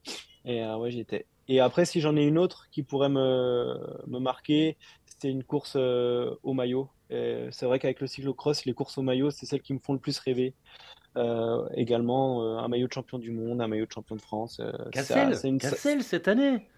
Et 0.45 0.65
ouais, 0.65 0.91
j'étais. 0.91 1.27
Et 1.47 1.61
après, 1.61 1.85
si 1.85 2.01
j'en 2.01 2.17
ai 2.17 2.25
une 2.25 2.39
autre 2.39 2.69
qui 2.71 2.83
pourrait 2.83 3.09
me, 3.09 3.77
me 4.07 4.19
marquer, 4.19 4.77
c'est 5.25 5.31
une 5.31 5.45
course 5.45 5.75
euh, 5.77 6.35
au 6.43 6.53
maillot. 6.53 6.91
C'est 7.09 7.63
vrai 7.63 7.79
qu'avec 7.79 8.01
le 8.01 8.07
cyclocross, 8.07 8.65
les 8.65 8.75
courses 8.75 8.99
au 8.99 9.03
maillot, 9.03 9.31
c'est 9.31 9.47
celles 9.47 9.63
qui 9.63 9.73
me 9.73 9.79
font 9.79 9.93
le 9.93 9.99
plus 9.99 10.19
rêver. 10.19 10.53
Euh, 11.17 11.67
également, 11.75 12.43
euh, 12.43 12.59
un 12.59 12.67
maillot 12.67 12.89
de 12.89 12.93
champion 12.93 13.19
du 13.19 13.31
monde, 13.31 13.63
un 13.63 13.69
maillot 13.69 13.87
de 13.87 13.93
champion 13.93 14.17
de 14.17 14.21
France. 14.21 14.61
Cassel, 14.91 15.37
c'est 15.37 15.49
une... 15.49 15.59
Cassel 15.59 16.03
cette 16.03 16.27
année. 16.27 16.69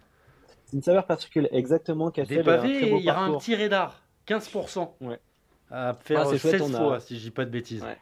C'est 0.66 0.76
une 0.76 0.82
saveur 0.82 1.06
particulière, 1.06 1.50
exactement. 1.52 2.10
Cassel, 2.10 2.38
Des 2.38 2.42
pavés, 2.44 2.88
il 2.98 3.04
y 3.04 3.10
aura 3.10 3.24
un 3.24 3.38
petit 3.38 3.56
radar, 3.56 4.02
15%. 4.28 4.90
Ouais. 5.00 5.18
À 5.70 5.94
faire 5.94 6.28
ah, 6.28 6.38
16 6.38 6.76
fois, 6.76 7.00
si 7.00 7.18
je 7.18 7.22
dis 7.24 7.30
pas 7.30 7.44
de 7.44 7.50
bêtises. 7.50 7.82
Ouais. 7.82 7.98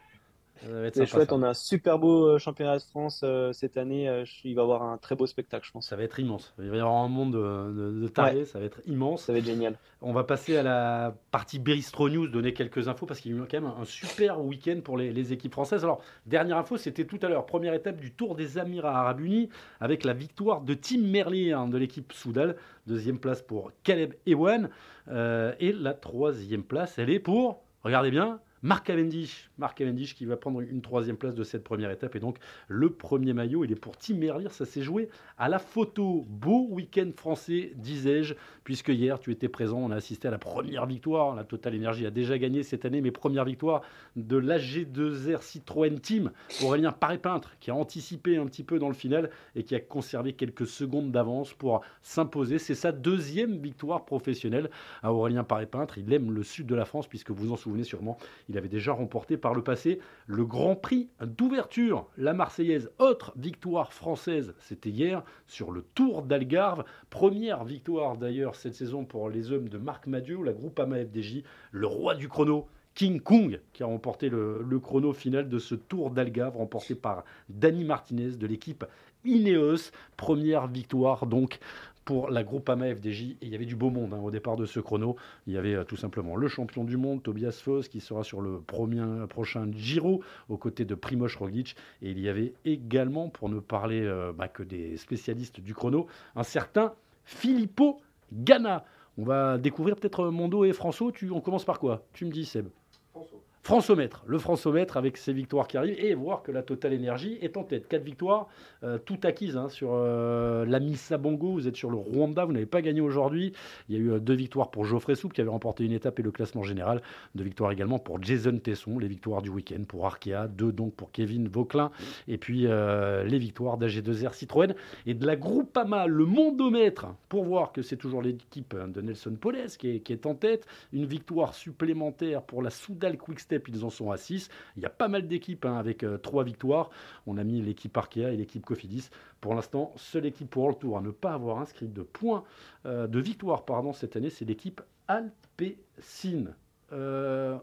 C'est 0.63 1.07
chouette, 1.07 1.33
on 1.33 1.43
a 1.43 1.49
un 1.49 1.55
super 1.55 1.99
beau 1.99 2.27
euh, 2.27 2.39
championnat 2.39 2.79
de 2.79 2.83
France 2.83 3.23
euh, 3.25 3.53
cette 3.53 3.77
année. 3.77 4.09
Euh, 4.09 4.25
il 4.45 4.55
va 4.55 4.63
y 4.63 4.65
avoir 4.65 4.83
un 4.83 4.99
très 4.99 5.17
beau 5.17 5.27
spectacle, 5.27 5.67
je 5.67 5.73
pense. 5.73 5.89
Ça 5.89 5.97
va 5.97 6.05
être 6.05 6.21
immense. 6.21 6.55
Il 6.59 6.71
va 6.71 6.77
y 6.77 6.81
avoir 6.81 7.03
un 7.03 7.09
monde 7.09 7.33
de, 7.33 8.01
de, 8.01 8.45
ça 8.45 8.59
va 8.59 8.65
être 8.65 8.81
immense. 8.87 9.25
Ça 9.25 9.33
va 9.33 9.39
être 9.39 9.45
génial. 9.45 9.79
On 10.01 10.13
va 10.13 10.25
passer 10.25 10.57
à 10.57 10.63
la 10.63 11.15
partie 11.31 11.59
Beristro 11.59 12.09
News, 12.09 12.29
donner 12.29 12.53
quelques 12.53 12.89
infos 12.89 13.07
parce 13.07 13.21
qu'il 13.21 13.33
y 13.33 13.35
a 13.35 13.39
eu 13.39 13.47
quand 13.51 13.61
même 13.61 13.71
un 13.81 13.85
super 13.85 14.41
week-end 14.41 14.81
pour 14.83 14.97
les, 14.97 15.33
équipes 15.33 15.53
françaises. 15.53 15.85
Alors, 15.85 16.03
dernière 16.27 16.59
info, 16.59 16.77
c'était 16.77 17.07
tout 17.07 17.19
à 17.23 17.29
l'heure, 17.29 17.47
première 17.47 17.75
étape 17.75 17.97
du 17.97 18.13
Tour 18.13 18.35
des 18.35 18.59
Amirats 18.59 18.99
Arabes 18.99 19.21
Unis 19.21 19.49
avec 19.81 20.05
la 20.05 20.13
victoire 20.13 20.61
de 20.61 20.75
Tim 20.75 21.01
Merlier 21.01 21.53
hein, 21.53 21.67
de 21.67 21.79
l'équipe 21.79 22.13
Soudal. 22.13 22.57
Deuxième 22.87 23.19
place 23.19 23.43
pour 23.43 23.73
Caleb 23.83 24.15
Ewan. 24.27 24.69
et 25.09 25.73
la 25.73 25.95
troisième 25.95 26.63
place, 26.63 26.99
elle 26.99 27.11
est 27.11 27.21
pour, 27.21 27.63
regardez 27.83 28.11
bien, 28.11 28.41
Marc 28.65 28.87
Cavendish, 28.87 30.15
qui 30.15 30.25
va 30.25 30.39
prendre 30.39 30.63
une 30.63 30.81
troisième 30.81 31.19
place 31.19 31.35
de 31.35 31.45
cette 31.45 31.63
première 31.63 31.91
étape 31.91 32.17
et 32.17 32.19
donc 32.19 32.39
le 32.67 32.89
premier 32.89 33.35
maillot, 33.35 33.63
il 33.63 33.71
est 33.71 33.77
pour 33.77 33.99
Tim 33.99 34.15
Merlier. 34.15 34.49
Ça 34.49 34.65
s'est 34.65 34.81
joué 34.81 35.11
à 35.37 35.51
la 35.51 35.59
photo. 35.59 36.25
Beau 36.31 36.67
week-end 36.71 37.11
français, 37.15 37.73
disais-je, 37.77 38.35
puisque 38.65 38.89
hier 38.89 39.21
tu 39.21 39.33
étais 39.33 39.51
présent. 39.51 39.79
On 39.79 39.91
a 39.91 39.97
assisté 39.97 40.29
à 40.29 40.31
la 40.31 40.39
première 40.39 40.87
victoire. 40.87 41.35
La 41.35 41.45
Total 41.45 41.77
Energy 41.77 42.07
a 42.07 42.11
déjà 42.11 42.39
gagné 42.39 42.63
cette 42.63 42.87
année, 42.87 43.03
mais 43.03 43.11
première 43.11 43.45
victoire 43.45 43.83
de 44.17 44.39
l'AG2R 44.39 45.43
Citroën 45.43 46.01
Team. 46.01 46.33
Aurélien 46.63 46.93
Paré-Peintre 46.93 47.57
qui 47.61 47.71
a 47.71 47.75
anticipé 47.75 48.39
un 48.39 48.47
petit 48.47 48.65
peu 48.65 48.79
dans 48.79 48.89
le 48.89 48.95
final 48.95 49.29
et 49.57 49.65
qui 49.65 49.75
a 49.75 49.81
conservé 49.81 50.33
quelques 50.33 50.67
secondes 50.67 51.13
d'avance 51.13 51.53
pour 51.53 51.83
s'imposer. 52.01 52.59
C'est 52.59 52.75
sa 52.75 52.93
deuxième 52.93 53.59
victoire 53.59 54.07
professionnelle 54.07 54.71
à 55.03 55.13
Aurélien 55.13 55.45
Paré-Peintre. 55.45 55.99
Il 55.99 56.11
aime 56.15 56.33
le 56.33 56.43
sud 56.43 56.67
de 56.67 56.75
la 56.75 56.87
France 56.87 57.07
puisque 57.07 57.31
vous 57.31 57.45
vous 57.45 57.53
en 57.53 57.57
souvenez 57.57 57.85
sûrement. 57.85 58.17
Avait 58.59 58.69
déjà 58.69 58.93
remporté 58.93 59.37
par 59.37 59.55
le 59.55 59.63
passé 59.63 60.01
le 60.27 60.45
Grand 60.45 60.77
Prix 60.77 61.09
d'ouverture. 61.21 62.07
La 62.17 62.35
Marseillaise, 62.35 62.91
autre 62.99 63.33
victoire 63.37 63.93
française, 63.93 64.55
c'était 64.59 64.91
hier 64.91 65.23
sur 65.47 65.71
le 65.71 65.83
Tour 65.95 66.23
d'Algarve. 66.23 66.85
Première 67.11 67.65
victoire 67.65 68.17
d'ailleurs 68.17 68.57
cette 68.57 68.75
saison 68.75 69.05
pour 69.05 69.29
les 69.29 69.53
hommes 69.53 69.69
de 69.69 69.79
Marc 69.79 70.07
Madieu, 70.07 70.43
la 70.43 70.53
Groupama 70.53 71.05
FDJ, 71.05 71.43
le 71.73 71.87
roi 71.87 72.15
du 72.15 72.29
chrono. 72.29 72.67
King 72.95 73.21
Kong 73.21 73.61
qui 73.73 73.83
a 73.83 73.87
remporté 73.87 74.29
le, 74.29 74.65
le 74.65 74.79
chrono 74.79 75.13
final 75.13 75.49
de 75.49 75.59
ce 75.59 75.75
Tour 75.75 76.11
d'Algarve 76.11 76.57
remporté 76.57 76.95
par 76.95 77.25
Dani 77.49 77.85
Martinez 77.85 78.37
de 78.37 78.47
l'équipe 78.47 78.85
Ineos. 79.25 79.91
Première 80.17 80.69
victoire 80.69 81.27
donc 81.27 81.59
pour 82.05 82.31
la 82.31 82.43
Groupama 82.43 82.95
FDJ. 82.95 83.23
Et 83.23 83.37
il 83.43 83.49
y 83.49 83.55
avait 83.55 83.65
du 83.65 83.77
beau 83.77 83.91
monde 83.91 84.15
hein, 84.15 84.21
au 84.23 84.31
départ 84.31 84.57
de 84.57 84.67
ce 84.67 84.81
chrono. 84.81 85.17
Il 85.47 85.55
y 85.55 85.59
avait 85.59 85.75
euh, 85.75 85.85
tout 85.85 85.97
simplement 85.97 86.37
le 86.37 86.49
champion 86.49 86.85
du 86.85 86.97
monde, 86.97 87.23
Tobias 87.23 87.61
Foss, 87.63 87.89
qui 87.89 88.01
sera 88.01 88.25
sur 88.25 88.41
le 88.41 88.61
premier, 88.61 89.05
prochain 89.29 89.69
Giro 89.73 90.23
aux 90.49 90.57
côtés 90.57 90.85
de 90.85 90.95
Primoz 90.95 91.37
Roglic. 91.37 91.77
Et 92.03 92.11
il 92.11 92.21
y 92.21 92.29
avait 92.29 92.55
également, 92.65 93.29
pour 93.29 93.49
ne 93.49 93.61
parler 93.61 94.03
euh, 94.03 94.33
bah, 94.33 94.49
que 94.49 94.63
des 94.63 94.97
spécialistes 94.97 95.61
du 95.61 95.75
chrono, 95.75 96.07
un 96.37 96.45
certain 96.45 96.95
Filippo 97.25 98.01
Ganna. 98.33 98.85
On 99.17 99.25
va 99.25 99.59
découvrir 99.59 99.97
peut-être 99.97 100.29
Mondo 100.29 100.65
et 100.65 100.73
François. 100.73 101.13
Tu, 101.13 101.31
on 101.31 101.41
commence 101.41 101.65
par 101.65 101.79
quoi? 101.79 102.05
Tu 102.13 102.25
me 102.25 102.31
dis, 102.31 102.45
Seb. 102.45 102.69
François. 103.13 103.44
Françomètre, 103.65 104.23
le 104.27 104.39
Françomètre 104.39 104.99
avec 104.99 105.17
ses 105.17 105.33
victoires 105.33 105.67
qui 105.67 105.79
arrivent 105.79 105.99
et 105.99 106.13
voir 106.13 106.43
que 106.43 106.53
la 106.53 106.63
Total 106.63 106.95
Energy 106.95 107.39
est 107.41 107.57
en 107.57 107.65
tête. 107.65 107.89
Quatre 107.89 108.05
victoires, 108.05 108.49
euh, 108.83 108.99
tout 108.99 109.17
acquises 109.23 109.57
hein, 109.57 109.71
sur 109.71 109.93
euh, 109.95 110.67
la 110.67 110.81
Missa 110.81 111.17
Bongo. 111.17 111.55
Vous 111.55 111.67
êtes 111.67 111.75
sur 111.75 111.89
le 111.89 111.97
Rwanda, 111.97 112.45
vous 112.45 112.53
n'avez 112.53 112.67
pas 112.67 112.83
gagné 112.83 113.01
aujourd'hui. 113.01 113.55
Il 113.89 113.97
y 113.97 113.99
a 113.99 114.03
eu 114.03 114.11
euh, 114.11 114.19
deux 114.19 114.35
victoires 114.35 114.71
pour 114.71 114.85
Geoffrey 114.85 115.15
Soupe 115.15 115.33
qui 115.33 115.41
avait 115.41 115.49
remporté 115.49 115.83
une 115.83 115.93
étape 115.93 116.19
et 116.19 116.23
le 116.23 116.31
classement 116.31 116.63
général. 116.63 117.01
Deux 117.37 117.45
victoires 117.45 117.73
également 117.73 117.99
pour 117.99 118.23
Jason 118.23 118.59
Tesson, 118.59 118.99
les 118.99 119.09
victoires 119.09 119.41
du 119.41 119.49
week-end 119.49 119.83
pour 119.89 120.05
Arkea. 120.05 120.47
Deux 120.47 120.71
donc 120.71 120.93
pour 120.93 121.11
Kevin 121.11 121.49
Vauclin. 121.49 121.91
Et 122.29 122.37
puis 122.37 122.67
les 122.67 123.39
victoires 123.39 123.79
d'AG2R 123.79 124.35
Citroën 124.35 124.75
et 125.07 125.15
de 125.15 125.27
la 125.27 125.37
Groupama, 125.37 126.07
le 126.07 126.27
Mondomètre, 126.27 127.07
pour 127.31 127.45
voir 127.45 127.73
que 127.73 127.81
c'est 127.81 127.97
toujours 127.97 128.21
l'équipe 128.21 128.77
de 128.77 129.01
Nelson 129.01 129.37
Poles 129.41 129.71
qui 129.79 129.89
est, 129.89 130.01
qui 130.01 130.13
est 130.13 130.27
en 130.27 130.35
tête. 130.35 130.67
Une 130.93 131.07
victoire 131.07 131.55
supplémentaire 131.55 132.43
pour 132.43 132.63
la 132.63 132.71
Soudal 132.71 133.17
Quickstep 133.17 133.54
ils 133.69 133.85
en 133.85 133.91
sont 133.91 134.11
à 134.11 134.17
6. 134.17 134.49
Il 134.77 134.83
y 134.83 134.87
a 134.87 134.91
pas 134.91 135.09
mal 135.09 135.27
d'équipes 135.27 135.65
hein, 135.65 135.77
avec 135.77 136.03
euh, 136.03 136.19
trois 136.19 136.35
3 136.35 136.45
victoires. 136.45 136.91
On 137.27 137.39
a 137.39 137.45
mis 137.45 137.63
l'équipe 137.63 137.97
Arkea 137.97 138.33
et 138.33 138.37
l'équipe 138.37 138.65
Cofidis. 138.65 139.09
Pour 139.41 139.55
l'instant, 139.55 139.93
seule 139.97 140.27
équipe 140.27 140.51
pour 140.51 140.69
le 140.69 140.75
tour 140.75 140.99
à 140.99 141.01
ne 141.01 141.11
pas 141.11 141.33
avoir 141.33 141.59
inscrit 141.59 141.87
de 141.87 142.03
points 142.03 142.45
euh, 142.87 143.07
de 143.07 143.19
victoire 143.21 143.65
pardon, 143.65 143.93
cette 143.93 144.17
année, 144.17 144.31
c'est 144.31 144.45
l'équipe 144.45 144.81
Alpecin. 145.07 146.55
Euh, 146.93 147.57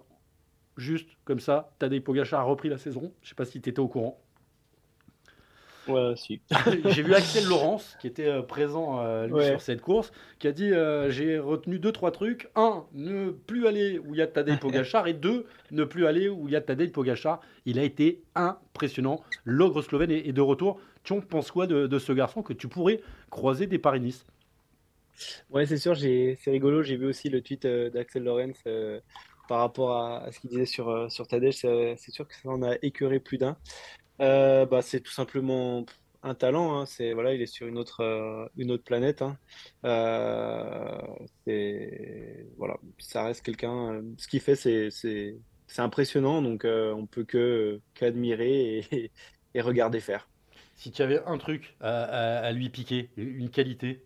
juste 0.77 1.10
comme 1.25 1.39
ça, 1.39 1.73
Tadej 1.80 2.04
Pogacar 2.04 2.41
a 2.41 2.43
repris 2.43 2.69
la 2.69 2.77
saison. 2.77 3.12
Je 3.21 3.25
ne 3.25 3.30
sais 3.30 3.36
pas 3.36 3.45
si 3.45 3.62
tu 3.62 3.69
étais 3.69 3.80
au 3.80 3.88
courant. 3.88 4.21
Ouais, 5.88 6.13
si. 6.15 6.41
j'ai 6.86 7.02
vu 7.02 7.13
Axel 7.13 7.46
Laurence, 7.46 7.98
qui 8.00 8.08
était 8.08 8.28
euh, 8.28 8.41
présent 8.41 9.00
euh, 9.00 9.28
sur 9.41 9.62
cette 9.62 9.82
course, 9.82 10.12
qui 10.39 10.48
a 10.48 10.52
dit 10.52 10.72
euh, 10.72 11.10
J'ai 11.10 11.39
retenu 11.39 11.80
deux, 11.80 11.91
trois 11.91 12.12
trucs. 12.12 12.50
Un, 12.56 12.86
ne 12.94 13.32
plus 13.32 13.67
aller 13.67 13.98
où 14.00 14.13
il 14.13 14.20
y 14.20 14.22
a 14.22 14.28
Tadej 14.28 14.58
Pogachar. 14.60 15.08
et 15.08 15.13
deux, 15.13 15.48
ne 15.72 15.84
plus 15.84 16.06
aller 16.06 16.30
où 16.30 16.48
il 16.48 16.54
y 16.54 16.56
a 16.56 16.62
Tadej 16.62 16.91
Pogachar. 16.91 17.41
Il 17.65 17.80
a 17.80 17.84
été 17.84 18.22
impressionnant. 18.36 19.24
L'ogre 19.44 19.82
slovène 19.82 20.12
est, 20.12 20.32
de 20.32 20.41
retour. 20.41 20.80
Tu 21.04 21.13
en 21.13 21.22
penses 21.22 21.52
quoi 21.52 21.65
de, 21.65 22.00
ce 22.00 22.13
garçon 22.13 22.44
que 22.44 22.54
tu 22.54 22.67
pourrais 22.67 23.02
croiser 23.32 23.65
des 23.65 23.80
Paris-Nice 23.80 24.26
Ouais, 25.50 25.65
c'est 25.65 25.78
sûr, 25.78 25.98
c'est 25.98 26.38
rigolo. 26.48 26.84
J'ai 26.84 26.96
vu 26.96 27.08
aussi 27.08 27.30
le 27.30 27.41
tweet 27.41 27.65
d'Axel 27.65 28.24
Laurence 28.24 28.63
par 29.48 29.60
rapport 29.60 29.98
à, 29.98 30.32
ce 30.32 30.39
qu'il 30.39 30.52
disait 30.52 30.65
sur, 30.65 31.12
sur 31.12 31.28
Tadej. 31.28 31.56
C'est 31.98 32.12
sûr 32.12 32.28
que 32.28 32.36
ça 32.36 32.50
en 32.50 32.62
a 32.62 32.76
écœuré 32.84 33.20
plus 33.20 33.39
d'un. 33.39 33.58
Euh, 34.19 34.65
bah, 34.65 34.82
c'est 34.82 35.02
tout 35.02 35.12
simplement 35.12 35.86
un 36.24 36.36
talent. 36.36 36.80
Hein. 36.80 36.86
C'est 36.86 37.13
voilà, 37.13 37.34
il 37.34 37.41
est 37.41 37.45
sur 37.47 37.67
une 37.67 37.78
autre 37.78 38.02
euh, 38.02 38.47
une 38.58 38.71
autre 38.71 38.84
planète. 38.84 39.21
Hein. 39.21 39.38
Euh, 39.86 41.02
voilà, 42.58 42.78
ça 43.00 43.24
reste 43.26 43.43
quelqu'un. 43.43 44.02
Ce 44.17 44.28
qu'il 44.28 44.41
fait, 44.41 44.56
c'est 44.56 44.89
c'est 44.91 45.82
impressionnant. 45.82 46.41
Donc 46.41 46.65
on 46.65 47.06
peut 47.08 47.24
que 47.26 47.82
qu'admirer 47.93 48.80
et, 48.91 49.12
et, 49.54 49.62
regarder 49.62 50.00
faire. 50.00 50.28
Si 50.76 50.91
tu 50.91 51.02
avais 51.02 51.21
un 51.26 51.38
truc 51.38 51.76
à, 51.82 52.04
à 52.39 52.52
lui 52.52 52.69
piquer, 52.69 53.10
une 53.17 53.50
qualité? 53.50 54.04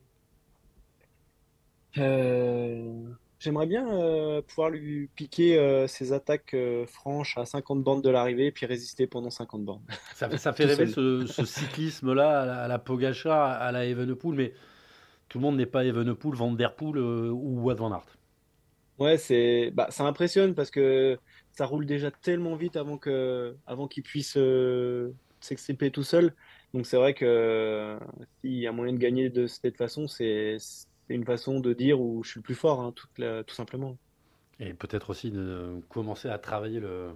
J'aimerais 3.39 3.65
bien 3.65 3.87
euh, 3.89 4.41
pouvoir 4.41 4.69
lui 4.69 5.07
piquer 5.15 5.59
euh, 5.59 5.87
ses 5.87 6.13
attaques 6.13 6.53
euh, 6.53 6.85
franches 6.85 7.37
à 7.37 7.45
50 7.45 7.83
bandes 7.83 8.03
de 8.03 8.09
l'arrivée 8.09 8.47
et 8.47 8.51
puis 8.51 8.65
résister 8.65 9.07
pendant 9.07 9.29
50 9.29 9.65
bandes. 9.65 9.81
Ça, 10.13 10.35
ça 10.37 10.53
fait 10.53 10.65
rêver 10.65 10.87
ce, 10.87 11.25
cyclisme-là 11.45 12.63
à, 12.63 12.67
la, 12.67 12.79
Pogacha, 12.79 13.51
à 13.51 13.71
la 13.71 13.85
Evenepoel, 13.85 14.35
mais 14.35 14.53
tout 15.27 15.39
le 15.39 15.43
monde 15.43 15.57
n'est 15.57 15.65
pas 15.65 15.83
Evenepoel, 15.83 16.35
Van 16.35 16.51
Der 16.53 16.75
Poel 16.75 16.97
ou 16.99 17.61
Wout 17.61 17.75
van 17.75 17.91
Aert. 17.91 18.17
Ouais, 18.99 19.17
c'est, 19.17 19.71
bah, 19.73 19.87
ça 19.89 20.05
impressionne 20.05 20.55
parce 20.55 20.71
que 20.71 21.19
ça 21.51 21.65
roule 21.65 21.85
déjà 21.85 22.11
tellement 22.11 22.55
vite 22.55 22.77
avant, 22.77 22.97
que, 22.97 23.55
avant 23.67 23.89
qu'il 23.89 24.03
puisse 24.03 24.37
s'extriper 25.41 25.91
tout 25.91 26.03
seul. 26.03 26.33
Donc 26.73 26.85
c'est 26.85 26.97
vrai 26.97 27.13
que 27.13 27.97
s'il 28.39 28.55
y 28.55 28.67
a 28.67 28.71
moyen 28.71 28.93
de 28.93 28.97
gagner 28.97 29.29
de 29.29 29.47
cette 29.47 29.75
façon, 29.75 30.07
c'est 30.07 30.57
c'est 31.07 31.13
une 31.15 31.25
façon 31.25 31.59
de 31.59 31.73
dire 31.73 31.99
où 31.99 32.23
je 32.23 32.31
suis 32.31 32.39
le 32.39 32.43
plus 32.43 32.55
fort, 32.55 32.81
hein, 32.81 32.93
tout, 32.95 33.07
tout, 33.17 33.55
simplement. 33.55 33.97
Et 34.59 34.73
peut-être 34.73 35.09
aussi 35.09 35.31
de 35.31 35.81
commencer 35.89 36.29
à 36.29 36.37
travailler 36.37 36.79
le, 36.79 37.11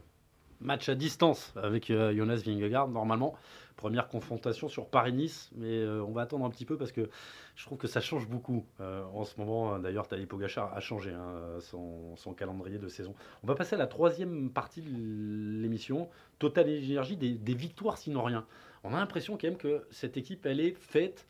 match 0.62 0.90
à 0.90 0.96
distance 0.96 1.54
avec 1.56 1.90
euh, 1.90 2.16
Jonas 2.16 2.42
Vingegaard 2.46 2.88
normalement. 2.90 3.36
Première 3.76 4.10
confrontation 4.10 4.68
sur 4.68 4.90
Paris-Nice, 4.90 5.52
mais 5.56 5.78
euh, 5.78 6.04
on 6.04 6.12
va 6.12 6.24
attendre 6.24 6.46
un 6.46 6.50
petit 6.50 6.66
peu 6.66 6.78
parce 6.78 6.92
que 6.92 7.10
je 7.56 7.66
trouve 7.66 7.78
que 7.78 7.88
ça 7.88 8.02
change 8.02 8.28
beaucoup 8.28 8.66
euh, 8.82 9.04
en 9.14 9.24
ce 9.24 9.40
moment. 9.40 9.80
D'ailleurs, 9.80 10.08
Tadej 10.08 10.28
Pogacar 10.28 10.74
a 10.76 10.80
changé 10.82 11.12
hein, 11.12 11.60
son, 11.62 12.34
calendrier 12.34 12.78
de 12.78 12.90
saison. 12.90 13.16
On 13.44 13.48
va 13.48 13.56
passer 13.56 13.76
à 13.76 13.78
la 13.78 13.88
troisième 13.88 14.50
partie 14.50 14.82
de 14.82 15.62
l'émission. 15.62 16.10
Total 16.40 16.68
énergie, 16.68 17.16
des, 17.16 17.32
des 17.32 17.54
victoires 17.54 17.98
sinon 17.98 18.24
rien. 18.24 18.46
On 18.84 18.94
a 18.94 18.98
l'impression 18.98 19.38
quand 19.38 19.48
même 19.48 19.58
que 19.58 19.86
cette 19.92 20.18
équipe, 20.18 20.46
elle 20.46 20.60
est 20.60 20.76
faite 20.78 21.26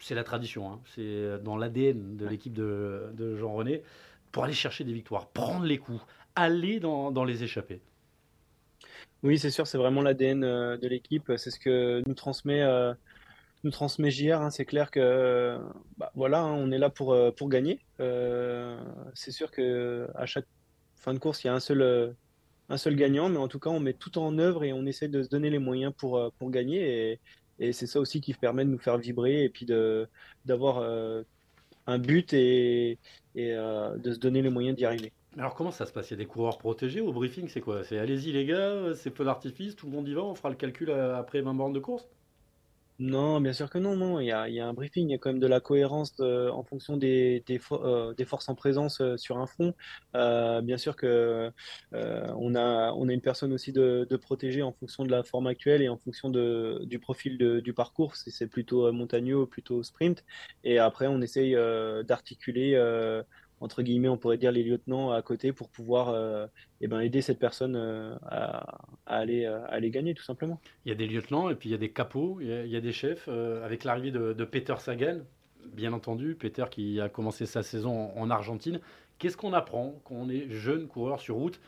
c'est 0.00 0.14
la 0.14 0.24
tradition, 0.24 0.72
hein. 0.72 0.80
c'est 0.94 1.38
dans 1.42 1.56
l'ADN 1.56 2.16
de 2.16 2.26
l'équipe 2.26 2.52
de, 2.52 3.36
Jean-René, 3.36 3.82
pour 4.32 4.44
aller 4.44 4.52
chercher 4.52 4.84
des 4.84 4.92
victoires, 4.92 5.28
prendre 5.28 5.64
les 5.64 5.78
coups, 5.78 6.00
aller 6.34 6.80
dans, 6.80 7.24
les 7.24 7.44
échappées. 7.44 7.80
Oui, 9.22 9.38
c'est 9.38 9.50
sûr, 9.50 9.66
c'est 9.66 9.78
vraiment 9.78 10.00
l'ADN 10.00 10.44
euh, 10.44 10.76
de 10.78 10.88
l'équipe, 10.88 11.32
c'est 11.36 11.50
ce 11.50 11.58
que 11.58 12.02
nous 12.06 12.14
transmet, 12.14 12.62
euh, 12.62 12.94
nous 13.64 13.70
transmet 13.70 14.10
JR, 14.10 14.40
hein. 14.40 14.50
c'est 14.50 14.64
clair 14.64 14.90
que 14.90 15.58
bah, 15.98 16.10
voilà, 16.14 16.40
hein, 16.40 16.54
on 16.54 16.70
est 16.70 16.78
là 16.78 16.88
pour, 16.88 17.12
euh, 17.12 17.30
pour 17.30 17.50
gagner. 17.50 17.80
c'est 17.98 19.32
sûr 19.32 19.50
que 19.50 20.08
à 20.14 20.24
chaque 20.24 20.46
fin 20.96 21.12
de 21.12 21.18
course, 21.18 21.44
il 21.44 21.48
y 21.48 21.50
a 21.50 21.54
un 21.54 21.60
seul, 21.60 22.14
un 22.70 22.76
seul 22.78 22.96
gagnant, 22.96 23.28
mais 23.28 23.38
en 23.38 23.48
tout 23.48 23.58
cas, 23.58 23.70
on 23.70 23.80
met 23.80 23.92
tout 23.92 24.18
en 24.18 24.38
œuvre 24.38 24.64
et 24.64 24.72
on 24.72 24.86
essaie 24.86 25.08
de 25.08 25.22
se 25.22 25.28
donner 25.28 25.50
les 25.50 25.58
moyens 25.58 25.92
pour, 25.96 26.32
pour 26.38 26.50
gagner. 26.50 27.12
Et, 27.12 27.20
et 27.60 27.72
c'est 27.72 27.86
ça 27.86 28.00
aussi 28.00 28.20
qui 28.20 28.34
permet 28.34 28.64
de 28.64 28.70
nous 28.70 28.78
faire 28.78 28.98
vibrer 28.98 29.44
et 29.44 29.48
puis 29.48 29.66
d'avoir 29.66 30.78
euh, 30.78 31.22
un 31.86 31.98
but 31.98 32.32
et, 32.32 32.98
euh, 33.36 33.96
de 33.96 34.12
se 34.12 34.18
donner 34.18 34.42
les 34.42 34.50
moyens 34.50 34.76
d'y 34.76 34.84
arriver. 34.84 35.12
Alors 35.38 35.54
comment 35.54 35.70
ça 35.70 35.86
se 35.86 35.92
passe? 35.92 36.10
Il 36.10 36.14
y 36.14 36.14
a 36.14 36.16
des 36.16 36.26
coureurs 36.26 36.58
protégés 36.58 37.00
au 37.00 37.12
briefing, 37.12 37.48
c'est 37.48 37.60
quoi? 37.60 37.84
C'est 37.84 37.98
allez-y 37.98 38.32
les 38.32 38.46
gars, 38.46 38.94
c'est 38.96 39.14
feu 39.14 39.24
d'artifice, 39.24 39.76
tout 39.76 39.86
le 39.86 39.92
monde 39.92 40.08
y 40.08 40.14
va, 40.14 40.22
on 40.22 40.34
fera 40.34 40.48
le 40.48 40.56
calcul 40.56 40.90
euh, 40.90 41.16
après 41.16 41.40
20 41.40 41.54
bornes 41.54 41.72
de 41.72 41.78
course? 41.78 42.08
Non, 43.00 43.40
bien 43.40 43.54
sûr 43.54 43.70
que 43.70 43.78
non, 43.78 43.96
non. 43.96 44.20
Il 44.20 44.26
y 44.26 44.30
a, 44.30 44.44
un 44.44 44.74
briefing, 44.74 45.08
il 45.08 45.12
y 45.12 45.14
a 45.14 45.18
quand 45.18 45.30
même 45.30 45.40
de 45.40 45.46
la 45.46 45.60
cohérence 45.60 46.12
euh, 46.20 46.50
en 46.50 46.62
fonction 46.62 46.98
des, 46.98 47.42
euh, 47.72 48.12
des, 48.14 48.24
forces 48.26 48.50
en 48.50 48.54
présence 48.54 49.00
euh, 49.00 49.16
sur 49.16 49.38
un 49.38 49.46
front. 49.46 49.74
bien 50.12 50.76
sûr 50.76 50.96
que 50.96 51.50
on 51.92 52.54
a, 52.54 52.92
on 52.92 53.08
a 53.08 53.12
une 53.12 53.22
personne 53.22 53.54
aussi 53.54 53.72
de, 53.72 54.06
de 54.08 54.16
protéger 54.16 54.60
en 54.62 54.72
fonction 54.72 55.04
de 55.04 55.10
la 55.10 55.22
forme 55.22 55.46
actuelle 55.46 55.80
et 55.80 55.88
en 55.88 55.96
fonction 55.96 56.28
de, 56.28 56.82
du 56.84 56.98
profil 56.98 57.38
du 57.38 57.72
parcours, 57.72 58.16
si 58.16 58.30
c'est 58.30 58.46
plutôt 58.48 58.92
montagneux 58.92 59.38
ou 59.38 59.46
plutôt 59.46 59.82
sprint. 59.82 60.22
Et 60.62 60.78
après, 60.78 61.06
on 61.06 61.22
essaye 61.22 61.54
d'articuler 62.04 62.76
entre 63.60 63.82
guillemets, 63.82 64.08
on 64.08 64.16
pourrait 64.16 64.38
dire 64.38 64.52
les 64.52 64.62
lieutenants 64.62 65.12
à 65.12 65.20
côté 65.22 65.52
pour 65.52 65.68
pouvoir 65.68 66.08
euh, 66.08 66.46
eh 66.80 66.88
ben, 66.88 67.00
aider 67.00 67.20
cette 67.20 67.38
personne 67.38 67.76
euh, 67.76 68.16
à, 68.22 68.78
aller, 69.06 69.44
euh, 69.44 69.90
gagner, 69.90 70.14
tout 70.14 70.22
simplement. 70.22 70.60
Il 70.84 70.88
y 70.88 70.92
a 70.92 70.94
des 70.94 71.06
lieutenants 71.06 71.50
et 71.50 71.54
puis 71.54 71.68
il 71.68 71.72
y 71.72 71.74
a 71.74 71.78
des 71.78 71.90
capots, 71.90 72.38
il 72.40 72.48
y 72.48 72.76
a, 72.76 72.80
des 72.80 72.92
chefs. 72.92 73.28
avec 73.28 73.84
l'arrivée 73.84 74.10
de, 74.10 74.44
Peter 74.44 74.74
Sagan, 74.78 75.18
bien 75.74 75.92
entendu, 75.92 76.34
Peter 76.34 76.64
qui 76.70 77.00
a 77.00 77.08
commencé 77.08 77.44
sa 77.44 77.62
saison 77.62 78.10
en, 78.16 78.30
Argentine, 78.30 78.80
qu'est-ce 79.18 79.36
qu'on 79.36 79.52
apprend 79.52 80.00
quand 80.04 80.14
on 80.14 80.28
est 80.30 80.48
jeune 80.50 80.88
coureur 80.88 81.20
sur 81.20 81.36
route 81.36 81.60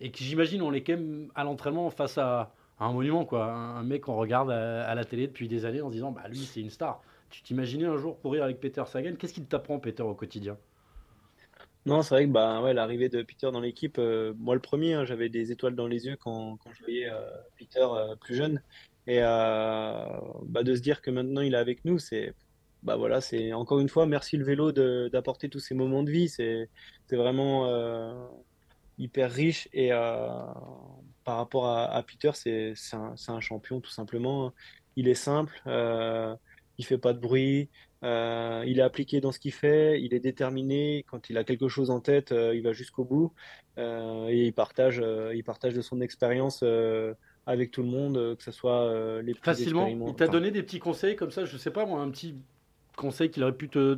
et 0.00 0.10
qui, 0.10 0.24
j'imagine, 0.24 0.60
on 0.60 0.72
est 0.74 0.82
quand 0.82 0.94
même 0.94 1.30
à 1.34 1.44
l'entraînement 1.44 1.88
face 1.90 2.18
à, 2.18 2.52
un 2.78 2.92
monument, 2.92 3.24
quoi. 3.24 3.46
Un, 3.46 3.82
mec 3.84 4.02
qu'on 4.02 4.16
regarde 4.16 4.50
à, 4.50 4.94
la 4.94 5.04
télé 5.06 5.26
depuis 5.26 5.48
des 5.48 5.64
années 5.64 5.80
en 5.80 5.88
disant, 5.88 6.12
bah 6.12 6.28
lui, 6.28 6.40
c'est 6.40 6.60
une 6.60 6.68
star. 6.68 7.00
Tu 7.30 7.40
t'imaginais 7.42 7.86
un 7.86 7.96
jour 7.96 8.20
courir 8.20 8.44
avec 8.44 8.60
Peter 8.60 8.82
Sagan? 8.86 9.14
Qu'est-ce 9.18 9.32
qu'il 9.32 9.46
t'apprend, 9.46 9.78
Peter, 9.78 10.02
au 10.02 10.14
quotidien? 10.14 10.58
Non, 11.86 12.02
c'est 12.02 12.14
vrai 12.14 12.26
que 12.26 12.32
bah, 12.32 12.60
ouais, 12.62 12.74
l'arrivée 12.74 13.08
de 13.08 13.22
Peter 13.22 13.48
dans 13.52 13.60
l'équipe, 13.60 13.98
euh, 13.98 14.34
moi 14.38 14.56
le 14.56 14.60
premier, 14.60 14.94
hein, 14.94 15.04
j'avais 15.04 15.28
des 15.28 15.52
étoiles 15.52 15.76
dans 15.76 15.86
les 15.86 16.06
yeux 16.06 16.16
quand, 16.16 16.56
quand 16.56 16.72
je 16.74 16.82
voyais 16.82 17.08
euh, 17.08 17.30
Peter 17.56 17.86
euh, 17.88 18.16
plus 18.16 18.34
jeune. 18.34 18.60
Et 19.06 19.20
bah, 19.20 20.62
de 20.64 20.74
se 20.74 20.80
dire 20.80 21.00
que 21.00 21.12
maintenant 21.12 21.40
il 21.42 21.54
est 21.54 21.56
avec 21.56 21.84
nous, 21.84 22.00
c'est 22.00 22.34
bah, 22.82 22.96
voilà, 22.96 23.20
encore 23.54 23.78
une 23.78 23.88
fois, 23.88 24.06
merci 24.06 24.36
le 24.36 24.44
vélo 24.44 24.72
d'apporter 24.72 25.48
tous 25.48 25.60
ces 25.60 25.74
moments 25.74 26.02
de 26.02 26.10
vie. 26.10 26.28
C'est 26.28 26.68
vraiment 27.12 27.68
hyper 28.98 29.30
riche. 29.30 29.68
Et 29.72 29.90
par 29.90 31.36
rapport 31.36 31.68
à, 31.68 32.02
Peter, 32.02 32.32
c'est 32.34 32.74
un, 32.94 33.14
un, 33.28 33.40
champion 33.40 33.80
tout 33.80 33.90
simplement. 33.90 34.52
Il 34.96 35.06
est 35.08 35.14
simple, 35.14 35.60
il 35.66 36.84
fait 36.84 36.98
pas 36.98 37.12
de 37.12 37.20
bruit. 37.20 37.68
Euh, 38.02 38.62
il 38.66 38.78
est 38.78 38.82
appliqué 38.82 39.20
dans 39.20 39.32
ce 39.32 39.38
qu'il 39.38 39.52
fait, 39.52 40.00
il 40.02 40.12
est 40.12 40.20
déterminé. 40.20 41.04
Quand 41.10 41.30
il 41.30 41.38
a 41.38 41.44
quelque 41.44 41.68
chose 41.68 41.90
en 41.90 42.00
tête, 42.00 42.32
euh, 42.32 42.54
il 42.54 42.62
va 42.62 42.72
jusqu'au 42.72 43.04
bout 43.04 43.32
euh, 43.78 44.28
et 44.28 44.46
il 44.46 44.52
partage, 44.52 45.02
il 45.34 45.42
partage 45.44 45.74
de 45.74 45.80
son 45.80 46.00
expérience 46.00 46.62
avec 47.46 47.70
tout 47.70 47.82
le 47.82 47.88
monde, 47.88 48.36
que 48.36 48.42
ce 48.42 48.52
soit 48.52 49.22
les 49.22 49.34
plus 49.34 49.42
Facilement. 49.42 49.88
Il 49.88 50.14
t'a 50.14 50.28
donné 50.28 50.50
des 50.50 50.62
petits 50.62 50.78
conseils 50.78 51.16
comme 51.16 51.30
ça, 51.30 51.44
je 51.44 51.56
sais 51.56 51.70
pas 51.70 51.86
moi, 51.86 52.00
un 52.00 52.10
petit 52.10 52.34
conseil 52.96 53.30
qu'il 53.30 53.42
aurait 53.42 53.56
pu 53.56 53.68
te, 53.68 53.94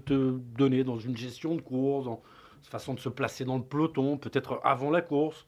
donner 0.57 0.84
dans 0.84 0.99
une 0.99 1.16
gestion 1.16 1.55
de 1.55 1.61
course, 1.61 2.05
dans 2.05 2.22
façon 2.62 2.92
de 2.92 3.01
se 3.01 3.09
placer 3.09 3.46
dans 3.46 3.57
le 3.57 3.62
peloton, 3.64 4.18
peut-être 4.18 4.61
avant 4.62 4.90
la 4.90 5.01
course? 5.01 5.46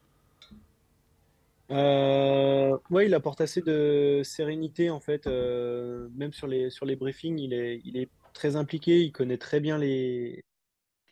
Euh, 1.71 2.77
ouais, 2.89 3.07
il 3.07 3.15
apporte 3.15 3.43
assez 3.43 3.61
de 3.61 4.23
sérénité 4.25 4.89
en 4.89 5.01
fait, 5.01 5.27
même 5.27 6.33
sur 6.33 6.47
les 6.47 6.71
sur 6.71 6.87
les 6.87 6.97
briefings, 6.97 7.39
il 7.39 7.53
est 7.53 7.83
il 7.85 7.99
est 7.99 8.09
très 8.33 8.57
impliqué, 8.57 9.01
il 9.01 9.13
connaît 9.13 9.39
très 9.39 9.61
bien 9.61 9.79
les, 9.79 10.45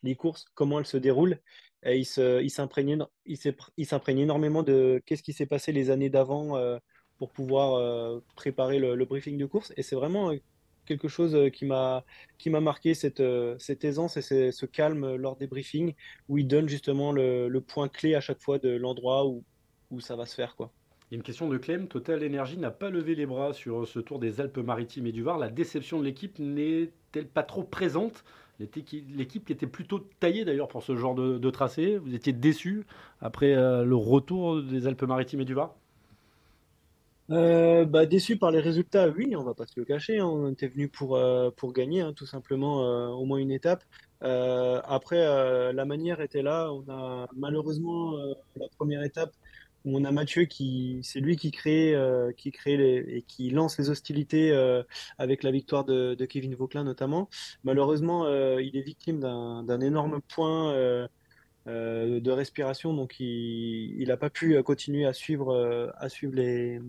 les 0.03 0.15
courses, 0.15 0.47
comment 0.55 0.79
elles 0.79 0.87
se 0.87 0.97
déroulent. 0.97 1.41
Et 1.85 1.99
il 1.99 2.51
s'imprègne 2.51 2.99
énormément 4.19 4.63
de 4.63 5.03
qu'est-ce 5.07 5.23
qui 5.23 5.33
s'est 5.33 5.47
passé 5.47 5.73
les 5.73 5.91
années 5.91 6.11
d'avant 6.11 6.57
euh, 6.57 6.79
pour 7.19 7.31
pouvoir 7.33 7.75
euh, 7.75 8.21
préparer 8.37 8.79
le, 8.79 9.05
briefing 9.05 9.39
de 9.39 9.47
course. 9.47 9.73
Et 9.77 9.83
c'est 9.83 9.95
vraiment 9.97 10.33
euh, 10.33 10.37
quelque 10.87 11.09
chose 11.09 11.37
qui 11.53 11.67
m'a 11.67 12.05
marqué 12.47 12.95
cette, 12.95 13.23
cette 13.59 13.85
aisance 13.85 14.17
et 14.17 14.53
ce 14.53 14.67
calme 14.67 15.17
lors 15.17 15.37
des 15.37 15.47
briefings 15.47 15.95
où 16.29 16.39
il 16.39 16.49
donne 16.49 16.69
justement 16.69 17.13
le, 17.13 17.49
le 17.49 17.61
point 17.61 17.89
clé 17.89 18.15
à 18.15 18.21
chaque 18.21 18.41
fois 18.41 18.59
de 18.59 18.71
l'endroit 18.71 19.27
où, 19.27 19.45
où 19.91 20.01
ça 20.01 20.17
va 20.17 20.25
se 20.27 20.35
faire 20.35 20.57
quoi. 20.57 20.73
Une 21.11 21.23
question 21.23 21.49
de 21.49 21.57
Clem. 21.57 21.89
Total 21.89 22.23
Energy 22.25 22.59
n'a 22.59 22.71
pas 22.71 22.91
levé 22.91 23.15
les 23.15 23.25
bras 23.25 23.55
sur 23.55 23.89
ce 23.89 23.99
tour 23.99 24.19
des 24.19 24.41
Alpes-Maritimes 24.41 25.07
et 25.07 25.13
du 25.13 25.23
Var. 25.23 25.39
La 25.39 25.49
déception 25.49 25.99
de 25.99 26.05
l'équipe 26.05 26.39
n'est-elle 26.39 27.27
pas 27.27 27.43
trop 27.43 27.63
présente? 27.63 28.25
L'équipe 28.61 29.45
qui 29.45 29.53
était 29.53 29.67
plutôt 29.67 30.01
taillée 30.21 30.45
d'ailleurs 30.45 30.69
pour 30.69 30.83
ce 30.83 30.97
genre 30.97 31.15
de, 31.15 31.51
tracé. 31.51 31.97
Vous 31.97 32.15
étiez 32.15 32.33
déçu 32.35 32.85
après 33.21 33.55
euh, 33.55 33.85
le 33.85 33.97
retour 33.97 34.63
des 34.63 34.87
Alpes-Maritimes 34.87 35.41
et 35.41 35.45
du 35.47 35.55
Var? 35.55 35.75
Euh, 37.31 37.85
bah, 37.85 38.05
déçu 38.05 38.37
par 38.37 38.51
les 38.51 38.61
résultats, 38.61 39.09
oui, 39.09 39.35
on 39.37 39.45
va 39.45 39.55
pas 39.55 39.67
se 39.67 39.79
le 39.79 39.87
cacher. 39.87 40.19
Hein. 40.19 40.27
On 40.27 40.51
était 40.51 40.69
venu 40.69 40.89
pour, 40.89 41.17
euh, 41.17 41.51
pour 41.57 41.73
gagner, 41.73 42.03
hein, 42.03 42.13
tout 42.15 42.27
simplement, 42.27 43.13
au 43.13 43.25
moins 43.25 43.39
une 43.39 43.53
étape. 43.53 43.83
après, 44.21 45.73
la 45.73 45.85
manière 45.87 46.21
était 46.21 46.43
là. 46.43 46.71
On 46.71 46.85
a 46.91 47.29
malheureusement 47.35 48.15
la 48.57 48.67
première 48.77 49.03
étape 49.05 49.33
on 49.85 50.05
a 50.05 50.13
Mathieu 50.13 50.45
qui, 50.45 51.01
c'est 51.03 51.21
lui 51.21 51.37
qui 51.37 51.51
crée, 51.51 51.95
euh, 51.95 52.33
qui 52.33 52.51
crée 52.51 52.75
et 52.97 53.23
qui 53.23 53.51
lance 53.51 53.79
les 53.79 53.91
hostilités 53.91 54.51
euh, 54.51 54.83
avec 55.19 55.43
la 55.43 55.51
victoire 55.51 55.85
de, 55.85 56.15
Kevin 56.29 56.55
Vauclin 56.55 56.85
notamment. 56.85 57.29
Malheureusement, 57.65 58.25
euh, 58.25 58.63
il 58.63 58.77
est 58.77 58.83
victime 58.83 59.21
d'un 59.21 59.81
énorme 59.81 60.21
point 60.21 60.73
de 61.67 62.31
respiration, 62.31 62.95
donc 62.95 63.21
il 63.21 64.05
n'a 64.07 64.17
pas 64.17 64.31
pu 64.31 64.63
continuer 64.63 65.05
à 65.07 65.13
suivre, 65.13 65.93
à 65.99 66.09
suivre 66.09 66.35
les, 66.35 66.81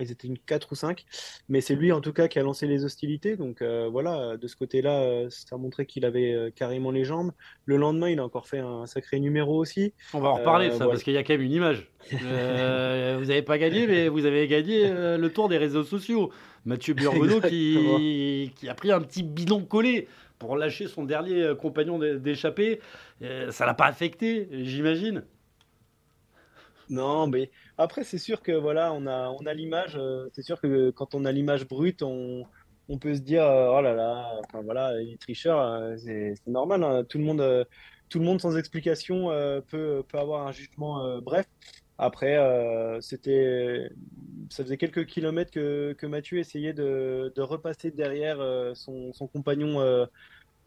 ils 0.00 0.10
étaient 0.10 0.26
une 0.26 0.38
4 0.38 0.72
ou 0.72 0.74
5, 0.74 1.04
mais 1.48 1.60
c'est 1.60 1.74
lui 1.74 1.92
en 1.92 2.00
tout 2.00 2.12
cas 2.12 2.28
qui 2.28 2.38
a 2.38 2.42
lancé 2.42 2.66
les 2.66 2.84
hostilités. 2.84 3.36
Donc 3.36 3.62
euh, 3.62 3.88
voilà, 3.90 4.36
de 4.36 4.46
ce 4.46 4.56
côté-là, 4.56 5.02
euh, 5.02 5.26
ça 5.30 5.56
a 5.56 5.58
montré 5.58 5.86
qu'il 5.86 6.04
avait 6.04 6.32
euh, 6.32 6.50
carrément 6.50 6.90
les 6.90 7.04
jambes. 7.04 7.32
Le 7.64 7.76
lendemain, 7.76 8.10
il 8.10 8.18
a 8.18 8.24
encore 8.24 8.46
fait 8.46 8.58
un 8.58 8.86
sacré 8.86 9.20
numéro 9.20 9.56
aussi. 9.56 9.92
On 10.12 10.20
va 10.20 10.30
en 10.30 10.34
reparler 10.34 10.68
de 10.68 10.74
ça, 10.74 10.86
parce 10.86 11.02
qu'il 11.02 11.12
y 11.12 11.18
a 11.18 11.22
quand 11.22 11.34
même 11.34 11.42
une 11.42 11.52
image. 11.52 11.88
vous 12.10 12.16
n'avez 12.18 13.42
pas 13.42 13.58
gagné, 13.58 13.86
mais 13.86 14.08
vous 14.14 14.26
avez 14.26 14.46
gagné 14.48 14.90
le 14.90 15.28
tour 15.28 15.48
des 15.48 15.58
réseaux 15.58 15.84
sociaux. 15.84 16.30
Mathieu 16.64 16.94
Burgonneau 16.94 17.40
qui, 17.42 18.50
qui 18.56 18.68
a 18.68 18.74
pris 18.74 18.90
un 18.90 19.00
petit 19.00 19.22
bidon 19.22 19.62
collé 19.62 20.08
pour 20.38 20.56
lâcher 20.56 20.88
son 20.88 21.04
dernier 21.04 21.52
compagnon 21.60 21.98
d'échappée. 21.98 22.80
ça 23.50 23.66
l'a 23.66 23.74
pas 23.74 23.86
affecté, 23.86 24.48
j'imagine. 24.50 25.24
Non, 26.90 27.26
mais 27.26 27.50
après, 27.78 28.04
c'est 28.04 28.18
sûr 28.18 28.42
que 28.42 28.52
voilà, 28.52 28.92
on 28.92 29.06
a, 29.06 29.30
on 29.30 29.46
a 29.46 29.54
l'image. 29.54 29.96
Euh, 29.96 30.28
c'est 30.32 30.42
sûr 30.42 30.60
que 30.60 30.90
quand 30.90 31.14
on 31.14 31.24
a 31.24 31.32
l'image 31.32 31.66
brute, 31.66 32.02
on, 32.02 32.44
on 32.88 32.98
peut 32.98 33.14
se 33.14 33.20
dire, 33.20 33.44
euh, 33.44 33.76
oh 33.76 33.80
là 33.80 33.94
là, 33.94 34.40
enfin 34.44 34.62
voilà, 34.62 34.94
les 34.98 35.16
tricheurs, 35.16 35.60
euh, 35.60 35.96
c'est 35.96 36.46
normal. 36.46 36.82
Hein. 36.84 37.04
tout 37.08 37.18
le 37.18 37.24
monde, 37.24 37.66
tout 38.08 38.18
le 38.18 38.24
monde 38.24 38.40
sans 38.40 38.56
explication 38.56 39.28
peut, 39.68 40.02
peut 40.08 40.18
avoir 40.18 40.46
un 40.46 40.52
jugement 40.52 41.18
bref. 41.20 41.46
Après, 41.96 42.36
c'était, 43.00 43.88
ça 44.50 44.64
faisait 44.64 44.76
quelques 44.76 45.06
kilomètres 45.06 45.52
que, 45.52 45.94
que 45.96 46.06
Mathieu 46.06 46.38
essayait 46.38 46.72
de, 46.72 47.32
de 47.34 47.42
repasser 47.42 47.90
derrière 47.92 48.38
son, 48.74 49.12
son 49.12 49.26
compagnon 49.28 50.06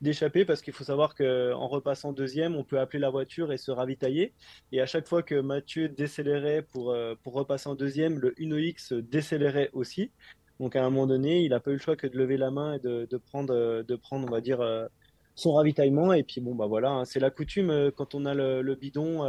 d'échapper 0.02 0.46
parce 0.46 0.62
qu'il 0.62 0.74
faut 0.74 0.84
savoir 0.84 1.16
qu'en 1.16 1.68
repassant 1.68 2.14
deuxième, 2.14 2.56
on 2.56 2.64
peut 2.64 2.80
appeler 2.80 3.00
la 3.00 3.10
voiture 3.10 3.52
et 3.52 3.58
se 3.58 3.72
ravitailler. 3.72 4.34
Et 4.72 4.82
à 4.82 4.86
chaque 4.86 5.08
fois 5.08 5.24
que 5.24 5.40
Mathieu 5.40 5.90
décélérait 5.90 6.62
pour, 6.62 6.92
euh, 6.92 7.16
pour 7.24 7.34
repasser 7.34 7.70
en 7.70 7.76
deuxième, 7.76 8.20
le 8.20 8.34
Uno 8.42 8.58
X 8.58 8.94
décélérait 8.94 9.70
aussi. 9.74 10.12
Donc 10.60 10.76
à 10.76 10.84
un 10.84 10.90
moment 10.90 11.08
donné, 11.08 11.42
il 11.42 11.50
n'a 11.50 11.60
pas 11.60 11.72
eu 11.72 11.76
le 11.76 11.80
choix 11.80 11.96
que 11.96 12.08
de 12.08 12.18
lever 12.18 12.38
la 12.38 12.52
main 12.52 12.74
et 12.74 12.80
de, 12.80 13.08
de 13.10 13.18
prendre, 13.18 13.84
de 13.84 13.96
prendre, 13.96 14.28
on 14.28 14.32
va 14.32 14.42
dire, 14.42 14.62
euh, 14.62 14.88
son 15.36 15.54
ravitaillement. 15.54 16.14
Et 16.14 16.24
puis 16.24 16.42
bon, 16.42 16.56
bah 16.56 16.68
voilà, 16.68 16.90
hein, 16.92 17.06
c'est 17.06 17.20
la 17.20 17.30
coutume 17.30 17.70
euh, 17.70 17.92
quand 17.92 18.16
on 18.16 18.26
a 18.26 18.34
le 18.34 18.76
bidon 18.76 19.24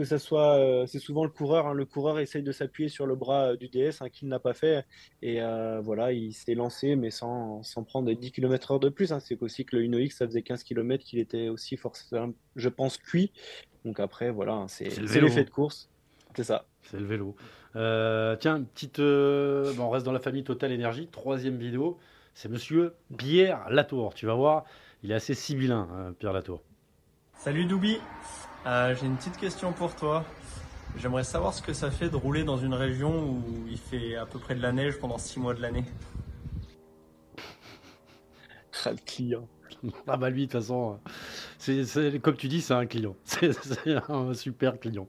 que 0.00 0.06
ça 0.06 0.18
soit, 0.18 0.56
euh, 0.56 0.86
c'est 0.86 0.98
souvent 0.98 1.24
le 1.24 1.30
coureur. 1.30 1.66
Hein. 1.66 1.74
le 1.74 1.84
coureur 1.84 2.18
essaye 2.18 2.42
de 2.42 2.52
s'appuyer 2.52 2.88
sur 2.88 3.04
le 3.04 3.16
bras 3.16 3.50
euh, 3.50 3.56
du 3.56 3.68
DS, 3.68 4.00
hein, 4.00 4.08
qui 4.08 4.24
ne 4.24 4.30
l'a 4.30 4.38
pas 4.38 4.54
fait. 4.54 4.86
Et 5.20 5.42
euh, 5.42 5.82
voilà, 5.82 6.12
il 6.12 6.32
s'est 6.32 6.54
lancé, 6.54 6.96
mais 6.96 7.10
sans, 7.10 7.62
sans 7.62 7.84
prendre 7.84 8.10
10 8.10 8.32
km/h 8.32 8.80
de 8.80 8.88
plus. 8.88 9.12
Hein. 9.12 9.20
C'est 9.20 9.42
aussi 9.42 9.66
que 9.66 9.76
le 9.76 9.82
Uno 9.82 9.98
X, 9.98 10.16
ça 10.16 10.26
faisait 10.26 10.40
15 10.40 10.62
km, 10.62 11.04
qu'il 11.04 11.18
était 11.18 11.50
aussi 11.50 11.76
forcément, 11.76 12.32
je 12.56 12.68
pense, 12.70 12.96
cuit. 12.96 13.30
Donc 13.84 14.00
après, 14.00 14.30
voilà, 14.30 14.64
c'est 14.68 14.88
l'effet 14.98 15.44
de 15.44 15.50
course. 15.50 15.90
C'est 16.34 16.44
ça. 16.44 16.64
C'est 16.82 16.98
le 16.98 17.04
vélo. 17.04 17.36
tiens, 17.74 18.62
petite. 18.62 19.00
Bon, 19.00 19.84
on 19.84 19.90
reste 19.90 20.06
dans 20.06 20.12
la 20.12 20.20
famille 20.20 20.44
Total 20.44 20.72
Énergie. 20.72 21.08
Troisième 21.08 21.58
vidéo. 21.58 21.98
C'est 22.32 22.48
monsieur 22.48 22.94
Pierre 23.18 23.68
Latour. 23.68 24.14
Tu 24.14 24.24
vas 24.24 24.34
voir, 24.34 24.64
il 25.02 25.10
est 25.10 25.14
assez 25.14 25.34
sibyllin, 25.34 26.14
Pierre 26.18 26.32
Latour. 26.32 26.62
Salut 27.34 27.66
Doubi. 27.66 27.98
Euh, 28.66 28.94
j'ai 28.94 29.06
une 29.06 29.16
petite 29.16 29.38
question 29.38 29.72
pour 29.72 29.94
toi. 29.96 30.24
J'aimerais 30.98 31.24
savoir 31.24 31.54
ce 31.54 31.62
que 31.62 31.72
ça 31.72 31.90
fait 31.90 32.08
de 32.08 32.16
rouler 32.16 32.44
dans 32.44 32.58
une 32.58 32.74
région 32.74 33.30
où 33.30 33.42
il 33.68 33.78
fait 33.78 34.16
à 34.16 34.26
peu 34.26 34.38
près 34.38 34.54
de 34.54 34.60
la 34.60 34.72
neige 34.72 34.98
pendant 34.98 35.18
6 35.18 35.40
mois 35.40 35.54
de 35.54 35.62
l'année. 35.62 35.84
Ah, 38.86 38.92
le 38.92 38.98
client. 39.04 39.46
Ah 40.06 40.16
bah 40.16 40.30
lui, 40.30 40.46
de 40.46 40.52
toute 40.52 40.60
façon, 40.60 40.98
c'est, 41.58 42.18
comme 42.22 42.36
tu 42.36 42.48
dis, 42.48 42.62
c'est 42.62 42.72
un 42.72 42.86
client. 42.86 43.14
C'est, 43.24 43.50
un 44.08 44.32
super 44.32 44.80
client. 44.80 45.06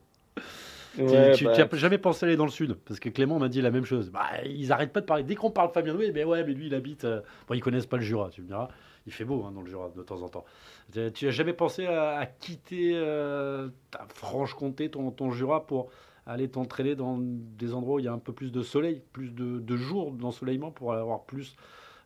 tu 0.96 1.04
n'as 1.04 1.66
bah, 1.66 1.78
jamais 1.78 1.98
pensé 1.98 2.26
aller 2.26 2.36
dans 2.36 2.44
le 2.44 2.52
sud? 2.52 2.74
Parce 2.86 3.00
que 3.00 3.08
Clément 3.08 3.40
m'a 3.40 3.48
dit 3.48 3.62
la 3.62 3.72
même 3.72 3.86
chose. 3.86 4.10
Bah, 4.10 4.28
ils 4.44 4.68
n'arrêtent 4.68 4.92
pas 4.92 5.00
de 5.00 5.06
parler. 5.06 5.24
Dès 5.24 5.36
qu'on 5.36 5.52
parle 5.52 5.72
Fabien 5.72 5.94
Louis, 5.94 6.12
mais 6.12 6.26
ouais, 6.26 6.44
mais 6.44 6.54
lui, 6.54 6.68
il 6.68 6.76
habite. 6.76 7.06
Euh, 7.06 7.22
bon, 7.48 7.54
ils 7.54 7.62
connaissent 7.62 7.86
pas 7.86 7.96
le 7.96 8.04
Jura, 8.04 8.30
tu 8.30 8.42
me 8.42 8.48
diras. 8.48 8.68
Il 9.08 9.14
fait 9.14 9.26
beau 9.26 9.44
hein, 9.46 9.52
dans 9.52 9.62
le 9.62 9.68
Jura 9.68 9.90
de 9.90 10.04
temps 10.04 10.22
en 10.22 10.30
temps. 10.30 10.46
Tu 10.94 11.00
n'as 11.00 11.32
jamais 11.32 11.54
pensé 11.54 11.86
à, 11.86 12.26
quitter 12.40 12.92
euh, 12.94 13.70
ta 13.90 14.06
Franche-Comté, 14.14 14.90
ton, 14.90 15.12
ton, 15.12 15.32
Jura, 15.32 15.66
pour 15.66 15.90
aller 16.26 16.50
t'entraîner 16.50 16.96
dans 16.96 17.18
des 17.20 17.74
endroits 17.74 17.96
où 17.96 18.00
il 18.00 18.06
y 18.06 18.08
a 18.08 18.14
un 18.14 18.20
peu 18.20 18.34
plus 18.34 18.52
de 18.52 18.62
soleil, 18.62 19.02
plus 19.12 19.32
de, 19.32 19.60
de 19.60 19.76
jours 19.76 20.12
d'ensoleillement, 20.12 20.72
pour 20.72 20.94
avoir 20.94 21.24
plus 21.24 21.56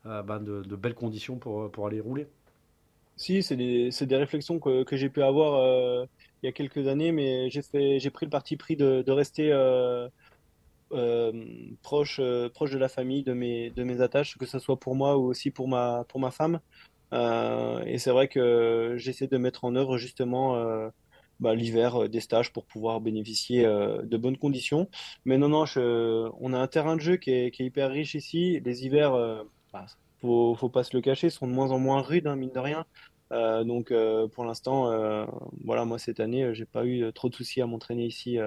euh, 0.06 0.24
ben, 0.24 0.40
de, 0.40 0.76
belles 0.76 0.96
conditions 0.96 1.38
pour, 1.38 1.70
pour 1.72 1.88
aller 1.88 2.00
rouler? 2.00 2.28
Si, 3.18 3.44
c'est 3.44 3.56
des, 3.56 3.90
des, 3.90 4.16
réflexions 4.18 4.60
que, 4.60 4.84
que 4.84 4.98
j'ai 4.98 5.10
pu 5.10 5.22
avoir 5.22 5.56
euh, 5.56 6.06
il 6.44 6.48
y 6.48 6.50
a 6.50 6.52
quelques 6.52 6.88
années, 6.88 7.12
mais 7.12 7.50
j'ai 7.50 8.10
pris 8.10 8.26
le 8.26 8.30
parti 8.30 8.58
pris 8.58 8.76
de, 8.76 9.02
de 9.02 9.12
rester 9.12 9.52
proche, 11.82 12.22
proche 12.54 12.72
de 12.72 12.78
la 12.78 12.90
famille, 12.90 13.24
de 13.24 13.34
mes, 13.34 13.70
de 13.72 13.84
mes 13.84 14.02
attaches, 14.02 14.38
que 14.38 14.46
ce 14.46 14.60
soit 14.60 14.80
pour 14.80 14.96
moi 14.96 15.18
ou 15.18 15.26
aussi 15.26 15.52
pour 15.52 15.68
ma, 15.68 16.06
pour 16.08 16.20
ma 16.20 16.32
femme. 16.32 16.60
Euh, 17.14 17.84
et 17.86 17.98
c'est 17.98 18.12
vrai 18.12 18.28
que 18.28 18.96
j'essaie 18.98 19.28
de 19.28 19.38
mettre 19.38 19.64
en 19.66 19.76
œuvre 19.76 19.98
justement 19.98 20.56
euh, 20.56 20.90
bah, 21.40 21.56
l'hiver 21.56 22.04
euh, 22.04 22.08
des 22.10 22.20
stages 22.20 22.52
pour 22.52 22.66
pouvoir 22.66 23.02
bénéficier 23.02 23.64
de 23.64 24.18
bonnes 24.18 24.38
conditions. 24.38 24.90
Mais 25.26 25.38
non, 25.38 25.50
non, 25.50 25.66
on 25.76 26.54
a 26.54 26.58
un 26.58 26.68
terrain 26.68 26.96
de 26.96 27.02
jeu 27.02 27.18
qui 27.18 27.32
est, 27.32 27.60
hyper 27.60 27.92
riche 27.92 28.16
ici. 28.16 28.60
Les 28.66 28.86
hivers, 28.86 29.14
bah, 29.74 29.86
faut, 30.22 30.56
faut 30.56 30.70
pas 30.70 30.84
se 30.84 30.96
le 30.96 31.02
cacher, 31.02 31.30
sont 31.30 31.48
de 31.48 31.54
moins 31.54 31.72
en 31.72 31.80
moins 31.80 32.02
rudes, 32.02 32.28
hein, 32.28 32.36
mine 32.36 32.52
de 32.52 32.60
rien. 32.60 32.86
donc 33.32 33.94
pour 34.34 34.46
l'instant, 34.46 35.28
voilà, 35.64 35.86
moi 35.86 36.00
cette 36.00 36.20
année, 36.20 36.54
j'ai 36.54 36.66
pas 36.66 36.86
eu 36.86 37.12
trop 37.14 37.30
de 37.30 37.36
soucis 37.36 37.62
à 37.62 37.68
m'entraîner 37.68 38.06
ici 38.06 38.38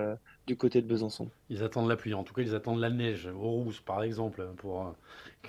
du 0.48 0.56
côté 0.56 0.80
de 0.80 0.86
Besançon. 0.86 1.28
Ils 1.50 1.62
attendent 1.62 1.88
la 1.88 1.96
pluie, 1.96 2.14
en 2.14 2.24
tout 2.24 2.32
cas 2.32 2.42
ils 2.42 2.54
attendent 2.54 2.80
la 2.80 2.90
neige, 2.90 3.26
aux 3.26 3.50
rousses 3.50 3.80
par 3.80 4.02
exemple, 4.02 4.48
pour 4.56 4.80
euh, 4.80 4.90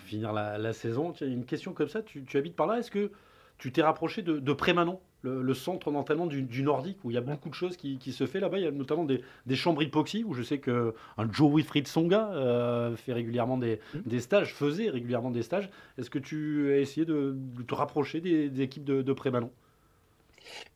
finir 0.06 0.34
la, 0.34 0.74
saison. 0.74 1.14
Une 1.22 1.46
question 1.46 1.74
comme 1.74 1.88
ça, 1.88 2.04
tu, 2.04 2.26
habites 2.36 2.56
par 2.56 2.68
là, 2.68 2.80
est-ce 2.80 2.92
que 2.92 3.12
tu 3.58 3.72
t'es 3.72 3.82
rapproché 3.82 4.22
de, 4.22 4.40
de 4.40 4.54
Prémanon, 4.54 5.00
le, 5.22 5.54
centre 5.54 5.90
d'entraînement 5.90 6.28
du, 6.28 6.64
Nordique, 6.64 6.98
où 7.04 7.12
il 7.12 7.14
y 7.14 7.18
a 7.18 7.22
beaucoup 7.22 7.50
de 7.50 7.54
choses 7.54 7.78
qui, 7.78 8.12
se 8.12 8.26
fait 8.28 8.42
là-bas, 8.42 8.58
il 8.58 8.66
y 8.66 8.68
a 8.68 8.72
notamment 8.72 9.06
des, 9.06 9.22
des 9.46 9.56
chambres 9.56 9.82
hypoxie, 9.82 10.26
où 10.26 10.34
je 10.34 10.44
sais 10.44 10.60
qu'un 10.60 10.94
Joe 11.32 11.56
Wilfried 11.56 11.88
Songa 11.88 12.32
euh, 12.34 12.96
fait 12.98 13.14
régulièrement 13.14 13.58
mmh. 13.58 13.78
des, 14.06 14.20
stages, 14.20 14.54
faisait 14.54 14.90
régulièrement 14.90 15.32
des 15.32 15.44
stages. 15.44 15.70
Est-ce 15.98 16.10
que 16.10 16.20
tu 16.20 16.74
as 16.74 16.80
essayé 16.80 17.06
de, 17.06 17.38
te 17.66 17.74
rapprocher 17.74 18.20
des, 18.20 18.62
équipes 18.62 18.84
de, 18.84 19.02
de 19.02 19.14
Prémanon? 19.14 19.50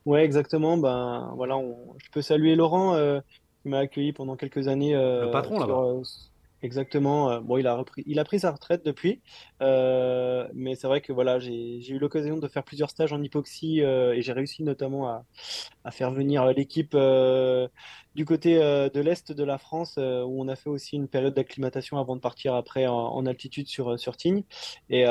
Ouais, 0.06 0.24
exactement. 0.24 0.78
Ben 0.78 1.34
voilà, 1.36 1.56
je 1.98 2.10
peux 2.12 2.22
saluer 2.22 2.56
Laurent. 2.56 2.96
Euh, 2.96 3.20
qui 3.64 3.70
m'a 3.70 3.80
accueilli 3.80 4.14
pendant 4.14 4.36
quelques 4.36 4.68
années. 4.68 4.94
Euh, 4.94 5.26
le 5.26 5.32
patron 5.32 5.58
là-bas. 5.58 5.74
Euh, 5.74 6.04
exactement. 6.62 7.32
Euh, 7.32 7.40
bon, 7.40 7.58
il 7.58 7.66
a 7.66 7.76
repris, 7.76 8.04
il 8.06 8.20
a 8.20 8.26
pris 8.26 8.40
sa 8.40 8.52
retraite 8.52 8.86
depuis, 8.86 9.22
mais 9.62 10.76
c'est 10.76 10.88
vrai 10.88 11.02
que 11.02 11.14
voilà, 11.14 11.40
j'ai 11.40 11.90
eu 11.90 11.98
l'occasion 11.98 12.38
de 12.38 12.48
faire 12.48 12.64
plusieurs 12.64 12.90
stages 12.90 13.14
en 13.14 13.24
hypoxie 13.24 13.80
et 13.80 14.22
j'ai 14.22 14.34
réussi 14.34 14.64
notamment 14.64 15.08
à, 15.08 15.26
à 15.86 15.92
faire 15.92 16.12
venir 16.12 16.46
l'équipe 16.48 16.96
du 18.16 18.26
côté 18.26 18.56
de 18.58 19.00
l'est 19.00 19.32
de 19.32 19.44
la 19.44 19.58
France 19.58 19.98
où 19.98 20.42
on 20.42 20.48
a 20.48 20.56
fait 20.56 20.70
aussi 20.70 20.96
une 20.98 21.08
période 21.08 21.34
d'acclimatation 21.34 21.98
avant 21.98 22.16
de 22.16 22.22
partir 22.22 22.54
après 22.54 22.86
en, 22.86 23.26
altitude 23.26 23.68
sur 23.68 23.98
sur 23.98 24.18
Tignes. 24.18 24.44
Et 24.90 25.06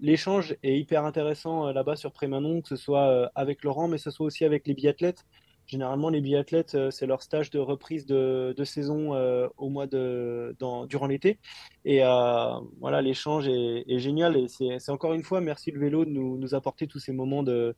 l'échange 0.00 0.56
est 0.62 0.78
hyper 0.78 1.04
intéressant 1.04 1.72
là-bas 1.72 1.96
sur 1.96 2.12
Prémanon, 2.12 2.60
que 2.60 2.68
ce 2.68 2.76
soit 2.76 3.30
avec 3.34 3.64
Laurent, 3.64 3.88
mais 3.88 3.96
que 3.96 4.02
ce 4.02 4.10
soit 4.10 4.26
aussi 4.26 4.44
avec 4.44 4.66
les 4.66 4.74
biathlètes. 4.74 5.24
Généralement, 5.72 6.10
les 6.10 6.20
biathlètes, 6.20 6.74
euh, 6.74 6.90
c'est 6.90 7.06
leur 7.06 7.22
stage 7.22 7.48
de 7.48 7.58
reprise 7.58 8.04
de, 8.04 8.54
saison 8.62 9.14
euh, 9.14 9.48
au 9.56 9.70
mois 9.70 9.86
de, 9.86 10.54
durant 10.86 11.06
l'été. 11.06 11.38
Et 11.86 12.04
euh, 12.04 12.60
voilà, 12.78 13.00
l'échange 13.00 13.48
est, 13.48 13.98
génial. 13.98 14.36
Et 14.36 14.48
c'est 14.48 14.90
encore 14.90 15.14
une 15.14 15.22
fois, 15.22 15.40
merci 15.40 15.70
le 15.70 15.80
vélo 15.80 16.04
de 16.04 16.10
nous, 16.10 16.54
apporter 16.54 16.86
tous 16.86 16.98
ces 16.98 17.14
moments 17.14 17.42
de, 17.42 17.74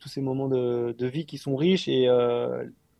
tous 0.00 0.08
ces 0.08 0.20
moments 0.20 0.48
de 0.48 1.06
vie 1.06 1.24
qui 1.24 1.38
sont 1.38 1.54
riches 1.54 1.86
et 1.86 2.08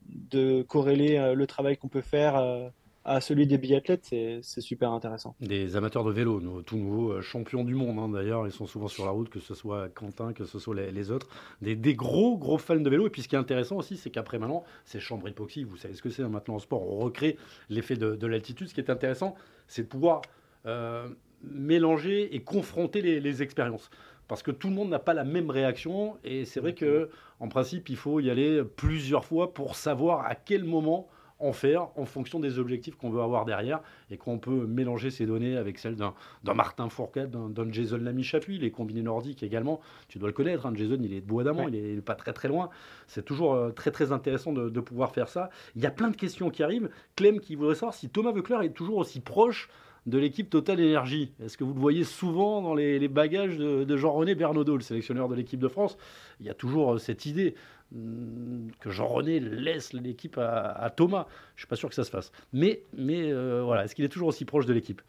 de 0.06 0.62
corréler 0.62 1.34
le 1.34 1.46
travail 1.48 1.76
qu'on 1.76 1.88
peut 1.88 2.00
faire 2.00 2.70
à 3.05 3.20
celui 3.20 3.46
des 3.46 3.57
biathlètes, 3.57 4.05
c'est 4.05 4.61
super 4.61 4.92
intéressant. 4.92 5.34
Des 5.40 5.76
amateurs 5.76 6.05
de 6.05 6.12
vélo, 6.12 6.40
nos, 6.40 6.61
tout 6.61 6.76
nouveaux 6.76 7.12
euh, 7.12 7.22
champions 7.22 7.64
du 7.64 7.74
monde 7.74 7.98
hein, 7.98 8.09
d'ailleurs, 8.11 8.46
ils 8.46 8.53
sont 8.53 8.66
souvent 8.66 8.88
sur 8.88 9.07
la 9.07 9.11
route, 9.11 9.30
que 9.30 9.40
ce 9.40 9.55
soit 9.55 9.88
Quentin, 9.88 10.34
que 10.34 10.44
ce 10.44 10.59
soit 10.59 10.74
les, 10.74 11.11
autres, 11.11 11.28
des, 11.62 11.94
gros 11.94 12.36
gros 12.36 12.59
fans 12.59 12.76
de 12.76 12.90
vélo. 12.90 13.07
Et 13.07 13.11
puis 13.11 13.22
ce 13.22 13.28
qui 13.28 13.36
est 13.36 13.38
intéressant 13.38 13.76
aussi, 13.76 13.96
c'est 13.96 14.11
qu'après 14.11 14.38
maintenant, 14.38 14.64
ces 14.84 15.01
chambres 15.01 15.28
hypoxie, 15.28 15.64
vous 15.64 15.78
savez 15.78 15.94
ce 15.94 16.03
que 16.03 16.11
c'est 16.11 16.22
hein, 16.22 16.28
maintenant 16.28 16.57
en 16.57 16.59
sport, 16.59 16.82
on 16.82 16.98
recrée 16.98 17.38
l'effet 17.70 17.96
de, 17.96 18.26
l'altitude. 18.26 18.68
Ce 18.68 18.74
qui 18.74 18.80
est 18.80 18.90
intéressant, 18.90 19.34
c'est 19.66 19.84
de 19.84 19.88
pouvoir 19.88 20.20
euh, 20.66 21.09
mélanger 21.42 22.34
et 22.34 22.42
confronter 22.42 23.01
les, 23.01 23.18
les 23.18 23.42
expériences. 23.42 23.90
Parce 24.28 24.42
que 24.42 24.51
tout 24.51 24.68
le 24.68 24.74
monde 24.74 24.90
n'a 24.90 24.98
pas 24.98 25.14
la 25.14 25.24
même 25.24 25.51
réaction. 25.51 26.18
Et 26.22 26.44
c'est 26.44 26.61
vrai 26.61 26.74
que 26.74 27.09
en 27.40 27.48
principe 27.48 27.88
il 27.88 27.96
faut 27.96 28.20
y 28.20 28.30
aller 28.30 28.62
plusieurs 28.62 29.24
fois 29.24 29.55
pour 29.55 29.74
savoir 29.74 30.26
à 30.26 30.34
quel 30.34 30.64
moment 30.64 31.09
en 31.41 31.53
faire 31.53 31.88
en 31.97 32.05
fonction 32.05 32.38
des 32.38 32.59
objectifs 32.59 32.97
qu'on 32.97 33.11
veut 33.11 33.22
avoir 33.22 33.45
derrière 33.45 33.80
et 34.11 34.16
qu'on 34.16 34.38
peut 34.38 34.66
mélanger 34.66 35.11
ces 35.11 35.26
données 35.26 35.57
avec 35.57 35.78
celles 35.78 35.97
d'un 35.97 36.14
Martin 36.55 36.88
Fourcade, 36.88 37.30
d'un 37.30 37.72
Jason 37.72 37.99
Lamy 37.99 38.22
Chapuis, 38.22 38.59
les 38.59 38.70
combinés 38.70 39.03
nordiques 39.03 39.43
également. 39.43 39.80
Tu 40.09 40.18
dois 40.18 40.28
le 40.28 40.34
connaître, 40.34 40.66
hein, 40.66 40.72
Jason, 40.74 40.99
il 41.03 41.12
est 41.14 41.20
de 41.20 41.26
Bois 41.26 41.45
d'Amont, 41.45 41.68
il 41.68 41.76
est 41.76 42.01
pas 42.01 42.14
très 42.14 42.32
très 42.32 42.49
loin. 42.49 42.70
C'est 43.07 43.24
toujours 43.24 43.55
euh, 43.55 43.70
très 43.70 43.91
très 43.91 44.12
intéressant 44.12 44.53
de, 44.53 44.80
pouvoir 44.80 45.12
faire 45.12 45.28
ça. 45.28 45.51
Il 45.76 45.82
y 45.82 45.86
a 45.86 45.91
plein 45.91 46.11
de 46.11 46.16
questions 46.16 46.51
qui 46.51 46.62
arrivent. 46.62 46.88
Clem 47.16 47.41
qui 47.41 47.55
voudrait 47.55 47.74
savoir 47.74 47.95
si 47.95 48.09
Thomas 48.09 48.32
Veucler 48.32 48.59
est 48.64 48.72
toujours 48.72 48.99
aussi 48.99 49.20
proche 49.20 49.68
de 50.07 50.18
l'équipe 50.18 50.49
Total 50.49 50.80
Énergie. 50.80 51.32
Est-ce 51.45 51.59
que 51.59 51.64
vous 51.64 51.74
le 51.74 51.80
voyez 51.80 52.05
souvent 52.05 52.62
dans 52.62 52.74
les, 52.74 53.09
bagages 53.09 53.59
de, 53.59 53.97
Jean-René 53.97 54.34
Bernaudot, 54.34 54.76
le 54.76 54.82
sélectionneur 54.82 55.28
de 55.28 55.34
l'équipe 55.34 55.61
de 55.61 55.68
France? 55.68 55.99
Il 56.41 56.47
y 56.47 56.51
a 56.51 56.55
toujours 56.55 56.95
euh, 56.95 56.99
cette 56.99 57.26
idée 57.26 57.55
que 57.93 58.91
Jean-René 58.91 59.41
laisse 59.41 59.93
l'équipe 59.93 60.38
à, 60.38 60.93
Thomas. 60.95 61.26
Je 61.55 61.55
ne 61.55 61.59
suis 61.61 61.66
pas 61.66 61.76
sûr 61.76 61.88
que 61.88 61.95
ça 61.95 62.05
se 62.05 62.11
fasse. 62.11 62.32
Mais, 62.53 62.82
mais 62.97 63.32
euh, 63.32 63.62
voilà, 63.64 63.84
est-ce 63.84 63.95
qu'il 63.95 64.05
est 64.05 64.09
toujours 64.09 64.28
aussi 64.28 64.45
proche 64.45 64.66
de 64.66 64.72
l'équipe? 64.72 65.03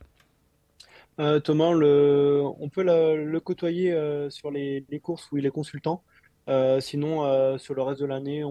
Euh, 1.19 1.39
Thomas, 1.39 1.73
le, 1.73 2.41
on 2.59 2.69
peut 2.69 2.83
le, 2.83 3.39
côtoyer 3.39 3.95
sur 4.29 4.51
les, 4.51 4.85
courses 5.01 5.31
où 5.31 5.37
il 5.37 5.45
est 5.45 5.51
consultant. 5.51 6.03
sinon, 6.79 7.57
sur 7.57 7.73
le 7.73 7.81
reste 7.81 8.01
de 8.01 8.05
l'année, 8.05 8.43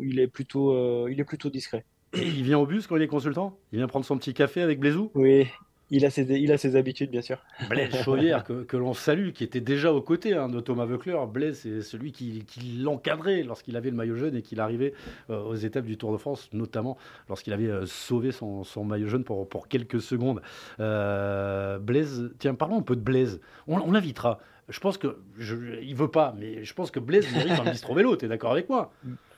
il, 0.00 0.18
est 0.18 0.28
plutôt, 0.28 1.08
il 1.08 1.20
est 1.20 1.24
plutôt 1.24 1.50
discret. 1.50 1.84
il 2.14 2.42
vient 2.42 2.58
au 2.58 2.66
bus 2.66 2.86
quand 2.86 2.96
il 2.96 3.02
est 3.02 3.08
consultant? 3.08 3.58
Il 3.72 3.78
vient 3.78 3.86
prendre 3.86 4.06
son 4.06 4.18
petit 4.18 4.34
café 4.34 4.62
avec 4.62 4.80
Blaisou 4.80 5.10
Oui, 5.14 5.46
il 5.90 6.04
a, 6.04 6.10
ses, 6.10 6.22
il 6.22 6.52
a 6.52 6.58
ses 6.58 6.76
habitudes, 6.76 7.10
bien 7.10 7.22
sûr. 7.22 7.38
Blaise 7.68 7.94
Chaudière, 8.02 8.44
que, 8.44 8.64
que 8.64 8.76
l'on 8.76 8.94
salue, 8.94 9.30
qui 9.30 9.44
était 9.44 9.60
déjà 9.60 9.92
aux 9.92 10.02
côtés 10.02 10.34
hein, 10.34 10.48
de 10.48 10.60
Thomas 10.60 10.84
Veucler. 10.84 11.16
Blaise, 11.32 11.60
c'est 11.60 11.82
celui 11.82 12.12
qui, 12.12 12.44
qui 12.46 12.60
l'encadrait 12.78 13.42
lorsqu'il 13.42 13.76
avait 13.76 13.90
le 13.90 13.96
maillot 13.96 14.16
jaune 14.16 14.36
et 14.36 14.42
qu'il 14.42 14.60
arrivait 14.60 14.92
euh, 15.30 15.40
aux 15.40 15.54
étapes 15.54 15.86
du 15.86 15.96
Tour 15.96 16.12
de 16.12 16.18
France, 16.18 16.50
notamment 16.52 16.98
lorsqu'il 17.28 17.52
avait 17.52 17.68
euh, 17.68 17.86
sauvé 17.86 18.32
son, 18.32 18.64
son, 18.64 18.84
maillot 18.84 19.08
jaune 19.08 19.24
pour, 19.24 19.48
pour 19.48 19.68
quelques 19.68 20.00
secondes. 20.00 20.42
Euh, 20.80 21.78
Blaise, 21.78 22.32
tiens, 22.38 22.54
parlons 22.54 22.78
un 22.78 22.82
peu 22.82 22.96
de 22.96 23.00
Blaise. 23.00 23.40
On, 23.66 23.78
on 23.78 23.92
l'invitera. 23.92 24.40
Je 24.68 24.80
pense 24.80 24.98
que 24.98 25.18
je, 25.38 25.80
il 25.80 25.94
veut 25.94 26.10
pas, 26.10 26.34
mais 26.38 26.64
je 26.64 26.74
pense 26.74 26.90
que 26.90 27.00
Blaise 27.00 27.32
mérite 27.32 27.58
un 27.58 27.70
bistrot 27.70 27.94
vélo. 27.94 28.16
T'es 28.16 28.28
d'accord 28.28 28.52
avec 28.52 28.68
moi? 28.68 28.92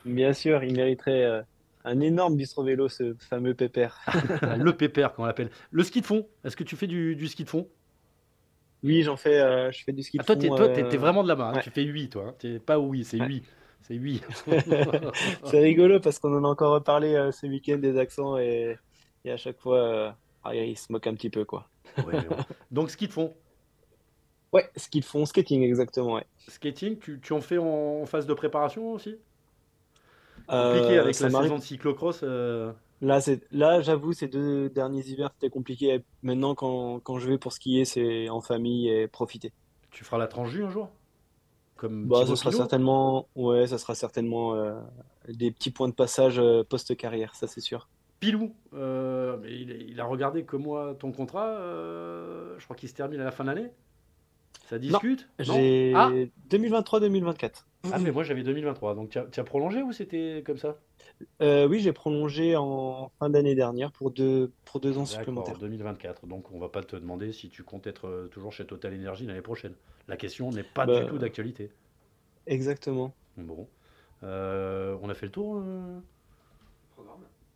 Bien 0.04 0.32
sûr, 0.32 0.64
il 0.64 0.74
mériterait 0.74 1.44
un 1.84 2.00
énorme 2.00 2.36
bistrot 2.36 2.64
vélo, 2.64 2.88
ce 2.88 3.14
fameux 3.18 3.54
pépère. 3.54 4.00
Le 4.58 4.72
pépère, 4.76 5.12
qu'on 5.14 5.24
l'appelle. 5.24 5.50
Le 5.70 5.82
ski 5.82 6.00
de 6.00 6.06
fond. 6.06 6.26
Est-ce 6.44 6.56
que 6.56 6.64
tu 6.64 6.76
fais 6.76 6.86
du, 6.86 7.16
du 7.16 7.28
ski 7.28 7.44
de 7.44 7.48
fond? 7.50 7.68
Oui, 8.82 9.02
j'en 9.02 9.16
fais, 9.16 9.38
euh, 9.40 9.70
je 9.72 9.84
fais 9.84 9.92
du 9.92 10.02
ski 10.02 10.16
de 10.18 10.22
ah, 10.22 10.24
toi, 10.24 10.36
fond. 10.36 10.56
toi, 10.56 10.68
t'es, 10.68 10.82
euh, 10.84 10.88
t'es 10.88 10.96
vraiment 10.96 11.22
de 11.22 11.28
là-bas. 11.28 11.48
hein. 11.48 11.54
ouais. 11.54 11.62
Tu 11.62 11.70
fais 11.70 11.82
8, 11.82 12.08
toi. 12.10 12.24
hein. 12.28 12.34
T'es 12.38 12.58
pas 12.58 12.78
oui, 12.78 13.04
c'est 13.04 13.20
Ouais. 13.20 13.26
8. 13.26 13.44
C'est 13.82 13.94
8. 13.94 14.24
C'est 15.44 15.58
rigolo 15.60 16.00
parce 16.00 16.18
qu'on 16.18 16.34
en 16.36 16.44
a 16.44 16.48
encore 16.48 16.72
reparlé 16.74 17.14
euh, 17.14 17.30
ce 17.32 17.46
week-end 17.46 17.78
des 17.78 17.98
accents 17.98 18.38
et, 18.38 18.78
et 19.24 19.30
à 19.32 19.36
chaque 19.36 19.58
fois, 19.58 19.78
euh, 19.78 20.10
ah, 20.44 20.54
il 20.54 20.76
se 20.78 20.90
moque 20.92 21.06
un 21.06 21.14
petit 21.14 21.30
peu, 21.30 21.44
quoi. 21.44 21.68
Ouais. 22.06 22.18
Donc, 22.70 22.90
ski 22.90 23.06
de 23.08 23.12
fond? 23.12 23.34
Ouais, 24.52 24.68
ski 24.76 25.00
de 25.00 25.04
fond, 25.04 25.24
skating, 25.26 25.62
exactement. 25.62 26.20
Skating, 26.48 26.98
tu, 26.98 27.20
tu 27.20 27.32
en 27.32 27.40
fais 27.40 27.58
en 27.58 28.04
phase 28.06 28.26
de 28.26 28.34
préparation 28.34 28.92
aussi? 28.92 29.16
Compliqué 30.46 30.98
Euh, 30.98 31.02
avec 31.02 31.14
ça 31.14 31.28
la 31.28 31.42
saison 31.42 31.58
de 31.58 31.62
cyclocross. 31.62 32.20
euh, 32.22 32.72
Là, 33.02 33.20
c'est, 33.20 33.40
là, 33.50 33.80
j'avoue, 33.80 34.12
ces 34.12 34.28
deux 34.28 34.68
derniers 34.68 35.00
hivers, 35.02 35.30
c'était 35.32 35.48
compliqué. 35.50 36.04
Maintenant, 36.22 36.54
quand, 36.54 37.00
quand 37.00 37.18
je 37.18 37.28
vais 37.30 37.38
pour 37.38 37.52
skier, 37.52 37.84
c'est 37.86 38.28
en 38.28 38.40
famille 38.42 38.88
et 38.90 39.08
profiter. 39.08 39.52
tu 39.90 40.04
feras 40.04 40.18
la 40.18 40.26
tranche 40.26 40.54
un 40.56 40.68
jour? 40.68 40.90
Comme 41.76 42.06
Bah, 42.08 42.26
ça 42.26 42.36
sera 42.36 42.52
certainement, 42.52 43.26
ouais, 43.36 43.66
ça 43.66 43.78
sera 43.78 43.94
certainement 43.94 44.54
euh, 44.54 44.78
des 45.28 45.50
petits 45.50 45.70
points 45.70 45.88
de 45.88 45.94
passage 45.94 46.38
euh, 46.38 46.62
post-carrière, 46.62 47.34
ça 47.34 47.46
c'est 47.46 47.62
sûr. 47.62 47.88
Pilou, 48.18 48.54
euh, 48.74 49.38
mais 49.40 49.50
il, 49.50 49.70
il 49.88 49.98
a 49.98 50.04
regardé 50.04 50.44
comme 50.44 50.64
moi 50.64 50.94
ton 50.98 51.10
contrat. 51.10 51.56
je 52.58 52.64
crois 52.64 52.76
qu'il 52.76 52.90
se 52.90 52.94
termine 52.94 53.20
à 53.20 53.24
la 53.24 53.30
fin 53.30 53.44
de 53.44 53.48
l'année? 53.48 53.70
Ça 54.68 54.78
discute? 54.78 55.26
Non? 55.46 55.54
J'ai 55.54 55.92
ah, 55.96 56.10
2023-2024. 56.50 57.64
Ah, 57.92 57.98
mais 57.98 58.10
moi 58.10 58.22
j'avais 58.22 58.42
2023. 58.42 58.94
Donc 58.94 59.10
tu 59.10 59.18
as, 59.18 59.24
tu 59.24 59.40
as 59.40 59.44
prolongé 59.44 59.82
ou 59.82 59.92
c'était 59.92 60.42
comme 60.44 60.58
ça? 60.58 60.76
Euh, 61.42 61.66
oui, 61.66 61.80
j'ai 61.80 61.92
prolongé 61.92 62.56
en 62.56 63.10
fin 63.18 63.30
d'année 63.30 63.54
dernière 63.54 63.90
pour 63.92 64.10
deux, 64.10 64.52
pour 64.64 64.80
deux 64.80 64.98
ans 64.98 65.06
supplémentaires. 65.06 65.58
2024. 65.58 66.26
Donc 66.26 66.50
on 66.52 66.58
va 66.58 66.68
pas 66.68 66.82
te 66.82 66.96
demander 66.96 67.32
si 67.32 67.48
tu 67.48 67.62
comptes 67.62 67.86
être 67.86 68.06
euh, 68.06 68.28
toujours 68.28 68.52
chez 68.52 68.66
Total 68.66 68.94
Energy 68.94 69.26
l'année 69.26 69.42
prochaine. 69.42 69.74
La 70.08 70.16
question 70.16 70.50
n'est 70.50 70.62
pas 70.62 70.86
Bah, 70.86 71.00
du 71.00 71.06
tout 71.06 71.18
d'actualité. 71.18 71.70
Exactement. 72.46 73.14
Bon. 73.36 73.68
Euh, 74.22 74.96
on 75.02 75.08
a 75.08 75.14
fait 75.14 75.26
le 75.26 75.32
tour 75.32 75.56
euh? 75.56 76.00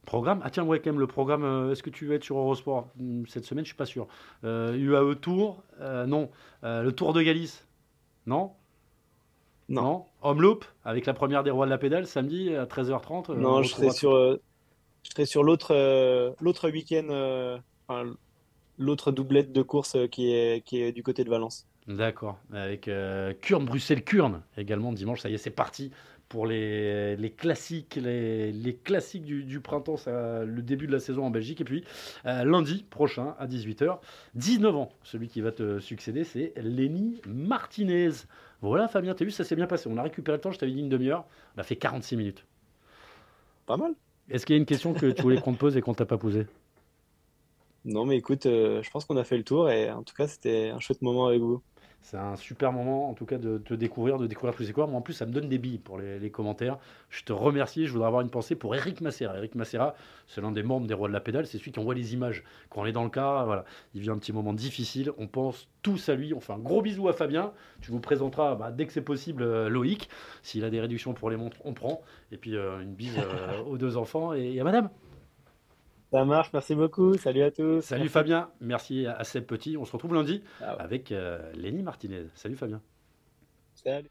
Programme 0.04 0.40
Ah 0.44 0.50
tiens, 0.50 0.64
ouais, 0.64 0.80
quand 0.80 0.90
même, 0.90 1.00
le 1.00 1.06
programme, 1.06 1.44
euh, 1.44 1.72
est-ce 1.72 1.82
que 1.82 1.90
tu 1.90 2.06
vas 2.06 2.14
être 2.14 2.24
sur 2.24 2.36
Eurosport? 2.38 2.88
Hmm, 2.96 3.24
Cette 3.26 3.44
semaine, 3.44 3.64
je 3.64 3.70
suis 3.70 3.76
pas 3.76 3.86
sûr. 3.86 4.06
Euh, 4.44 4.76
UAE 4.76 5.14
Tour 5.16 5.62
euh, 5.80 6.04
Non. 6.06 6.30
Euh, 6.62 6.82
le 6.82 6.92
Tour 6.92 7.12
de 7.14 7.22
Galice? 7.22 7.66
Non? 8.26 8.52
Non. 9.74 10.04
Homeloop, 10.22 10.64
avec 10.84 11.06
la 11.06 11.14
première 11.14 11.42
des 11.42 11.50
rois 11.50 11.66
de 11.66 11.70
la 11.70 11.78
pédale, 11.78 12.06
samedi 12.06 12.54
à 12.54 12.64
13h30. 12.66 13.30
euh, 13.30 13.34
on 13.34 13.40
Non, 13.40 13.62
je 13.62 13.68
serai 13.68 13.88
retrouvera 13.88 13.92
sur, 13.94 14.14
euh, 14.14 14.40
je 15.02 15.10
serai 15.10 15.26
sur 15.26 15.42
l'autre 15.42 15.74
euh, 15.74 16.32
l'autre 16.40 16.70
week-end, 16.70 17.06
euh, 17.10 17.58
enfin, 17.88 18.10
l'autre 18.78 19.12
doublette 19.12 19.52
de 19.52 19.62
course 19.62 19.96
qui 20.10 20.32
est, 20.32 20.64
qui 20.64 20.80
est 20.82 20.92
du 20.92 21.02
côté 21.02 21.24
de 21.24 21.30
Valence. 21.30 21.66
D'accord. 21.86 22.38
Avec 22.52 22.88
Kurn, 23.42 23.64
Bruxelles-Kurn 23.66 24.40
également 24.56 24.92
dimanche. 24.92 25.20
Ça 25.20 25.28
y 25.28 25.34
est, 25.34 25.38
c'est 25.38 25.50
parti 25.50 25.90
pour 26.34 26.48
les, 26.48 27.14
les 27.14 27.30
classiques, 27.30 27.94
les, 27.94 28.50
les 28.50 28.74
classiques 28.74 29.22
du, 29.22 29.44
du 29.44 29.60
printemps, 29.60 29.96
ça, 29.96 30.44
le 30.44 30.62
début 30.62 30.88
de 30.88 30.92
la 30.92 30.98
saison 30.98 31.26
en 31.26 31.30
Belgique. 31.30 31.60
Et 31.60 31.64
puis 31.64 31.84
euh, 32.26 32.42
lundi 32.42 32.84
prochain 32.90 33.36
à 33.38 33.46
18h, 33.46 34.00
19 34.34 34.74
ans, 34.74 34.90
celui 35.04 35.28
qui 35.28 35.40
va 35.40 35.52
te 35.52 35.78
succéder, 35.78 36.24
c'est 36.24 36.52
Lenny 36.56 37.20
Martinez. 37.24 38.10
Voilà, 38.62 38.88
Fabien, 38.88 39.14
t'as 39.14 39.24
vu, 39.24 39.30
ça 39.30 39.44
s'est 39.44 39.54
bien 39.54 39.68
passé. 39.68 39.88
On 39.88 39.96
a 39.96 40.02
récupéré 40.02 40.36
le 40.36 40.40
temps, 40.40 40.50
je 40.50 40.58
t'avais 40.58 40.72
dit 40.72 40.80
une 40.80 40.88
demi-heure. 40.88 41.24
On 41.56 41.60
a 41.60 41.62
fait 41.62 41.76
46 41.76 42.16
minutes. 42.16 42.44
Pas 43.66 43.76
mal. 43.76 43.94
Est-ce 44.28 44.44
qu'il 44.44 44.56
y 44.56 44.58
a 44.58 44.60
une 44.60 44.66
question 44.66 44.92
que 44.92 45.12
tu 45.12 45.22
voulais 45.22 45.38
qu'on 45.38 45.52
te 45.52 45.58
pose 45.58 45.76
et 45.76 45.82
qu'on 45.82 45.94
t'a 45.94 46.04
pas 46.04 46.18
posée? 46.18 46.48
Non, 47.84 48.06
mais 48.06 48.16
écoute, 48.16 48.46
euh, 48.46 48.82
je 48.82 48.90
pense 48.90 49.04
qu'on 49.04 49.18
a 49.18 49.24
fait 49.24 49.36
le 49.36 49.44
tour 49.44 49.70
et 49.70 49.88
en 49.92 50.02
tout 50.02 50.16
cas, 50.16 50.26
c'était 50.26 50.70
un 50.70 50.80
chouette 50.80 51.00
moment 51.00 51.28
avec 51.28 51.40
vous. 51.40 51.62
C'est 52.04 52.18
un 52.18 52.36
super 52.36 52.70
moment, 52.70 53.08
en 53.08 53.14
tout 53.14 53.24
cas, 53.24 53.38
de 53.38 53.56
te 53.56 53.72
découvrir, 53.72 54.18
de 54.18 54.26
découvrir 54.26 54.54
tous 54.54 54.64
ces 54.64 54.74
coureurs. 54.74 54.90
Moi, 54.90 54.98
en 54.98 55.02
plus, 55.02 55.14
ça 55.14 55.24
me 55.24 55.32
donne 55.32 55.48
des 55.48 55.56
billes 55.56 55.78
pour 55.78 55.98
les, 55.98 56.18
les 56.18 56.30
commentaires. 56.30 56.76
Je 57.08 57.24
te 57.24 57.32
remercie. 57.32 57.86
Je 57.86 57.92
voudrais 57.92 58.08
avoir 58.08 58.20
une 58.20 58.28
pensée 58.28 58.56
pour 58.56 58.74
Eric 58.74 59.00
Macera. 59.00 59.34
Eric 59.38 59.54
Macera, 59.54 59.94
c'est 60.26 60.42
l'un 60.42 60.52
des 60.52 60.62
membres 60.62 60.86
des 60.86 60.92
Rois 60.92 61.08
de 61.08 61.14
la 61.14 61.20
Pédale. 61.20 61.46
C'est 61.46 61.56
celui 61.56 61.72
qui 61.72 61.78
envoie 61.80 61.94
les 61.94 62.12
images. 62.12 62.44
Quand 62.68 62.82
on 62.82 62.86
est 62.86 62.92
dans 62.92 63.04
le 63.04 63.08
cas, 63.08 63.44
voilà, 63.44 63.64
il 63.94 64.02
vit 64.02 64.10
un 64.10 64.18
petit 64.18 64.34
moment 64.34 64.52
difficile. 64.52 65.12
On 65.16 65.28
pense 65.28 65.66
tous 65.80 66.10
à 66.10 66.14
lui. 66.14 66.34
On 66.34 66.40
fait 66.40 66.52
un 66.52 66.58
gros 66.58 66.82
bisou 66.82 67.08
à 67.08 67.14
Fabien. 67.14 67.54
Tu 67.80 67.90
vous 67.90 68.00
présenteras 68.00 68.54
bah, 68.54 68.70
dès 68.70 68.84
que 68.84 68.92
c'est 68.92 69.00
possible 69.00 69.42
euh, 69.42 69.70
Loïc. 69.70 70.10
S'il 70.42 70.62
a 70.66 70.68
des 70.68 70.82
réductions 70.82 71.14
pour 71.14 71.30
les 71.30 71.38
montres, 71.38 71.56
on 71.64 71.72
prend. 71.72 72.02
Et 72.32 72.36
puis, 72.36 72.54
euh, 72.54 72.82
une 72.82 72.92
bise 72.92 73.16
euh, 73.16 73.62
aux 73.66 73.78
deux 73.78 73.96
enfants 73.96 74.34
et 74.34 74.60
à 74.60 74.64
madame. 74.64 74.90
Ça 76.14 76.24
marche, 76.24 76.50
merci 76.52 76.76
beaucoup. 76.76 77.16
Salut 77.18 77.42
à 77.42 77.50
tous. 77.50 77.80
Salut 77.80 78.02
Merci. 78.02 78.12
Fabien. 78.12 78.48
Merci 78.60 79.04
à, 79.04 79.24
Seb 79.24 79.46
Petit. 79.46 79.76
On 79.76 79.84
se 79.84 79.90
retrouve 79.90 80.14
lundi 80.14 80.44
Ah 80.60 80.76
ouais. 80.76 80.80
avec 80.80 81.10
euh, 81.10 81.40
Lenny 81.54 81.82
Martinez. 81.82 82.26
Salut 82.36 82.54
Fabien. 82.54 82.80
Salut. 83.74 84.08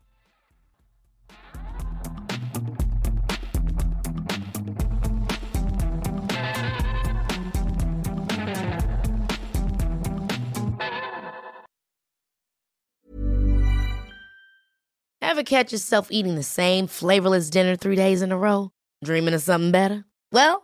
Ever 15.21 15.43
catch 15.43 15.71
yourself 15.71 16.09
eating 16.11 16.35
the 16.35 16.43
same 16.43 16.87
flavorless 16.87 17.49
dinner 17.49 17.77
three 17.77 17.95
days 17.95 18.21
in 18.21 18.33
a 18.33 18.37
row? 18.37 18.71
Dreaming 19.05 19.33
of 19.33 19.41
something 19.41 19.71
better? 19.71 20.03
Well, 20.33 20.63